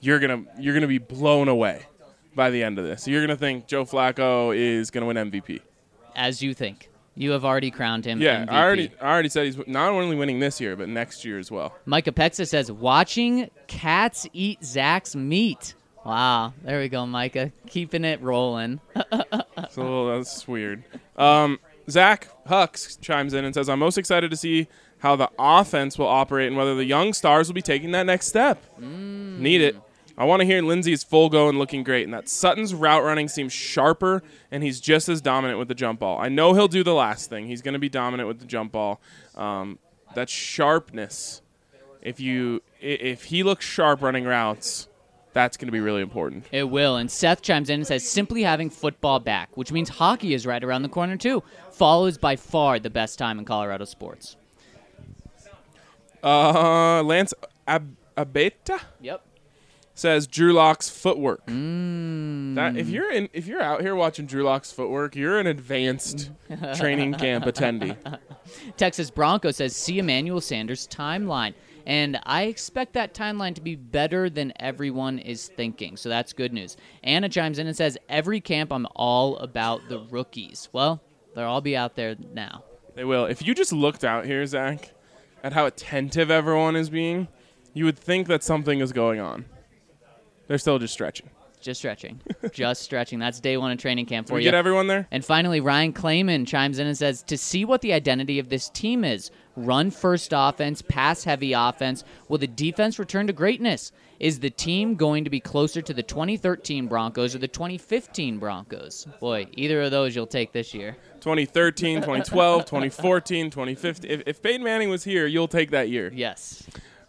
you're 0.00 0.20
gonna 0.20 0.44
you're 0.60 0.74
gonna 0.74 0.86
be 0.86 0.98
blown 0.98 1.48
away 1.48 1.86
by 2.34 2.50
the 2.50 2.62
end 2.62 2.78
of 2.78 2.84
this. 2.84 3.06
You're 3.08 3.20
gonna 3.22 3.36
think 3.36 3.66
Joe 3.66 3.84
Flacco 3.84 4.56
is 4.56 4.90
gonna 4.90 5.06
win 5.06 5.16
MVP. 5.16 5.60
As 6.14 6.42
you 6.42 6.54
think. 6.54 6.88
You 7.14 7.32
have 7.32 7.44
already 7.44 7.72
crowned 7.72 8.04
him 8.04 8.20
Yeah, 8.20 8.44
MVP. 8.44 8.48
I 8.52 8.62
already 8.62 8.90
I 9.00 9.10
already 9.12 9.28
said 9.28 9.46
he's 9.46 9.58
not 9.66 9.90
only 9.90 10.14
winning 10.14 10.38
this 10.38 10.60
year, 10.60 10.76
but 10.76 10.88
next 10.88 11.24
year 11.24 11.38
as 11.38 11.50
well. 11.50 11.74
Micah 11.84 12.12
Pexa 12.12 12.46
says 12.46 12.70
watching 12.70 13.50
cats 13.66 14.26
eat 14.32 14.64
Zach's 14.64 15.16
meat. 15.16 15.74
Wow, 16.06 16.54
there 16.62 16.78
we 16.78 16.88
go, 16.88 17.04
Micah, 17.06 17.50
keeping 17.66 18.04
it 18.04 18.20
rolling. 18.22 18.80
So 19.70 20.16
that's 20.16 20.46
weird. 20.48 20.84
Um, 21.16 21.58
Zach 21.90 22.28
Hucks 22.46 22.96
chimes 22.96 23.34
in 23.34 23.44
and 23.44 23.52
says, 23.54 23.68
"I'm 23.68 23.80
most 23.80 23.98
excited 23.98 24.30
to 24.30 24.36
see 24.36 24.68
how 24.98 25.16
the 25.16 25.30
offense 25.38 25.98
will 25.98 26.06
operate 26.06 26.48
and 26.48 26.56
whether 26.56 26.74
the 26.74 26.84
young 26.84 27.12
stars 27.12 27.48
will 27.48 27.54
be 27.54 27.62
taking 27.62 27.90
that 27.92 28.04
next 28.06 28.26
step. 28.26 28.62
Need 28.78 29.60
it. 29.60 29.76
I 30.18 30.24
want 30.24 30.40
to 30.40 30.46
hear 30.46 30.60
Lindsay's 30.60 31.04
full 31.04 31.28
go 31.28 31.48
and 31.48 31.58
looking 31.58 31.84
great, 31.84 32.04
and 32.04 32.12
that 32.12 32.28
Sutton's 32.28 32.74
route 32.74 33.04
running 33.04 33.28
seems 33.28 33.52
sharper, 33.52 34.22
and 34.50 34.64
he's 34.64 34.80
just 34.80 35.08
as 35.08 35.20
dominant 35.20 35.60
with 35.60 35.68
the 35.68 35.76
jump 35.76 36.00
ball. 36.00 36.18
I 36.18 36.28
know 36.28 36.54
he'll 36.54 36.66
do 36.66 36.82
the 36.82 36.92
last 36.92 37.30
thing. 37.30 37.46
He's 37.46 37.62
going 37.62 37.74
to 37.74 37.78
be 37.78 37.88
dominant 37.88 38.26
with 38.26 38.40
the 38.40 38.44
jump 38.44 38.72
ball. 38.72 39.00
Um, 39.36 39.78
that 40.14 40.28
sharpness, 40.28 41.40
if 42.02 42.18
you 42.18 42.62
if 42.80 43.24
he 43.24 43.44
looks 43.44 43.64
sharp 43.64 44.02
running 44.02 44.24
routes, 44.24 44.88
that's 45.32 45.56
going 45.56 45.68
to 45.68 45.72
be 45.72 45.80
really 45.80 46.02
important. 46.02 46.46
It 46.50 46.64
will. 46.64 46.96
And 46.96 47.08
Seth 47.08 47.40
chimes 47.42 47.70
in 47.70 47.80
and 47.80 47.86
says 47.86 48.08
simply 48.08 48.42
having 48.42 48.70
football 48.70 49.20
back, 49.20 49.56
which 49.56 49.70
means 49.70 49.88
hockey 49.88 50.34
is 50.34 50.46
right 50.46 50.64
around 50.64 50.82
the 50.82 50.88
corner 50.88 51.16
too. 51.16 51.44
Fall 51.70 52.06
is 52.06 52.18
by 52.18 52.34
far 52.34 52.80
the 52.80 52.90
best 52.90 53.18
time 53.20 53.38
in 53.38 53.44
Colorado 53.44 53.84
sports. 53.84 54.36
Uh, 56.22 57.02
Lance 57.04 57.32
Ab- 57.68 57.94
Abeta 58.16 58.80
Yep. 59.00 59.22
Says 59.98 60.26
Drew 60.26 60.52
Lock's 60.52 60.88
footwork. 60.88 61.46
Mm. 61.46 62.54
That 62.54 62.76
if 62.76 62.88
you're 62.88 63.10
in, 63.10 63.28
if 63.32 63.46
you're 63.46 63.60
out 63.60 63.80
here 63.80 63.94
watching 63.94 64.26
Drew 64.26 64.44
Lock's 64.44 64.70
footwork, 64.70 65.16
you're 65.16 65.38
an 65.38 65.46
advanced 65.46 66.30
training 66.76 67.14
camp 67.14 67.44
attendee. 67.44 67.96
Texas 68.76 69.10
Bronco 69.10 69.50
says 69.50 69.74
see 69.74 69.98
Emmanuel 69.98 70.40
Sanders' 70.40 70.86
timeline. 70.86 71.54
And 71.84 72.20
I 72.24 72.42
expect 72.42 72.92
that 72.92 73.14
timeline 73.14 73.54
to 73.54 73.62
be 73.62 73.74
better 73.74 74.28
than 74.28 74.52
everyone 74.60 75.18
is 75.18 75.48
thinking. 75.48 75.96
So 75.96 76.10
that's 76.10 76.34
good 76.34 76.52
news. 76.52 76.76
Anna 77.02 77.30
chimes 77.30 77.58
in 77.58 77.66
and 77.66 77.74
says, 77.74 77.96
Every 78.10 78.40
camp, 78.40 78.72
I'm 78.72 78.86
all 78.94 79.38
about 79.38 79.88
the 79.88 80.00
rookies. 80.00 80.68
Well, 80.70 81.02
they'll 81.34 81.46
all 81.46 81.62
be 81.62 81.76
out 81.76 81.96
there 81.96 82.14
now. 82.34 82.62
They 82.94 83.04
will. 83.04 83.24
If 83.24 83.46
you 83.46 83.54
just 83.54 83.72
looked 83.72 84.04
out 84.04 84.26
here, 84.26 84.44
Zach, 84.44 84.92
at 85.42 85.54
how 85.54 85.64
attentive 85.64 86.30
everyone 86.30 86.76
is 86.76 86.90
being, 86.90 87.26
you 87.72 87.86
would 87.86 87.98
think 87.98 88.28
that 88.28 88.42
something 88.42 88.80
is 88.80 88.92
going 88.92 89.18
on. 89.18 89.46
They're 90.48 90.58
still 90.58 90.78
just 90.78 90.92
stretching. 90.94 91.30
Just 91.60 91.80
stretching. 91.80 92.20
Just 92.52 92.82
stretching. 92.82 93.18
That's 93.18 93.40
day 93.40 93.56
one 93.56 93.72
of 93.72 93.78
training 93.78 94.06
camp 94.06 94.28
for 94.28 94.34
we 94.34 94.40
you. 94.40 94.44
get 94.44 94.54
everyone 94.54 94.86
there? 94.86 95.08
And 95.10 95.24
finally, 95.24 95.60
Ryan 95.60 95.92
Clayman 95.92 96.46
chimes 96.46 96.78
in 96.78 96.86
and 96.86 96.96
says, 96.96 97.22
To 97.24 97.36
see 97.36 97.64
what 97.64 97.80
the 97.80 97.92
identity 97.92 98.38
of 98.38 98.48
this 98.48 98.68
team 98.68 99.04
is 99.04 99.30
run 99.56 99.90
first 99.90 100.32
offense, 100.34 100.82
pass 100.82 101.24
heavy 101.24 101.52
offense, 101.52 102.04
will 102.28 102.38
the 102.38 102.46
defense 102.46 102.98
return 102.98 103.26
to 103.26 103.32
greatness? 103.32 103.92
Is 104.20 104.40
the 104.40 104.50
team 104.50 104.94
going 104.94 105.24
to 105.24 105.30
be 105.30 105.40
closer 105.40 105.82
to 105.82 105.94
the 105.94 106.02
2013 106.02 106.86
Broncos 106.86 107.34
or 107.34 107.38
the 107.38 107.48
2015 107.48 108.38
Broncos? 108.38 109.06
Boy, 109.20 109.46
either 109.52 109.82
of 109.82 109.90
those 109.90 110.14
you'll 110.14 110.26
take 110.26 110.52
this 110.52 110.74
year. 110.74 110.96
2013, 111.20 111.98
2012, 111.98 112.64
2014, 112.64 113.50
2015. 113.50 114.10
If, 114.10 114.22
if 114.26 114.42
Peyton 114.42 114.62
Manning 114.62 114.90
was 114.90 115.04
here, 115.04 115.26
you'll 115.26 115.48
take 115.48 115.70
that 115.70 115.88
year. 115.88 116.10
Yes. 116.14 116.64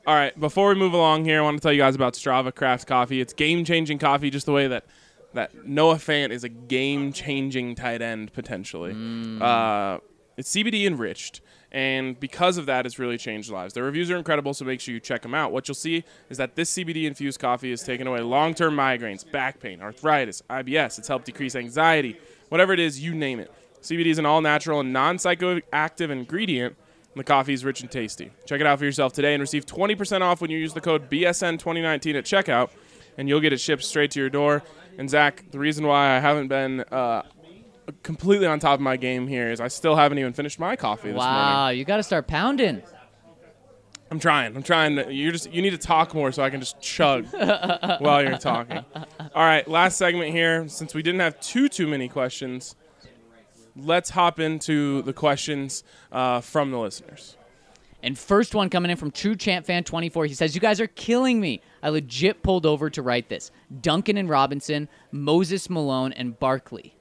All 0.10 0.16
right, 0.16 0.38
before 0.40 0.70
we 0.70 0.74
move 0.74 0.94
along 0.94 1.26
here, 1.26 1.38
I 1.38 1.44
want 1.44 1.58
to 1.58 1.62
tell 1.62 1.72
you 1.72 1.78
guys 1.78 1.94
about 1.94 2.16
Strava 2.16 2.52
Craft 2.52 2.88
Coffee. 2.88 3.22
It's 3.22 3.32
game-changing 3.32 4.00
coffee, 4.00 4.32
just 4.32 4.48
the 4.48 4.52
way 4.52 4.66
that 4.68 4.86
that 5.36 5.68
Noah 5.68 5.98
Fant 5.98 6.32
is 6.32 6.44
a 6.44 6.50
game-changing 6.50 7.76
tight 7.76 8.02
end 8.02 8.34
potentially. 8.34 8.94
Uh, 9.40 10.00
it's 10.36 10.52
CBD 10.52 10.88
enriched, 10.88 11.42
and 11.72 12.20
because 12.20 12.58
of 12.58 12.66
that, 12.66 12.88
it's 12.88 12.98
really 12.98 13.20
changed 13.20 13.52
lives. 13.52 13.76
The 13.76 13.84
reviews 13.84 14.10
are 14.10 14.18
incredible, 14.18 14.56
so 14.56 14.66
make 14.66 14.82
sure 14.82 14.96
you 14.96 15.00
check 15.00 15.22
them 15.22 15.36
out. 15.36 15.52
What 15.52 15.68
you'll 15.68 15.76
see 15.76 16.04
is 16.32 16.38
that 16.38 16.56
this 16.56 16.74
CBD 16.74 17.04
infused 17.04 17.40
coffee 17.40 17.70
has 17.70 17.84
taken 17.84 18.08
away 18.08 18.22
long 18.22 18.56
term 18.56 18.76
migraines, 18.76 19.32
back 19.32 19.60
pain, 19.60 19.80
arthritis, 19.80 20.42
IBS. 20.50 20.98
It's 20.98 21.08
helped 21.08 21.26
decrease 21.26 21.56
anxiety, 21.56 22.20
whatever 22.48 22.74
it 22.74 22.80
is, 22.80 23.00
you 23.00 23.14
name 23.14 23.40
it. 23.40 23.54
CBD 23.84 24.08
is 24.08 24.18
an 24.18 24.26
all 24.26 24.42
natural 24.42 24.80
and 24.80 24.92
non 24.92 25.18
psychoactive 25.18 26.10
ingredient. 26.10 26.76
And 27.14 27.20
The 27.20 27.24
coffee 27.24 27.54
is 27.54 27.66
rich 27.66 27.82
and 27.82 27.90
tasty. 27.92 28.32
Check 28.46 28.62
it 28.62 28.68
out 28.68 28.80
for 28.80 28.86
yourself 28.86 29.14
today 29.14 29.34
and 29.34 29.42
receive 29.42 29.66
20% 29.66 30.22
off 30.22 30.42
when 30.42 30.52
you 30.52 30.58
use 30.58 30.74
the 30.74 30.82
code 30.82 31.10
BSN2019 31.10 32.16
at 32.16 32.24
checkout, 32.26 32.70
and 33.18 33.28
you'll 33.28 33.40
get 33.42 33.54
it 33.54 33.60
shipped 33.60 33.84
straight 33.84 34.12
to 34.12 34.20
your 34.20 34.30
door. 34.30 34.64
And 34.98 35.10
Zach, 35.10 35.46
the 35.52 35.60
reason 35.60 35.86
why 35.88 36.16
I 36.16 36.20
haven't 36.20 36.48
been 36.50 36.82
uh, 36.92 37.24
completely 38.04 38.48
on 38.48 38.60
top 38.60 38.76
of 38.76 38.82
my 38.82 38.98
game 38.98 39.28
here 39.28 39.50
is 39.52 39.60
I 39.62 39.68
still 39.70 39.96
haven't 39.96 40.20
even 40.20 40.34
finished 40.34 40.60
my 40.60 40.76
coffee 40.76 41.10
this 41.10 41.18
Wow, 41.18 41.62
morning. 41.64 41.80
you 41.80 41.86
got 41.86 41.98
to 41.98 42.04
start 42.04 42.28
pounding. 42.28 42.82
I'm 44.12 44.20
trying. 44.20 44.56
I'm 44.56 44.64
trying. 44.64 44.96
To, 44.96 45.14
you 45.14 45.32
just 45.32 45.52
you 45.52 45.62
need 45.62 45.70
to 45.70 45.78
talk 45.78 46.16
more 46.16 46.32
so 46.32 46.42
I 46.44 46.50
can 46.50 46.60
just 46.60 46.82
chug 46.82 47.28
while 48.00 48.24
you're 48.24 48.40
talking. 48.40 48.84
All 49.36 49.44
right, 49.46 49.68
last 49.68 49.98
segment 50.00 50.32
here. 50.32 50.68
Since 50.68 50.96
we 50.96 51.04
didn't 51.04 51.20
have 51.20 51.40
too 51.40 51.70
too 51.70 51.86
many 51.88 52.08
questions, 52.10 52.76
let's 53.84 54.10
hop 54.10 54.40
into 54.40 55.02
the 55.04 55.14
questions 55.14 55.84
uh, 56.12 56.42
from 56.42 56.72
the 56.72 56.78
listeners. 56.80 57.38
And 58.02 58.18
first 58.18 58.56
one 58.56 58.70
coming 58.70 58.92
in 58.92 58.98
from 58.98 59.12
True 59.12 59.36
Champ 59.36 59.66
Fan 59.66 59.84
24. 59.84 60.26
He 60.26 60.34
says, 60.34 60.56
You 60.56 60.62
guys 60.62 60.80
are 60.80 60.88
killing 60.88 61.40
me. 61.42 61.62
I 61.84 61.90
legit 61.90 62.44
pulled 62.44 62.66
over 62.66 62.90
to 62.92 63.02
write 63.02 63.28
this. 63.30 63.52
Duncan 63.82 64.16
and 64.18 64.30
Robinson, 64.30 64.88
Moses 65.12 65.70
Malone, 65.70 66.14
and 66.14 66.40
Barkley. 66.40 66.96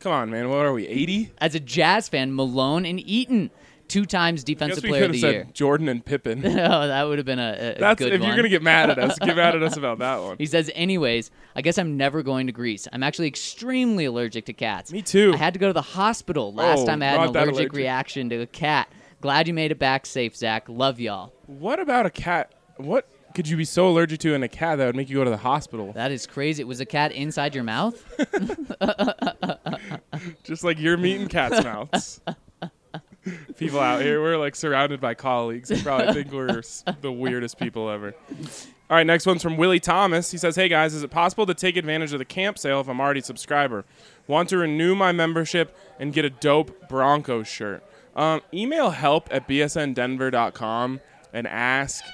Come 0.00 0.12
on, 0.12 0.30
man. 0.30 0.48
What 0.48 0.66
are 0.66 0.72
we? 0.72 0.88
80? 0.88 1.32
As 1.38 1.54
a 1.54 1.60
Jazz 1.60 2.08
fan, 2.08 2.34
Malone 2.34 2.84
and 2.84 2.98
Eaton, 2.98 3.50
two 3.92 4.06
times 4.06 4.42
Defensive 4.42 4.82
Player 4.84 5.04
of 5.04 5.12
the 5.12 5.18
Year. 5.18 5.46
Jordan 5.52 5.88
and 5.88 6.04
Pippen. 6.04 6.40
oh, 6.46 6.86
that 6.88 7.02
would 7.04 7.18
have 7.18 7.26
been 7.26 7.38
a, 7.38 7.74
a 7.76 7.78
That's 7.78 7.98
good 7.98 8.12
if 8.12 8.20
one. 8.20 8.28
you're 8.28 8.36
gonna 8.36 8.48
get 8.48 8.62
mad 8.62 8.90
at 8.90 8.98
us, 8.98 9.18
get 9.18 9.36
mad 9.36 9.54
at 9.54 9.62
us 9.62 9.76
about 9.76 9.98
that 9.98 10.20
one. 10.22 10.36
He 10.38 10.46
says, 10.46 10.70
anyways, 10.74 11.30
I 11.54 11.62
guess 11.62 11.78
I'm 11.78 11.96
never 11.96 12.22
going 12.22 12.46
to 12.46 12.52
Greece. 12.52 12.88
I'm 12.92 13.02
actually 13.02 13.28
extremely 13.28 14.06
allergic 14.06 14.46
to 14.46 14.52
cats. 14.54 14.92
Me 14.92 15.02
too. 15.02 15.32
I 15.34 15.36
had 15.36 15.52
to 15.52 15.60
go 15.60 15.66
to 15.66 15.72
the 15.74 15.82
hospital 15.82 16.52
last 16.54 16.80
Oh, 16.80 16.86
time 16.86 17.02
I 17.02 17.06
had 17.06 17.20
an 17.20 17.26
allergic, 17.28 17.54
allergic. 17.54 17.72
reaction 17.74 18.28
to 18.30 18.40
a 18.40 18.46
cat. 18.46 18.88
Glad 19.20 19.46
you 19.46 19.54
made 19.54 19.70
it 19.70 19.78
back 19.78 20.06
safe, 20.06 20.34
Zach. 20.34 20.68
Love 20.68 20.98
y'all. 20.98 21.32
What 21.46 21.78
about 21.78 22.06
a 22.06 22.10
cat? 22.10 22.52
What 22.78 23.06
could 23.34 23.46
you 23.48 23.56
be 23.56 23.64
so 23.64 23.88
allergic 23.88 24.20
to 24.20 24.34
in 24.34 24.42
a 24.42 24.48
cat 24.48 24.78
that 24.78 24.86
would 24.86 24.96
make 24.96 25.08
you 25.10 25.16
go 25.16 25.24
to 25.24 25.30
the 25.30 25.36
hospital? 25.36 25.92
That 25.92 26.10
is 26.12 26.26
crazy. 26.26 26.62
It 26.62 26.66
Was 26.66 26.80
a 26.80 26.86
cat 26.86 27.12
inside 27.12 27.54
your 27.54 27.64
mouth? 27.64 28.02
Just 30.44 30.64
like 30.64 30.78
you're 30.80 30.96
meeting 30.96 31.28
cats' 31.28 31.62
mouths. 31.64 32.20
People 33.56 33.80
out 33.80 34.02
here, 34.02 34.20
we're 34.20 34.36
like 34.36 34.56
surrounded 34.56 35.00
by 35.00 35.14
colleagues. 35.14 35.68
They 35.68 35.80
probably 35.80 36.12
think 36.12 36.32
we're 36.32 36.58
s- 36.58 36.84
the 37.00 37.12
weirdest 37.12 37.58
people 37.58 37.88
ever. 37.88 38.14
All 38.90 38.96
right, 38.96 39.06
next 39.06 39.26
one's 39.26 39.42
from 39.42 39.56
Willie 39.56 39.78
Thomas. 39.80 40.30
He 40.32 40.38
says, 40.38 40.56
Hey 40.56 40.68
guys, 40.68 40.92
is 40.92 41.02
it 41.02 41.10
possible 41.10 41.46
to 41.46 41.54
take 41.54 41.76
advantage 41.76 42.12
of 42.12 42.18
the 42.18 42.24
camp 42.24 42.58
sale 42.58 42.80
if 42.80 42.88
I'm 42.88 43.00
already 43.00 43.20
a 43.20 43.22
subscriber? 43.22 43.84
Want 44.26 44.48
to 44.50 44.58
renew 44.58 44.94
my 44.94 45.12
membership 45.12 45.76
and 46.00 46.12
get 46.12 46.24
a 46.24 46.30
dope 46.30 46.88
Broncos 46.88 47.46
shirt? 47.48 47.82
Um, 48.16 48.42
email 48.52 48.90
help 48.90 49.28
at 49.30 49.48
bsndenver.com 49.48 51.00
and 51.32 51.46
ask. 51.46 52.04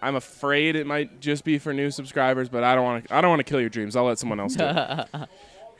I'm 0.00 0.16
afraid 0.16 0.76
it 0.76 0.86
might 0.86 1.20
just 1.20 1.44
be 1.44 1.58
for 1.58 1.72
new 1.72 1.90
subscribers, 1.90 2.48
but 2.50 2.62
I 2.62 2.74
don't 2.74 2.84
want 2.84 3.08
to. 3.08 3.14
I 3.14 3.20
don't 3.22 3.30
want 3.30 3.40
to 3.40 3.44
kill 3.44 3.60
your 3.60 3.70
dreams. 3.70 3.96
I'll 3.96 4.04
let 4.04 4.18
someone 4.18 4.38
else 4.38 4.54
do 4.54 4.64
it. 4.64 5.06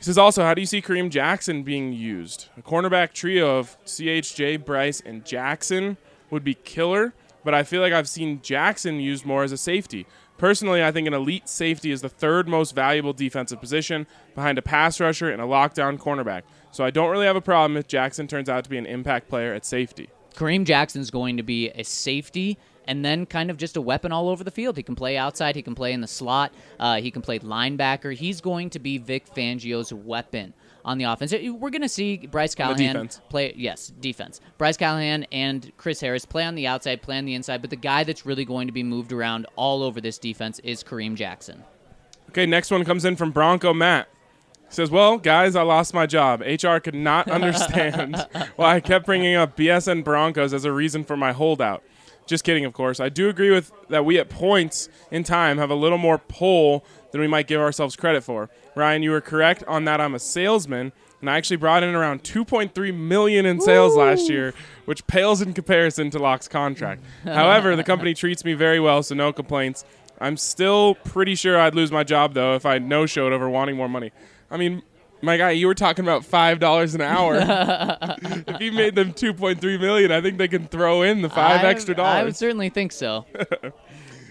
He 0.04 0.06
says 0.06 0.18
also, 0.18 0.42
how 0.42 0.52
do 0.52 0.60
you 0.60 0.66
see 0.66 0.82
Kareem 0.82 1.08
Jackson 1.08 1.62
being 1.62 1.94
used? 1.94 2.48
A 2.58 2.60
cornerback 2.60 3.14
trio 3.14 3.58
of 3.58 3.82
CHJ, 3.86 4.62
Bryce, 4.62 5.00
and 5.00 5.24
Jackson 5.24 5.96
would 6.28 6.44
be 6.44 6.52
killer, 6.52 7.14
but 7.42 7.54
I 7.54 7.62
feel 7.62 7.80
like 7.80 7.94
I've 7.94 8.06
seen 8.06 8.42
Jackson 8.42 9.00
used 9.00 9.24
more 9.24 9.44
as 9.44 9.50
a 9.50 9.56
safety. 9.56 10.06
Personally, 10.36 10.84
I 10.84 10.92
think 10.92 11.08
an 11.08 11.14
elite 11.14 11.48
safety 11.48 11.90
is 11.90 12.02
the 12.02 12.10
third 12.10 12.46
most 12.46 12.74
valuable 12.74 13.14
defensive 13.14 13.62
position 13.62 14.06
behind 14.34 14.58
a 14.58 14.62
pass 14.62 15.00
rusher 15.00 15.30
and 15.30 15.40
a 15.40 15.46
lockdown 15.46 15.96
cornerback. 15.96 16.42
So 16.70 16.84
I 16.84 16.90
don't 16.90 17.10
really 17.10 17.24
have 17.24 17.36
a 17.36 17.40
problem 17.40 17.78
if 17.78 17.88
Jackson 17.88 18.28
turns 18.28 18.50
out 18.50 18.62
to 18.64 18.68
be 18.68 18.76
an 18.76 18.84
impact 18.84 19.30
player 19.30 19.54
at 19.54 19.64
safety. 19.64 20.10
Kareem 20.34 20.66
Jackson's 20.66 21.10
going 21.10 21.38
to 21.38 21.42
be 21.42 21.70
a 21.70 21.82
safety 21.82 22.58
and 22.86 23.04
then 23.04 23.26
kind 23.26 23.50
of 23.50 23.56
just 23.56 23.76
a 23.76 23.80
weapon 23.80 24.12
all 24.12 24.28
over 24.28 24.44
the 24.44 24.50
field. 24.50 24.76
He 24.76 24.82
can 24.82 24.94
play 24.94 25.16
outside, 25.16 25.56
he 25.56 25.62
can 25.62 25.74
play 25.74 25.92
in 25.92 26.00
the 26.00 26.06
slot, 26.06 26.52
uh, 26.78 26.96
he 26.96 27.10
can 27.10 27.22
play 27.22 27.38
linebacker. 27.38 28.14
He's 28.14 28.40
going 28.40 28.70
to 28.70 28.78
be 28.78 28.98
Vic 28.98 29.32
Fangio's 29.34 29.92
weapon 29.92 30.54
on 30.84 30.98
the 30.98 31.04
offense. 31.04 31.32
We're 31.32 31.70
going 31.70 31.82
to 31.82 31.88
see 31.88 32.18
Bryce 32.18 32.54
Callahan 32.54 33.08
play, 33.28 33.54
yes, 33.56 33.88
defense. 34.00 34.40
Bryce 34.58 34.76
Callahan 34.76 35.24
and 35.32 35.72
Chris 35.76 36.00
Harris 36.00 36.24
play 36.24 36.44
on 36.44 36.54
the 36.54 36.66
outside, 36.66 37.02
play 37.02 37.16
on 37.16 37.24
the 37.24 37.34
inside, 37.34 37.60
but 37.60 37.70
the 37.70 37.76
guy 37.76 38.04
that's 38.04 38.26
really 38.26 38.44
going 38.44 38.66
to 38.66 38.72
be 38.72 38.82
moved 38.82 39.12
around 39.12 39.46
all 39.56 39.82
over 39.82 40.00
this 40.00 40.18
defense 40.18 40.58
is 40.60 40.84
Kareem 40.84 41.14
Jackson. 41.14 41.64
Okay, 42.30 42.46
next 42.46 42.70
one 42.70 42.84
comes 42.84 43.04
in 43.04 43.16
from 43.16 43.30
Bronco 43.30 43.72
Matt. 43.72 44.08
He 44.68 44.74
says, 44.74 44.90
Well, 44.90 45.18
guys, 45.18 45.56
I 45.56 45.62
lost 45.62 45.94
my 45.94 46.06
job. 46.06 46.40
HR 46.40 46.78
could 46.78 46.94
not 46.94 47.28
understand 47.30 48.26
why 48.56 48.76
I 48.76 48.80
kept 48.80 49.06
bringing 49.06 49.36
up 49.36 49.56
BSN 49.56 50.04
Broncos 50.04 50.52
as 50.52 50.64
a 50.64 50.72
reason 50.72 51.04
for 51.04 51.16
my 51.16 51.32
holdout. 51.32 51.82
Just 52.26 52.44
kidding, 52.44 52.64
of 52.64 52.72
course. 52.72 53.00
I 53.00 53.08
do 53.08 53.28
agree 53.28 53.50
with 53.50 53.70
that 53.88 54.04
we 54.04 54.18
at 54.18 54.28
points 54.28 54.88
in 55.10 55.24
time 55.24 55.58
have 55.58 55.70
a 55.70 55.74
little 55.74 55.98
more 55.98 56.18
pull 56.18 56.84
than 57.12 57.20
we 57.20 57.26
might 57.26 57.46
give 57.46 57.60
ourselves 57.60 57.96
credit 57.96 58.24
for. 58.24 58.48
Ryan, 58.74 59.02
you 59.02 59.10
were 59.10 59.20
correct 59.20 59.62
on 59.68 59.84
that. 59.84 60.00
I'm 60.00 60.14
a 60.14 60.18
salesman, 60.18 60.92
and 61.20 61.30
I 61.30 61.36
actually 61.36 61.58
brought 61.58 61.82
in 61.82 61.94
around 61.94 62.22
2.3 62.22 62.96
million 62.96 63.46
in 63.46 63.60
sales 63.60 63.94
last 63.94 64.28
year, 64.28 64.54
which 64.86 65.06
pales 65.06 65.42
in 65.42 65.52
comparison 65.52 66.10
to 66.10 66.18
Locke's 66.18 66.48
contract. 66.48 67.02
However, 67.24 67.76
the 67.76 67.84
company 67.84 68.14
treats 68.14 68.44
me 68.44 68.54
very 68.54 68.80
well, 68.80 69.02
so 69.02 69.14
no 69.14 69.32
complaints. 69.32 69.84
I'm 70.20 70.36
still 70.36 70.94
pretty 70.94 71.34
sure 71.34 71.58
I'd 71.58 71.74
lose 71.74 71.92
my 71.92 72.04
job 72.04 72.34
though 72.34 72.54
if 72.54 72.64
I 72.64 72.78
no 72.78 73.04
showed 73.04 73.32
over 73.32 73.48
wanting 73.48 73.76
more 73.76 73.88
money. 73.88 74.12
I 74.50 74.56
mean, 74.56 74.82
my 75.22 75.36
guy, 75.36 75.50
you 75.52 75.66
were 75.66 75.74
talking 75.74 76.04
about 76.04 76.24
five 76.24 76.60
dollars 76.60 76.94
an 76.94 77.00
hour. 77.00 77.36
if 77.40 78.60
you 78.60 78.72
made 78.72 78.94
them 78.94 79.12
two 79.12 79.32
point 79.34 79.60
three 79.60 79.78
million, 79.78 80.12
I 80.12 80.20
think 80.20 80.38
they 80.38 80.48
can 80.48 80.66
throw 80.66 81.02
in 81.02 81.22
the 81.22 81.30
five 81.30 81.64
I- 81.64 81.68
extra 81.68 81.94
dollars. 81.94 82.20
I 82.20 82.24
would 82.24 82.36
certainly 82.36 82.68
think 82.68 82.92
so. 82.92 83.26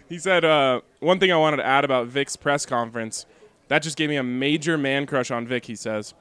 He 0.10 0.20
said 0.20 0.46
uh, 0.46 0.82
one 1.00 1.20
thing 1.20 1.32
I 1.32 1.38
wanted 1.38 1.58
to 1.58 1.66
add 1.66 1.84
about 1.84 2.06
Vic's 2.06 2.36
press 2.36 2.68
conference. 2.68 3.26
That 3.70 3.82
just 3.82 3.98
gave 3.98 4.10
me 4.10 4.16
a 4.18 4.22
major 4.22 4.78
man 4.78 5.08
crush 5.08 5.32
on 5.32 5.48
Vic. 5.48 5.66
He 5.66 5.76
says 5.76 6.14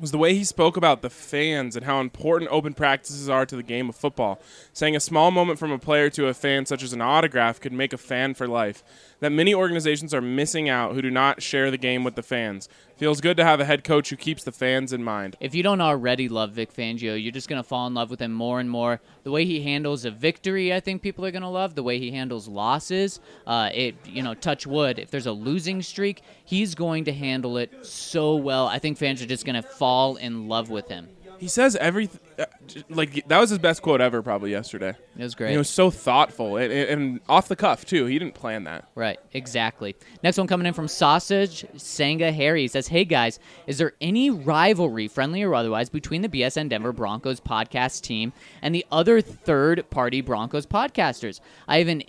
was 0.00 0.10
the 0.10 0.18
way 0.18 0.34
he 0.34 0.44
spoke 0.44 0.76
about 0.76 1.02
the 1.02 1.10
fans 1.10 1.74
and 1.76 1.84
how 1.84 2.00
important 2.00 2.50
open 2.50 2.74
practices 2.74 3.28
are 3.28 3.44
to 3.46 3.56
the 3.56 3.62
game 3.62 3.88
of 3.88 3.96
football, 3.96 4.40
saying 4.72 4.94
a 4.94 5.00
small 5.00 5.30
moment 5.30 5.58
from 5.58 5.72
a 5.72 5.78
player 5.78 6.08
to 6.10 6.26
a 6.26 6.34
fan, 6.34 6.66
such 6.66 6.82
as 6.82 6.92
an 6.92 7.00
autograph, 7.00 7.60
could 7.60 7.72
make 7.72 7.92
a 7.92 7.98
fan 7.98 8.34
for 8.34 8.46
life. 8.46 8.82
That 9.20 9.32
many 9.32 9.54
organizations 9.54 10.14
are 10.14 10.20
missing 10.20 10.68
out 10.68 10.94
who 10.94 11.02
do 11.02 11.10
not 11.10 11.42
share 11.42 11.70
the 11.70 11.78
game 11.78 12.04
with 12.04 12.14
the 12.14 12.22
fans. 12.22 12.68
Feels 12.98 13.20
good 13.20 13.36
to 13.36 13.44
have 13.44 13.60
a 13.60 13.64
head 13.64 13.84
coach 13.84 14.10
who 14.10 14.16
keeps 14.16 14.42
the 14.42 14.50
fans 14.50 14.92
in 14.92 15.04
mind. 15.04 15.36
If 15.38 15.54
you 15.54 15.62
don't 15.62 15.80
already 15.80 16.28
love 16.28 16.50
Vic 16.50 16.74
Fangio, 16.74 17.14
you're 17.14 17.30
just 17.30 17.48
going 17.48 17.62
to 17.62 17.68
fall 17.68 17.86
in 17.86 17.94
love 17.94 18.10
with 18.10 18.20
him 18.20 18.32
more 18.32 18.58
and 18.58 18.68
more. 18.68 19.00
The 19.22 19.30
way 19.30 19.44
he 19.44 19.62
handles 19.62 20.04
a 20.04 20.10
victory, 20.10 20.74
I 20.74 20.80
think 20.80 21.00
people 21.00 21.24
are 21.24 21.30
going 21.30 21.42
to 21.42 21.48
love. 21.48 21.76
The 21.76 21.84
way 21.84 22.00
he 22.00 22.10
handles 22.10 22.48
losses, 22.48 23.20
uh, 23.46 23.70
it 23.72 23.94
you 24.04 24.24
know, 24.24 24.34
touch 24.34 24.66
wood. 24.66 24.98
If 24.98 25.12
there's 25.12 25.26
a 25.26 25.32
losing 25.32 25.80
streak, 25.80 26.22
he's 26.44 26.74
going 26.74 27.04
to 27.04 27.12
handle 27.12 27.56
it 27.56 27.86
so 27.86 28.34
well. 28.34 28.66
I 28.66 28.80
think 28.80 28.98
fans 28.98 29.22
are 29.22 29.26
just 29.26 29.46
going 29.46 29.54
to 29.54 29.62
fall 29.62 30.16
in 30.16 30.48
love 30.48 30.68
with 30.68 30.88
him. 30.88 31.08
He 31.38 31.48
says 31.48 31.76
everything. 31.76 32.20
Uh, 32.38 32.46
like 32.88 33.26
that 33.28 33.38
was 33.38 33.50
his 33.50 33.58
best 33.58 33.82
quote 33.82 34.00
ever, 34.00 34.22
probably 34.22 34.50
yesterday. 34.50 34.96
It 35.16 35.22
was 35.22 35.32
And 35.32 35.36
great. 35.36 35.50
He 35.52 35.58
was 35.58 35.68
so 35.68 35.90
thoughtful 35.90 36.56
and, 36.56 36.72
and, 36.72 36.90
and 36.90 37.20
off 37.28 37.48
the 37.48 37.56
cuff 37.56 37.84
too. 37.84 38.06
He 38.06 38.18
didn't 38.18 38.34
plan 38.34 38.64
that. 38.64 38.88
Right, 38.94 39.18
exactly. 39.32 39.96
Next 40.22 40.38
one 40.38 40.46
coming 40.46 40.66
in 40.66 40.74
from 40.74 40.88
Sausage 40.88 41.64
Sanga 41.76 42.32
Harry 42.32 42.62
He 42.62 42.68
says, 42.68 42.88
"Hey 42.88 43.04
guys, 43.04 43.38
is 43.66 43.78
there 43.78 43.92
any 44.00 44.30
rivalry, 44.30 45.08
friendly 45.08 45.42
or 45.42 45.54
otherwise, 45.54 45.88
between 45.88 46.22
the 46.22 46.28
BSN 46.28 46.68
Denver 46.68 46.92
Broncos 46.92 47.40
podcast 47.40 48.02
team 48.02 48.32
and 48.62 48.74
the 48.74 48.84
other 48.90 49.20
third-party 49.20 50.20
Broncos 50.20 50.66
podcasters? 50.66 51.40
I 51.66 51.78
have 51.78 51.88
an 51.88 52.02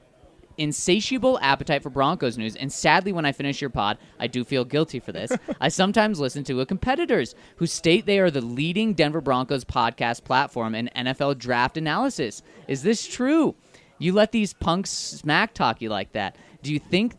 insatiable 0.60 1.40
appetite 1.42 1.82
for 1.82 1.90
Broncos 1.90 2.38
news, 2.38 2.56
and 2.56 2.72
sadly, 2.72 3.12
when 3.12 3.26
I 3.26 3.32
finish 3.32 3.62
your 3.62 3.70
pod, 3.70 3.98
I 4.20 4.28
do 4.28 4.44
feel 4.44 4.66
guilty 4.66 5.00
for 5.00 5.12
this. 5.12 5.32
I 5.62 5.70
sometimes 5.70 6.20
listen 6.20 6.44
to 6.46 6.62
a 6.62 6.66
competitors 6.66 7.34
who 7.56 7.66
state 7.66 8.06
they 8.06 8.20
are 8.20 8.30
the 8.30 8.42
leading 8.42 8.94
Denver 8.94 9.22
Broncos 9.22 9.64
podcast 9.64 10.24
platform 10.24 10.76
in 10.76 10.90
NFL 10.96 11.38
draft 11.38 11.78
analysis. 11.78 12.44
Is 12.68 12.84
this 12.84 13.08
true? 13.08 13.56
You 13.98 14.14
let 14.14 14.32
these 14.32 14.54
punks 14.54 14.90
smack 14.90 15.54
talk 15.54 15.82
you 15.82 15.90
like 15.90 16.12
that. 16.14 16.38
Do 16.62 16.74
you 16.74 16.80
think 16.80 17.16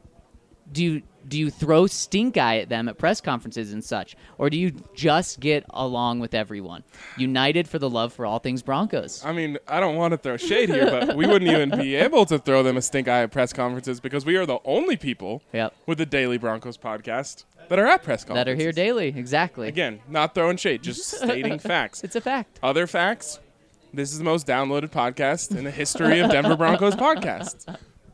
do 0.73 0.85
you 0.85 1.03
do 1.29 1.39
you 1.39 1.51
throw 1.51 1.87
stink 1.87 2.37
eye 2.37 2.59
at 2.59 2.69
them 2.69 2.89
at 2.89 2.99
press 2.99 3.21
conferences 3.21 3.73
and 3.73 3.85
such, 3.85 4.17
or 4.39 4.51
do 4.51 4.59
you 4.59 4.73
just 4.95 5.41
get 5.41 5.65
along 5.71 6.21
with 6.21 6.35
everyone, 6.35 6.83
united 7.17 7.69
for 7.69 7.79
the 7.79 7.89
love 7.91 8.13
for 8.13 8.27
all 8.27 8.39
things 8.39 8.63
Broncos? 8.63 9.25
I 9.25 9.33
mean, 9.33 9.59
I 9.69 9.81
don't 9.81 9.97
want 9.97 10.13
to 10.13 10.19
throw 10.19 10.37
shade 10.37 10.69
here, 10.71 10.87
but 10.91 11.17
we 11.17 11.27
wouldn't 11.27 11.51
even 11.51 11.71
be 11.79 11.95
able 12.07 12.27
to 12.27 12.39
throw 12.39 12.63
them 12.63 12.77
a 12.77 12.83
stink 12.83 13.09
eye 13.09 13.23
at 13.23 13.31
press 13.31 13.53
conferences 13.53 14.01
because 14.01 14.25
we 14.25 14.37
are 14.37 14.47
the 14.47 14.59
only 14.65 14.97
people 14.97 15.43
Yep. 15.53 15.75
with 15.87 15.99
the 15.99 16.07
Daily 16.07 16.39
Broncos 16.39 16.77
podcast. 16.79 17.45
that 17.69 17.79
are 17.79 17.87
at 17.87 18.03
press 18.03 18.25
conferences. 18.25 18.45
that 18.47 18.49
are 18.51 18.57
here 18.57 18.73
daily. 18.73 19.09
Exactly. 19.09 19.69
Again, 19.69 20.01
not 20.09 20.35
throwing 20.35 20.57
shade, 20.57 20.83
just 20.83 21.05
stating 21.19 21.59
facts. 21.59 22.03
It's 22.03 22.17
a 22.17 22.21
fact. 22.21 22.59
Other 22.63 22.87
facts. 22.87 23.39
This 23.93 24.13
is 24.13 24.19
the 24.19 24.25
most 24.25 24.47
downloaded 24.47 24.91
podcast 24.91 25.57
in 25.57 25.65
the 25.65 25.71
history 25.71 26.21
of 26.21 26.31
Denver 26.31 26.57
Broncos 26.57 26.95
podcasts. 26.97 27.67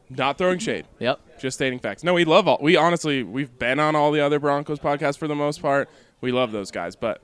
Not 0.09 0.39
throwing 0.39 0.59
shade, 0.59 0.87
Yep. 1.01 1.21
just 1.41 1.57
stating 1.57 1.79
facts. 1.79 2.05
No, 2.05 2.15
we 2.15 2.25
love 2.25 2.47
all. 2.47 2.59
We 2.61 2.77
honestly, 2.77 3.23
we've 3.23 3.59
been 3.59 3.81
on 3.81 3.97
all 3.97 4.13
the 4.13 4.21
other 4.21 4.39
Broncos 4.39 4.79
podcasts 4.79 5.19
for 5.19 5.27
the 5.29 5.35
most 5.35 5.61
part. 5.61 5.89
We 6.21 6.33
love 6.33 6.53
those 6.53 6.71
guys, 6.71 6.95
but 6.97 7.21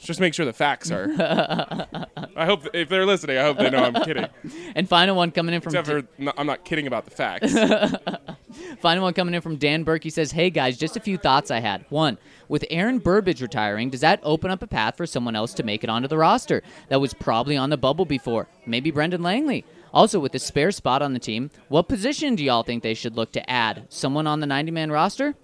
just 0.00 0.20
make 0.20 0.32
sure 0.32 0.46
the 0.46 0.52
facts 0.52 0.90
are. 0.90 1.08
I 2.36 2.46
hope 2.46 2.66
if 2.72 2.88
they're 2.88 3.04
listening, 3.06 3.36
I 3.38 3.42
hope 3.42 3.58
they 3.58 3.68
know 3.70 3.84
I'm 3.84 4.04
kidding. 4.04 4.26
And 4.74 4.88
final 4.88 5.16
one 5.16 5.32
coming 5.32 5.54
in 5.54 5.60
from 5.60 5.70
Except 5.74 5.86
for 5.88 6.02
no, 6.22 6.32
I'm 6.38 6.46
not 6.46 6.64
kidding 6.64 6.86
about 6.86 7.04
the 7.04 7.10
facts. 7.10 7.52
Final 8.80 9.02
one 9.02 9.12
coming 9.12 9.34
in 9.34 9.40
from 9.40 9.56
Dan 9.56 9.82
Burke. 9.82 10.04
He 10.04 10.10
says, 10.10 10.30
Hey 10.32 10.50
guys, 10.50 10.76
just 10.78 10.96
a 10.96 11.00
few 11.00 11.16
thoughts 11.18 11.50
I 11.50 11.58
had. 11.60 11.84
One, 11.88 12.16
with 12.48 12.64
Aaron 12.70 12.98
Burbridge 12.98 13.42
retiring, 13.42 13.90
does 13.90 14.00
that 14.00 14.20
open 14.22 14.50
up 14.50 14.62
a 14.62 14.66
path 14.66 14.96
for 14.96 15.04
someone 15.06 15.34
else 15.34 15.52
to 15.54 15.62
make 15.64 15.82
it 15.84 15.90
onto 15.90 16.06
the 16.08 16.16
roster 16.18 16.62
that 16.88 17.00
was 17.00 17.12
probably 17.12 17.56
on 17.56 17.70
the 17.70 17.76
bubble 17.76 18.04
before? 18.04 18.46
Maybe 18.66 18.90
Brendan 18.90 19.22
Langley. 19.22 19.64
Also, 19.92 20.20
with 20.20 20.32
the 20.32 20.38
spare 20.38 20.70
spot 20.70 21.02
on 21.02 21.12
the 21.12 21.18
team, 21.18 21.50
what 21.68 21.88
position 21.88 22.34
do 22.34 22.44
y'all 22.44 22.62
think 22.62 22.82
they 22.82 22.94
should 22.94 23.16
look 23.16 23.32
to 23.32 23.50
add? 23.50 23.86
Someone 23.88 24.26
on 24.26 24.40
the 24.40 24.46
90 24.46 24.70
man 24.72 24.90
roster? 24.90 25.34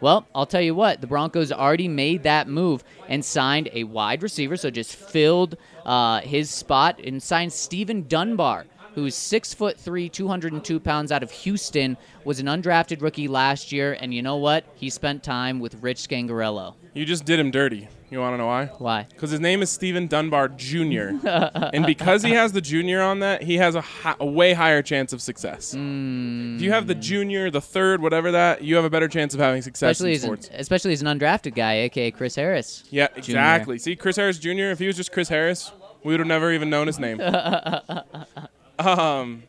Well, 0.00 0.26
I'll 0.34 0.46
tell 0.46 0.60
you 0.60 0.74
what, 0.74 1.00
the 1.00 1.06
Broncos 1.06 1.50
already 1.50 1.88
made 1.88 2.24
that 2.24 2.48
move 2.48 2.84
and 3.08 3.24
signed 3.24 3.70
a 3.72 3.84
wide 3.84 4.22
receiver, 4.22 4.56
so 4.56 4.70
just 4.70 4.94
filled 4.94 5.56
uh, 5.86 6.20
his 6.20 6.50
spot 6.50 7.00
and 7.02 7.22
signed 7.22 7.52
Stephen 7.52 8.06
Dunbar 8.06 8.66
who's 8.94 9.14
six 9.14 9.52
foot 9.52 9.78
three, 9.78 10.08
202 10.08 10.80
pounds 10.80 11.12
out 11.12 11.22
of 11.22 11.30
Houston, 11.30 11.96
was 12.24 12.40
an 12.40 12.46
undrafted 12.46 13.02
rookie 13.02 13.28
last 13.28 13.72
year, 13.72 13.96
and 14.00 14.14
you 14.14 14.22
know 14.22 14.36
what? 14.36 14.64
He 14.74 14.88
spent 14.88 15.22
time 15.22 15.60
with 15.60 15.82
Rich 15.82 16.08
Scangarello. 16.08 16.74
you 16.94 17.04
just 17.04 17.24
did 17.24 17.38
him 17.38 17.50
dirty. 17.50 17.88
You 18.14 18.20
want 18.20 18.34
to 18.34 18.38
know 18.38 18.46
why? 18.46 18.66
Why? 18.78 19.06
Because 19.10 19.32
his 19.32 19.40
name 19.40 19.60
is 19.60 19.70
Stephen 19.70 20.06
Dunbar 20.06 20.46
Jr. 20.50 21.18
and 21.24 21.84
because 21.84 22.22
he 22.22 22.30
has 22.30 22.52
the 22.52 22.60
junior 22.60 23.02
on 23.02 23.18
that, 23.18 23.42
he 23.42 23.56
has 23.56 23.74
a, 23.74 23.80
hi- 23.80 24.14
a 24.20 24.24
way 24.24 24.52
higher 24.52 24.82
chance 24.82 25.12
of 25.12 25.20
success. 25.20 25.74
If 25.74 26.62
you 26.62 26.70
have 26.70 26.86
the 26.86 26.94
junior, 26.94 27.50
the 27.50 27.60
third, 27.60 28.00
whatever 28.00 28.30
that, 28.30 28.62
you 28.62 28.76
have 28.76 28.84
a 28.84 28.88
better 28.88 29.08
chance 29.08 29.34
of 29.34 29.40
having 29.40 29.62
success 29.62 30.00
Especially 30.00 30.28
in 30.28 30.38
as, 30.38 30.48
an, 30.48 30.54
especially 30.54 30.92
as 30.92 31.02
an 31.02 31.08
undrafted 31.08 31.56
guy, 31.56 31.72
aka 31.72 32.12
Chris 32.12 32.36
Harris. 32.36 32.84
yeah, 32.88 33.08
exactly. 33.16 33.80
See, 33.80 33.96
Chris 33.96 34.14
Harris 34.14 34.38
Jr., 34.38 34.70
if 34.70 34.78
he 34.78 34.86
was 34.86 34.94
just 34.94 35.10
Chris 35.10 35.28
Harris, 35.28 35.72
we 36.04 36.12
would 36.12 36.20
have 36.20 36.28
never 36.28 36.52
even 36.52 36.70
known 36.70 36.86
his 36.86 37.00
name. 37.00 37.20
um, 38.78 39.42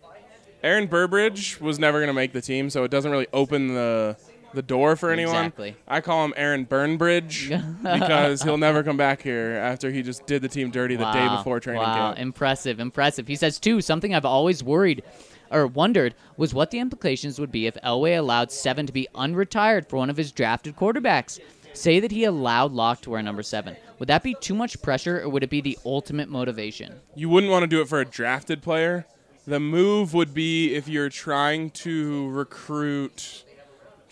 Aaron 0.64 0.88
Burbridge 0.88 1.62
was 1.62 1.78
never 1.78 2.00
going 2.00 2.08
to 2.08 2.14
make 2.14 2.34
the 2.34 2.42
team, 2.42 2.72
so 2.72 2.84
it 2.84 2.90
doesn't 2.90 3.12
really 3.12 3.28
open 3.32 3.76
the 3.76 4.18
the 4.56 4.62
door 4.62 4.96
for 4.96 5.12
anyone. 5.12 5.36
Exactly. 5.36 5.76
I 5.88 6.02
call 6.02 6.26
him 6.26 6.34
Aaron 6.36 6.66
Burnbridge 6.66 7.50
because 7.84 8.42
he'll 8.42 8.58
never 8.58 8.84
come 8.84 8.98
back 8.98 9.22
here 9.22 9.52
after 9.52 9.92
he 9.92 10.02
just 10.02 10.26
did 10.26 10.42
the 10.42 10.50
team 10.50 10.72
dirty 10.72 10.96
the 10.96 11.12
day 11.12 11.28
before 11.28 11.60
training 11.60 11.84
wow. 11.84 12.14
camp. 12.14 12.20
Impressive, 12.20 12.80
impressive. 12.80 13.28
He 13.28 13.36
says, 13.36 13.60
too, 13.60 13.82
something 13.82 14.16
I've 14.16 14.26
always 14.26 14.64
worried 14.64 15.04
or 15.52 15.68
wondered 15.68 16.16
was 16.38 16.54
what 16.54 16.72
the 16.72 16.80
implications 16.80 17.40
would 17.40 17.52
be 17.52 17.68
if 17.68 17.76
Elway 17.84 18.18
allowed 18.18 18.52
Seven 18.52 18.88
to 18.88 18.94
be 18.94 19.08
unretired 19.14 19.88
for 19.88 19.98
one 19.98 20.10
of 20.10 20.18
his 20.18 20.32
drafted 20.32 20.76
quarterbacks. 20.76 21.40
Say 21.74 22.00
that 22.00 22.12
he 22.12 22.24
allowed 22.24 22.72
Lock 22.72 23.02
to 23.02 23.10
wear 23.10 23.22
number 23.22 23.44
seven. 23.44 23.76
Would 24.00 24.08
that 24.08 24.24
be 24.24 24.34
too 24.40 24.56
much 24.56 24.82
pressure, 24.82 25.22
or 25.22 25.30
would 25.30 25.44
it 25.44 25.50
be 25.50 25.60
the 25.60 25.78
ultimate 25.86 26.30
motivation? 26.30 27.02
You 27.16 27.28
wouldn't 27.28 27.52
want 27.52 27.64
to 27.64 27.68
do 27.68 27.82
it 27.82 27.90
for 27.90 28.00
a 28.00 28.06
drafted 28.06 28.62
player. 28.62 29.06
The 29.46 29.60
move 29.60 30.14
would 30.14 30.34
be 30.34 30.74
if 30.74 30.88
you're 30.88 31.10
trying 31.10 31.70
to 31.72 32.30
recruit. 32.30 33.44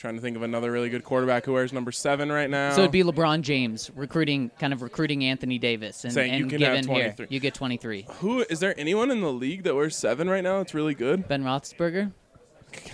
Trying 0.03 0.15
to 0.15 0.21
think 0.21 0.35
of 0.35 0.43
another 0.43 0.69
really 0.69 0.89
good 0.89 1.05
quarterback 1.05 1.45
who 1.45 1.53
wears 1.53 1.71
number 1.71 1.93
seven 1.93 2.29
right 2.29 2.49
now. 2.49 2.71
So 2.71 2.81
it'd 2.81 2.91
be 2.91 3.03
LeBron 3.03 3.39
James 3.41 3.89
recruiting, 3.95 4.51
kind 4.59 4.73
of 4.73 4.81
recruiting 4.81 5.23
Anthony 5.23 5.57
Davis, 5.57 6.03
and, 6.03 6.11
Saying 6.11 6.33
you 6.33 6.43
and 6.43 6.51
have 6.51 6.59
given 6.59 6.87
here 6.93 7.15
you 7.29 7.39
get 7.39 7.53
23. 7.53 8.07
who 8.15 8.41
is 8.41 8.59
there 8.59 8.77
anyone 8.77 9.11
in 9.11 9.21
the 9.21 9.31
league 9.31 9.63
that 9.63 9.73
wears 9.75 9.95
seven 9.95 10.29
right 10.29 10.43
now? 10.43 10.57
That's 10.57 10.73
really 10.73 10.93
good. 10.93 11.25
Ben 11.29 11.45
Roethlisberger. 11.45 12.11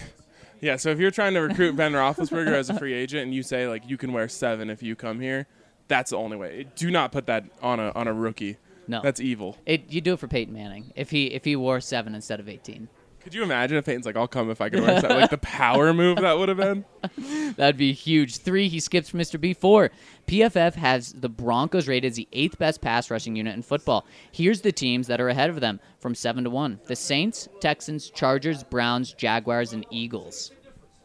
Yeah. 0.61 0.75
So 0.75 0.91
if 0.91 0.99
you're 0.99 1.09
trying 1.09 1.33
to 1.33 1.39
recruit 1.39 1.75
Ben 1.75 1.93
Roethlisberger 1.93 2.51
as 2.53 2.69
a 2.69 2.77
free 2.77 2.93
agent 2.93 3.23
and 3.23 3.33
you 3.33 3.41
say 3.41 3.67
like 3.67 3.89
you 3.89 3.97
can 3.97 4.13
wear 4.13 4.27
seven 4.27 4.69
if 4.69 4.83
you 4.83 4.95
come 4.95 5.19
here, 5.19 5.47
that's 5.87 6.11
the 6.11 6.17
only 6.17 6.37
way. 6.37 6.67
Do 6.75 6.91
not 6.91 7.11
put 7.11 7.25
that 7.25 7.45
on 7.63 7.79
a 7.79 7.91
on 7.95 8.07
a 8.07 8.13
rookie. 8.13 8.57
No, 8.87 9.01
That's 9.01 9.19
evil. 9.19 9.57
it. 9.65 9.85
You 9.89 10.01
do 10.01 10.13
it 10.13 10.19
for 10.19 10.27
Peyton 10.27 10.53
Manning 10.53 10.91
if 10.95 11.09
he 11.09 11.27
if 11.27 11.43
he 11.45 11.55
wore 11.55 11.79
seven 11.79 12.13
instead 12.13 12.39
of 12.39 12.47
18. 12.47 12.87
Could 13.29 13.35
you 13.35 13.43
imagine 13.43 13.77
if 13.77 13.85
Peyton's 13.85 14.07
like, 14.07 14.15
I'll 14.15 14.27
come 14.27 14.49
if 14.49 14.59
I 14.59 14.69
can 14.69 14.81
wear 14.81 14.99
seven? 14.99 15.19
like 15.19 15.29
the 15.29 15.37
power 15.37 15.93
move 15.93 16.17
that 16.17 16.39
would 16.39 16.49
have 16.49 16.57
been. 16.57 16.83
That'd 17.57 17.77
be 17.77 17.93
huge. 17.93 18.37
Three, 18.37 18.67
he 18.67 18.79
skips 18.79 19.11
Mr. 19.11 19.39
B. 19.39 19.53
Four, 19.53 19.91
PFF 20.25 20.73
has 20.73 21.13
the 21.13 21.29
Broncos 21.29 21.87
rated 21.87 22.09
as 22.09 22.15
the 22.15 22.27
eighth 22.33 22.57
best 22.57 22.81
pass 22.81 23.11
rushing 23.11 23.35
unit 23.35 23.53
in 23.53 23.61
football. 23.61 24.07
Here's 24.31 24.61
the 24.61 24.71
teams 24.71 25.05
that 25.05 25.21
are 25.21 25.29
ahead 25.29 25.51
of 25.51 25.59
them 25.59 25.79
from 25.99 26.15
seven 26.15 26.43
to 26.45 26.49
one: 26.49 26.79
the 26.87 26.95
Saints, 26.95 27.47
Texans, 27.61 28.09
Chargers, 28.09 28.63
Browns, 28.63 29.13
Jaguars, 29.13 29.73
and 29.73 29.85
Eagles. 29.91 30.49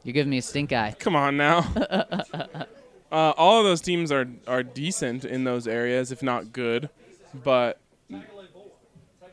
You're 0.03 0.15
giving 0.15 0.31
me 0.31 0.39
a 0.39 0.43
stink 0.43 0.73
eye. 0.73 0.97
Come 0.99 1.17
on 1.17 1.37
now. 1.37 1.59
uh, 1.77 2.65
all 3.13 3.59
of 3.59 3.67
those 3.67 3.83
teams 3.83 4.11
are 4.11 4.27
are 4.47 4.63
decent 4.63 5.27
in 5.27 5.45
those 5.45 5.69
areas, 5.69 6.11
if 6.11 6.23
not 6.23 6.55
good, 6.55 6.89
but 7.35 7.83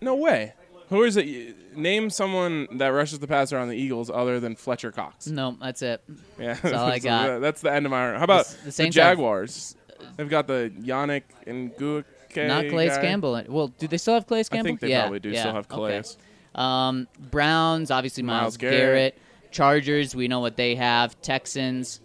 no 0.02 0.14
way. 0.14 0.56
Who 0.92 1.04
is 1.04 1.18
it? 1.18 1.76
Name 1.76 2.10
someone 2.12 2.68
that 2.78 2.90
rushes 2.90 3.18
the 3.20 3.28
passer 3.28 3.58
on 3.58 3.68
the 3.70 3.76
Eagles 3.76 4.10
other 4.10 4.40
than 4.40 4.56
Fletcher 4.56 4.92
Cox. 4.92 5.26
No, 5.28 5.58
that's 5.60 5.82
it. 5.82 6.04
Yeah, 6.38 6.54
that's 6.54 6.74
all 6.76 6.86
I 6.92 7.00
So 7.00 7.04
got. 7.10 7.40
That's 7.40 7.62
the 7.62 7.74
end 7.74 7.86
of 7.88 7.92
my. 7.92 8.18
How 8.18 8.24
about 8.26 8.46
The- 8.48 8.58
the 8.58 8.66
the, 8.66 8.72
Saints 8.72 8.96
have- 8.98 9.12
Jaguars? 9.18 9.76
They've 10.18 10.30
got 10.30 10.48
the 10.48 10.72
Yannick 10.80 11.24
Ngakoue. 11.48 12.04
Not 12.36 12.70
guy. 12.70 13.02
Campbell. 13.02 13.42
Well, 13.48 13.68
do 13.70 13.88
they 13.88 13.98
still 13.98 14.14
have 14.16 14.26
Calais 14.28 14.44
I 14.52 14.62
think 14.62 14.80
they 14.80 14.90
yeah, 14.90 15.02
probably 15.02 15.20
do 15.20 15.30
yeah, 15.30 15.40
still 15.42 15.54
have 15.54 15.68
Calais. 15.68 16.00
okay. 16.00 16.08
Um, 16.56 17.08
Browns, 17.20 17.92
obviously 17.92 18.24
Myles, 18.24 18.58
Garrett. 18.58 18.78
Garrett. 18.78 19.18
Chargers, 19.52 20.16
we 20.16 20.28
know 20.28 20.40
what 20.40 20.56
they 20.58 20.76
have. 20.76 21.22
Texans. 21.22 22.00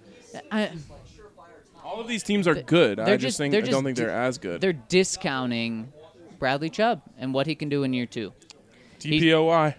I, 0.51 0.71
All 1.85 2.01
of 2.01 2.07
these 2.09 2.23
teams 2.23 2.47
are 2.49 2.55
good. 2.55 2.99
I 3.01 3.17
just 3.17 3.23
just- 3.23 3.39
think 3.39 3.55
I 3.55 3.61
don't 3.61 3.83
think 3.85 3.97
they're 3.97 4.11
as 4.11 4.39
good. 4.39 4.61
they're 4.61 4.73
discounting 4.73 5.93
Bradley 6.39 6.71
Chubb 6.71 7.03
and 7.19 7.33
what 7.33 7.47
he 7.47 7.55
can 7.55 7.69
do 7.69 7.83
in 7.85 7.93
year 7.93 8.07
two. 8.07 8.33
DPOY. 9.01 9.75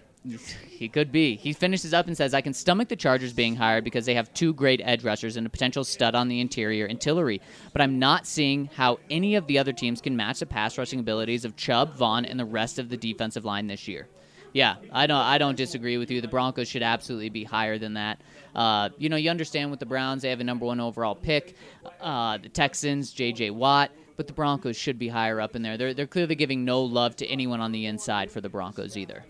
He 0.68 0.88
could 0.88 1.10
be. 1.10 1.36
He 1.36 1.52
finishes 1.52 1.94
up 1.94 2.06
and 2.06 2.16
says, 2.16 2.34
I 2.34 2.40
can 2.40 2.52
stomach 2.52 2.88
the 2.88 2.96
Chargers 2.96 3.32
being 3.32 3.56
hired 3.56 3.82
because 3.82 4.06
they 4.06 4.14
have 4.14 4.32
two 4.34 4.52
great 4.52 4.80
edge 4.84 5.02
rushers 5.02 5.36
and 5.36 5.46
a 5.46 5.50
potential 5.50 5.84
stud 5.84 6.14
on 6.14 6.28
the 6.28 6.40
interior 6.40 6.86
in 6.86 6.98
Tillery. 6.98 7.40
But 7.72 7.82
I'm 7.82 7.98
not 7.98 8.26
seeing 8.26 8.66
how 8.66 8.98
any 9.10 9.36
of 9.36 9.46
the 9.46 9.58
other 9.58 9.72
teams 9.72 10.00
can 10.00 10.16
match 10.16 10.40
the 10.40 10.46
pass 10.46 10.76
rushing 10.76 11.00
abilities 11.00 11.44
of 11.44 11.56
Chubb, 11.56 11.96
Von, 11.96 12.24
and 12.24 12.38
the 12.38 12.44
rest 12.44 12.78
of 12.78 12.90
the 12.90 12.96
defensive 12.96 13.44
line 13.44 13.66
this 13.66 13.88
year. 13.88 14.06
Yeah, 14.52 14.76
I 14.92 15.06
don't. 15.06 15.20
I 15.20 15.38
don't 15.38 15.56
disagree 15.56 15.98
with 15.98 16.10
you. 16.10 16.20
The 16.20 16.28
Broncos 16.28 16.68
should 16.68 16.82
absolutely 16.82 17.28
be 17.28 17.44
higher 17.44 17.78
than 17.78 17.94
that. 17.94 18.20
Uh, 18.54 18.88
you 18.96 19.08
know, 19.08 19.16
you 19.16 19.30
understand 19.30 19.70
with 19.70 19.78
the 19.78 19.86
Browns, 19.86 20.22
they 20.22 20.30
have 20.30 20.40
a 20.40 20.44
number 20.44 20.64
one 20.64 20.80
overall 20.80 21.14
pick. 21.14 21.54
Uh, 22.00 22.38
the 22.38 22.48
Texans, 22.48 23.12
J.J. 23.12 23.50
Watt, 23.50 23.90
but 24.18 24.26
the 24.26 24.34
Broncos 24.34 24.76
should 24.76 24.98
be 24.98 25.08
higher 25.08 25.40
up 25.40 25.56
in 25.56 25.62
there. 25.62 25.78
They're 25.78 25.94
they're 25.94 26.06
clearly 26.06 26.34
giving 26.34 26.64
no 26.66 26.82
love 26.82 27.16
to 27.16 27.26
anyone 27.26 27.60
on 27.62 27.72
the 27.72 27.86
inside 27.86 28.30
for 28.30 28.42
the 28.42 28.50
Broncos 28.50 28.96
either. 28.98 29.24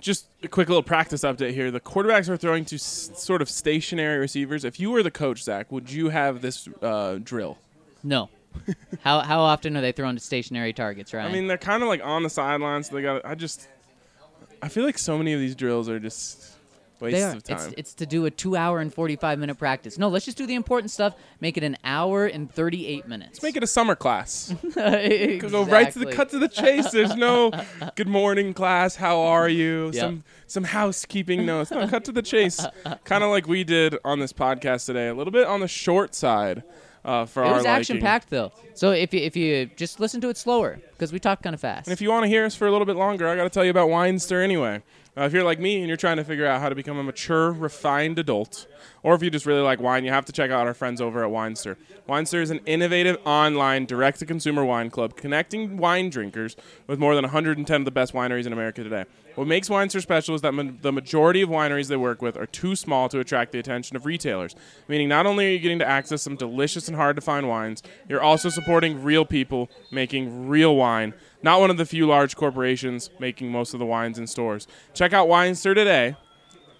just 0.00 0.28
a 0.42 0.48
quick 0.48 0.68
little 0.68 0.82
practice 0.82 1.22
update 1.22 1.52
here. 1.52 1.70
The 1.70 1.80
quarterbacks 1.80 2.28
are 2.28 2.36
throwing 2.36 2.64
to 2.66 2.76
s- 2.76 3.10
sort 3.16 3.42
of 3.42 3.50
stationary 3.50 4.18
receivers. 4.18 4.64
If 4.64 4.78
you 4.78 4.90
were 4.90 5.02
the 5.02 5.10
coach, 5.10 5.42
Zach, 5.42 5.72
would 5.72 5.90
you 5.90 6.10
have 6.10 6.40
this 6.42 6.68
uh, 6.80 7.16
drill? 7.22 7.58
No. 8.02 8.30
how 9.02 9.18
how 9.20 9.40
often 9.40 9.76
are 9.76 9.80
they 9.80 9.90
throwing 9.92 10.14
to 10.16 10.22
stationary 10.22 10.72
targets, 10.72 11.12
right? 11.12 11.24
I 11.24 11.32
mean, 11.32 11.48
they're 11.48 11.58
kind 11.58 11.82
of 11.82 11.88
like 11.88 12.00
on 12.04 12.22
the 12.22 12.30
sidelines. 12.30 12.88
So 12.88 12.94
they 12.94 13.02
got. 13.02 13.24
I 13.24 13.34
just, 13.34 13.68
I 14.62 14.68
feel 14.68 14.84
like 14.84 14.96
so 14.96 15.18
many 15.18 15.32
of 15.32 15.40
these 15.40 15.56
drills 15.56 15.88
are 15.88 15.98
just 15.98 16.53
wastes 17.00 17.18
they 17.18 17.24
are. 17.24 17.36
of 17.36 17.42
time. 17.42 17.56
It's, 17.56 17.74
it's 17.76 17.94
to 17.94 18.06
do 18.06 18.26
a 18.26 18.30
two 18.30 18.56
hour 18.56 18.80
and 18.80 18.92
forty 18.92 19.16
five 19.16 19.38
minute 19.38 19.58
practice. 19.58 19.98
No, 19.98 20.08
let's 20.08 20.24
just 20.24 20.36
do 20.36 20.46
the 20.46 20.54
important 20.54 20.90
stuff. 20.90 21.14
Make 21.40 21.56
it 21.56 21.62
an 21.62 21.76
hour 21.84 22.26
and 22.26 22.50
thirty 22.50 22.86
eight 22.86 23.06
minutes. 23.08 23.34
Let's 23.34 23.42
make 23.42 23.56
it 23.56 23.62
a 23.62 23.66
summer 23.66 23.94
class. 23.94 24.54
it 24.62 25.38
Go 25.38 25.64
right 25.64 25.90
to 25.92 25.98
the 25.98 26.06
cut 26.06 26.30
to 26.30 26.38
the 26.38 26.48
chase. 26.48 26.90
There's 26.90 27.16
no 27.16 27.50
good 27.96 28.08
morning 28.08 28.54
class. 28.54 28.96
How 28.96 29.20
are 29.20 29.48
you? 29.48 29.86
Yep. 29.86 29.94
Some 29.94 30.24
some 30.46 30.64
housekeeping 30.64 31.46
notes. 31.46 31.70
No, 31.70 31.86
cut 31.88 32.04
to 32.04 32.12
the 32.12 32.22
chase. 32.22 32.64
kind 33.04 33.24
of 33.24 33.30
like 33.30 33.46
we 33.46 33.64
did 33.64 33.96
on 34.04 34.20
this 34.20 34.32
podcast 34.32 34.86
today. 34.86 35.08
A 35.08 35.14
little 35.14 35.32
bit 35.32 35.46
on 35.46 35.60
the 35.60 35.68
short 35.68 36.14
side 36.14 36.62
uh, 37.04 37.26
for 37.26 37.42
It 37.42 37.48
our 37.48 37.54
was 37.56 37.66
action 37.66 38.00
packed 38.00 38.30
though. 38.30 38.52
So 38.74 38.90
if 38.90 39.12
you 39.12 39.20
if 39.20 39.36
you 39.36 39.66
just 39.76 40.00
listen 40.00 40.20
to 40.22 40.28
it 40.28 40.36
slower 40.36 40.80
because 40.92 41.12
we 41.12 41.18
talk 41.18 41.42
kind 41.42 41.54
of 41.54 41.60
fast. 41.60 41.86
And 41.86 41.92
if 41.92 42.00
you 42.00 42.10
want 42.10 42.24
to 42.24 42.28
hear 42.28 42.44
us 42.44 42.54
for 42.54 42.66
a 42.66 42.70
little 42.70 42.86
bit 42.86 42.96
longer, 42.96 43.28
I 43.28 43.36
got 43.36 43.44
to 43.44 43.50
tell 43.50 43.64
you 43.64 43.70
about 43.70 43.88
Winestyr 43.88 44.42
anyway. 44.42 44.82
Uh, 45.16 45.22
if 45.22 45.32
you're 45.32 45.44
like 45.44 45.60
me 45.60 45.78
and 45.78 45.86
you're 45.86 45.96
trying 45.96 46.16
to 46.16 46.24
figure 46.24 46.44
out 46.44 46.60
how 46.60 46.68
to 46.68 46.74
become 46.74 46.98
a 46.98 47.02
mature, 47.02 47.52
refined 47.52 48.18
adult, 48.18 48.66
or 49.04 49.14
if 49.14 49.22
you 49.22 49.30
just 49.30 49.46
really 49.46 49.60
like 49.60 49.80
wine, 49.80 50.04
you 50.04 50.10
have 50.10 50.24
to 50.24 50.32
check 50.32 50.50
out 50.50 50.66
our 50.66 50.74
friends 50.74 51.00
over 51.00 51.24
at 51.24 51.30
Winestyr. 51.30 51.76
Winestyr 52.08 52.42
is 52.42 52.50
an 52.50 52.58
innovative 52.66 53.16
online 53.24 53.86
direct 53.86 54.18
to 54.18 54.26
consumer 54.26 54.64
wine 54.64 54.90
club 54.90 55.14
connecting 55.16 55.76
wine 55.76 56.10
drinkers 56.10 56.56
with 56.88 56.98
more 56.98 57.14
than 57.14 57.22
110 57.22 57.80
of 57.80 57.84
the 57.84 57.92
best 57.92 58.12
wineries 58.12 58.44
in 58.44 58.52
America 58.52 58.82
today. 58.82 59.04
What 59.36 59.46
makes 59.46 59.68
Winestyr 59.68 60.02
special 60.02 60.34
is 60.34 60.40
that 60.42 60.52
ma- 60.52 60.72
the 60.80 60.92
majority 60.92 61.42
of 61.42 61.48
wineries 61.48 61.86
they 61.86 61.96
work 61.96 62.20
with 62.20 62.36
are 62.36 62.46
too 62.46 62.74
small 62.74 63.08
to 63.10 63.20
attract 63.20 63.52
the 63.52 63.60
attention 63.60 63.96
of 63.96 64.06
retailers, 64.06 64.56
meaning 64.88 65.08
not 65.08 65.26
only 65.26 65.46
are 65.46 65.50
you 65.50 65.58
getting 65.60 65.78
to 65.78 65.88
access 65.88 66.22
some 66.22 66.34
delicious 66.34 66.88
and 66.88 66.96
hard 66.96 67.14
to 67.14 67.22
find 67.22 67.48
wines, 67.48 67.84
you're 68.08 68.22
also 68.22 68.48
supporting 68.48 69.02
real 69.02 69.24
people 69.24 69.70
making 69.92 70.48
real 70.48 70.74
wine, 70.74 71.14
not 71.44 71.60
one 71.60 71.70
of 71.70 71.76
the 71.76 71.84
few 71.84 72.06
large 72.06 72.36
corporations 72.36 73.10
making 73.18 73.52
most 73.52 73.74
of 73.74 73.78
the 73.78 73.84
wines 73.84 74.18
in 74.18 74.26
stores. 74.26 74.66
Check 74.94 75.12
out 75.12 75.28
Winestyr 75.28 75.74
today. 75.74 76.16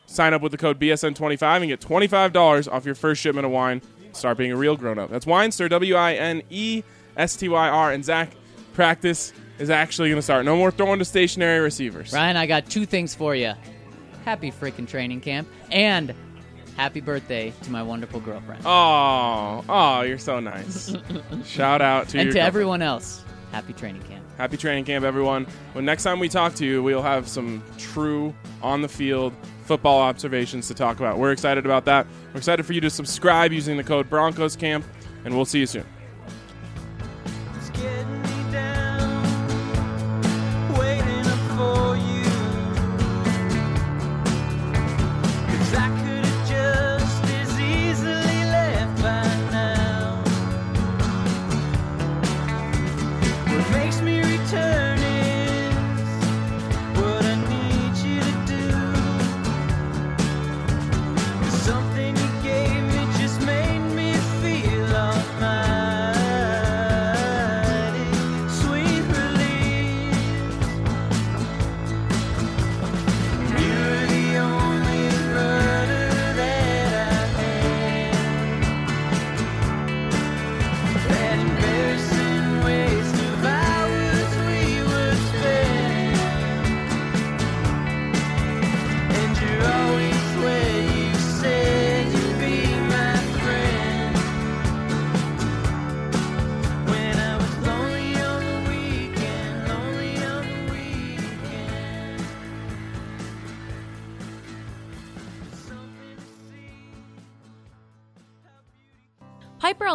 Sign 0.06 0.32
up 0.32 0.40
with 0.40 0.52
the 0.52 0.58
code 0.58 0.80
BSN25 0.80 1.56
and 1.56 1.66
get 1.66 1.80
$25 1.80 2.72
off 2.72 2.86
your 2.86 2.94
first 2.94 3.20
shipment 3.20 3.44
of 3.44 3.52
wine. 3.52 3.82
Start 4.12 4.38
being 4.38 4.52
a 4.52 4.56
real 4.56 4.74
grown 4.74 4.98
up. 4.98 5.10
That's 5.10 5.26
Winestyr, 5.26 5.68
W 5.68 5.94
I 5.94 6.14
N 6.14 6.42
E 6.48 6.82
S 7.16 7.36
T 7.36 7.48
Y 7.48 7.68
R. 7.68 7.92
And 7.92 8.02
Zach, 8.02 8.30
practice 8.72 9.34
is 9.58 9.68
actually 9.68 10.08
going 10.08 10.18
to 10.18 10.22
start. 10.22 10.46
No 10.46 10.56
more 10.56 10.70
throwing 10.70 10.98
to 10.98 11.04
stationary 11.04 11.60
receivers. 11.60 12.12
Ryan, 12.12 12.38
I 12.38 12.46
got 12.46 12.66
two 12.70 12.86
things 12.86 13.14
for 13.14 13.34
you. 13.34 13.52
Happy 14.24 14.50
freaking 14.50 14.88
training 14.88 15.20
camp 15.20 15.46
and 15.70 16.14
happy 16.76 17.00
birthday 17.00 17.52
to 17.64 17.70
my 17.70 17.82
wonderful 17.82 18.20
girlfriend. 18.20 18.62
Oh, 18.64 19.62
oh, 19.68 20.00
you're 20.02 20.16
so 20.16 20.40
nice. 20.40 20.94
Shout 21.44 21.82
out 21.82 22.08
to 22.10 22.18
and 22.18 22.32
to 22.32 22.40
everyone 22.40 22.80
else, 22.80 23.22
happy 23.52 23.74
training 23.74 24.02
camp. 24.02 24.23
Happy 24.36 24.56
training 24.56 24.84
camp, 24.84 25.04
everyone. 25.04 25.46
When 25.74 25.84
next 25.84 26.02
time 26.02 26.18
we 26.18 26.28
talk 26.28 26.54
to 26.56 26.66
you, 26.66 26.82
we'll 26.82 27.02
have 27.02 27.28
some 27.28 27.62
true 27.78 28.34
on 28.62 28.82
the 28.82 28.88
field 28.88 29.32
football 29.62 30.00
observations 30.00 30.66
to 30.68 30.74
talk 30.74 30.98
about. 30.98 31.18
We're 31.18 31.30
excited 31.30 31.64
about 31.64 31.84
that. 31.84 32.06
We're 32.32 32.38
excited 32.38 32.66
for 32.66 32.72
you 32.72 32.80
to 32.80 32.90
subscribe 32.90 33.52
using 33.52 33.76
the 33.76 33.84
code 33.84 34.10
Broncos 34.10 34.56
Camp, 34.56 34.84
and 35.24 35.36
we'll 35.36 35.44
see 35.44 35.60
you 35.60 35.66
soon. 35.66 35.84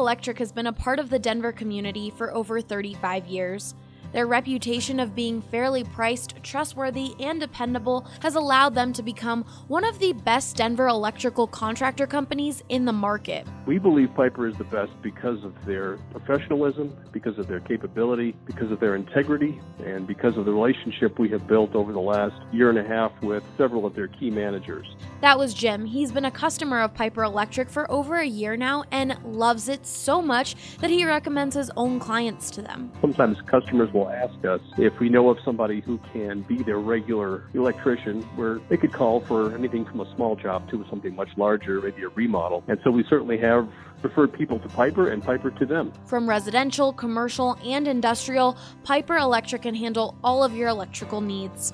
Electric 0.10 0.40
has 0.40 0.52
been 0.52 0.66
a 0.66 0.74
part 0.74 0.98
of 0.98 1.12
the 1.12 1.20
Denver 1.20 1.52
community 1.52 2.10
for 2.10 2.34
over 2.34 2.62
35 2.62 3.28
years. 3.28 3.76
Their 4.12 4.26
reputation 4.26 5.00
of 5.00 5.14
being 5.14 5.40
fairly 5.40 5.84
priced, 5.84 6.34
trustworthy, 6.42 7.14
and 7.20 7.40
dependable 7.40 8.08
has 8.22 8.34
allowed 8.34 8.74
them 8.74 8.92
to 8.94 9.04
become 9.04 9.44
one 9.68 9.84
of 9.84 10.00
the 10.00 10.14
best 10.14 10.56
Denver 10.56 10.88
electrical 10.88 11.46
contractor 11.46 12.08
companies 12.08 12.64
in 12.70 12.86
the 12.86 12.92
market. 12.92 13.46
We 13.68 13.78
believe 13.78 14.10
Piper 14.16 14.48
is 14.48 14.58
the 14.58 14.64
best 14.64 14.92
because 15.04 15.44
of 15.44 15.54
their 15.68 15.98
professionalism, 16.10 16.98
because 17.12 17.38
of 17.38 17.48
their 17.48 17.60
capability, 17.60 18.36
because 18.48 18.72
of 18.72 18.80
their 18.80 18.96
integrity, 18.96 19.62
and 19.86 20.08
because 20.08 20.38
of 20.38 20.46
the 20.46 20.52
relationship 20.52 21.20
we 21.20 21.30
have 21.30 21.46
built 21.46 21.76
over 21.76 21.94
the 21.94 22.00
last 22.00 22.42
year 22.52 22.72
and 22.72 22.80
a 22.80 22.84
half 22.84 23.12
with 23.22 23.44
several 23.60 23.86
of 23.86 23.94
their 23.94 24.08
key 24.08 24.32
managers. 24.32 24.88
That 25.22 25.38
was 25.38 25.54
Jim. 25.54 25.86
He's 25.86 26.14
been 26.14 26.24
a 26.24 26.32
customer 26.32 26.80
of 26.80 26.94
Piper 26.94 27.24
Electric 27.24 27.70
for 27.70 27.92
over 27.92 28.16
a 28.16 28.26
year 28.26 28.56
now 28.56 28.86
and 28.90 29.18
loves 29.26 29.68
it 29.68 29.86
so 29.86 30.22
much 30.22 30.56
that 30.80 30.90
he 30.90 31.04
recommends 31.04 31.58
his 31.58 31.70
own 31.76 32.00
clients 32.00 32.50
to 32.52 32.62
them. 32.62 32.90
Sometimes 33.02 33.38
customers 33.46 33.92
will 33.92 34.10
ask 34.10 34.46
us 34.46 34.62
if 34.78 34.98
we 35.00 35.10
know 35.10 35.30
of 35.30 35.38
somebody 35.44 35.82
who 35.82 36.00
can 36.14 36.44
be 36.44 36.64
their 36.64 36.80
regular 36.80 37.44
electrician, 37.54 38.22
where 38.38 38.62
they 38.70 38.78
could 38.78 38.94
call 38.94 39.20
for 39.20 39.54
anything 39.54 39.84
from 39.84 40.00
a 40.00 40.16
small 40.16 40.38
job 40.38 40.70
to 40.70 40.86
something 40.90 41.14
much 41.14 41.30
larger, 41.36 41.82
maybe 41.82 42.04
a 42.04 42.10
remodel. 42.10 42.64
And 42.70 42.80
so 42.86 42.90
we 42.90 43.04
certainly 43.10 43.38
have 43.40 43.68
referred 44.02 44.32
people 44.32 44.58
to 44.60 44.70
Piper 44.70 45.10
and 45.10 45.22
Piper 45.22 45.52
to 45.52 45.66
them. 45.66 45.92
From 46.06 46.30
residential, 46.30 46.94
commercial, 46.94 47.60
and 47.66 47.90
industrial, 47.90 48.58
Piper 48.86 49.18
Electric 49.18 49.64
can 49.64 49.76
handle 49.76 50.18
all 50.24 50.46
of 50.46 50.56
your 50.56 50.70
electrical 50.70 51.20
needs. 51.20 51.74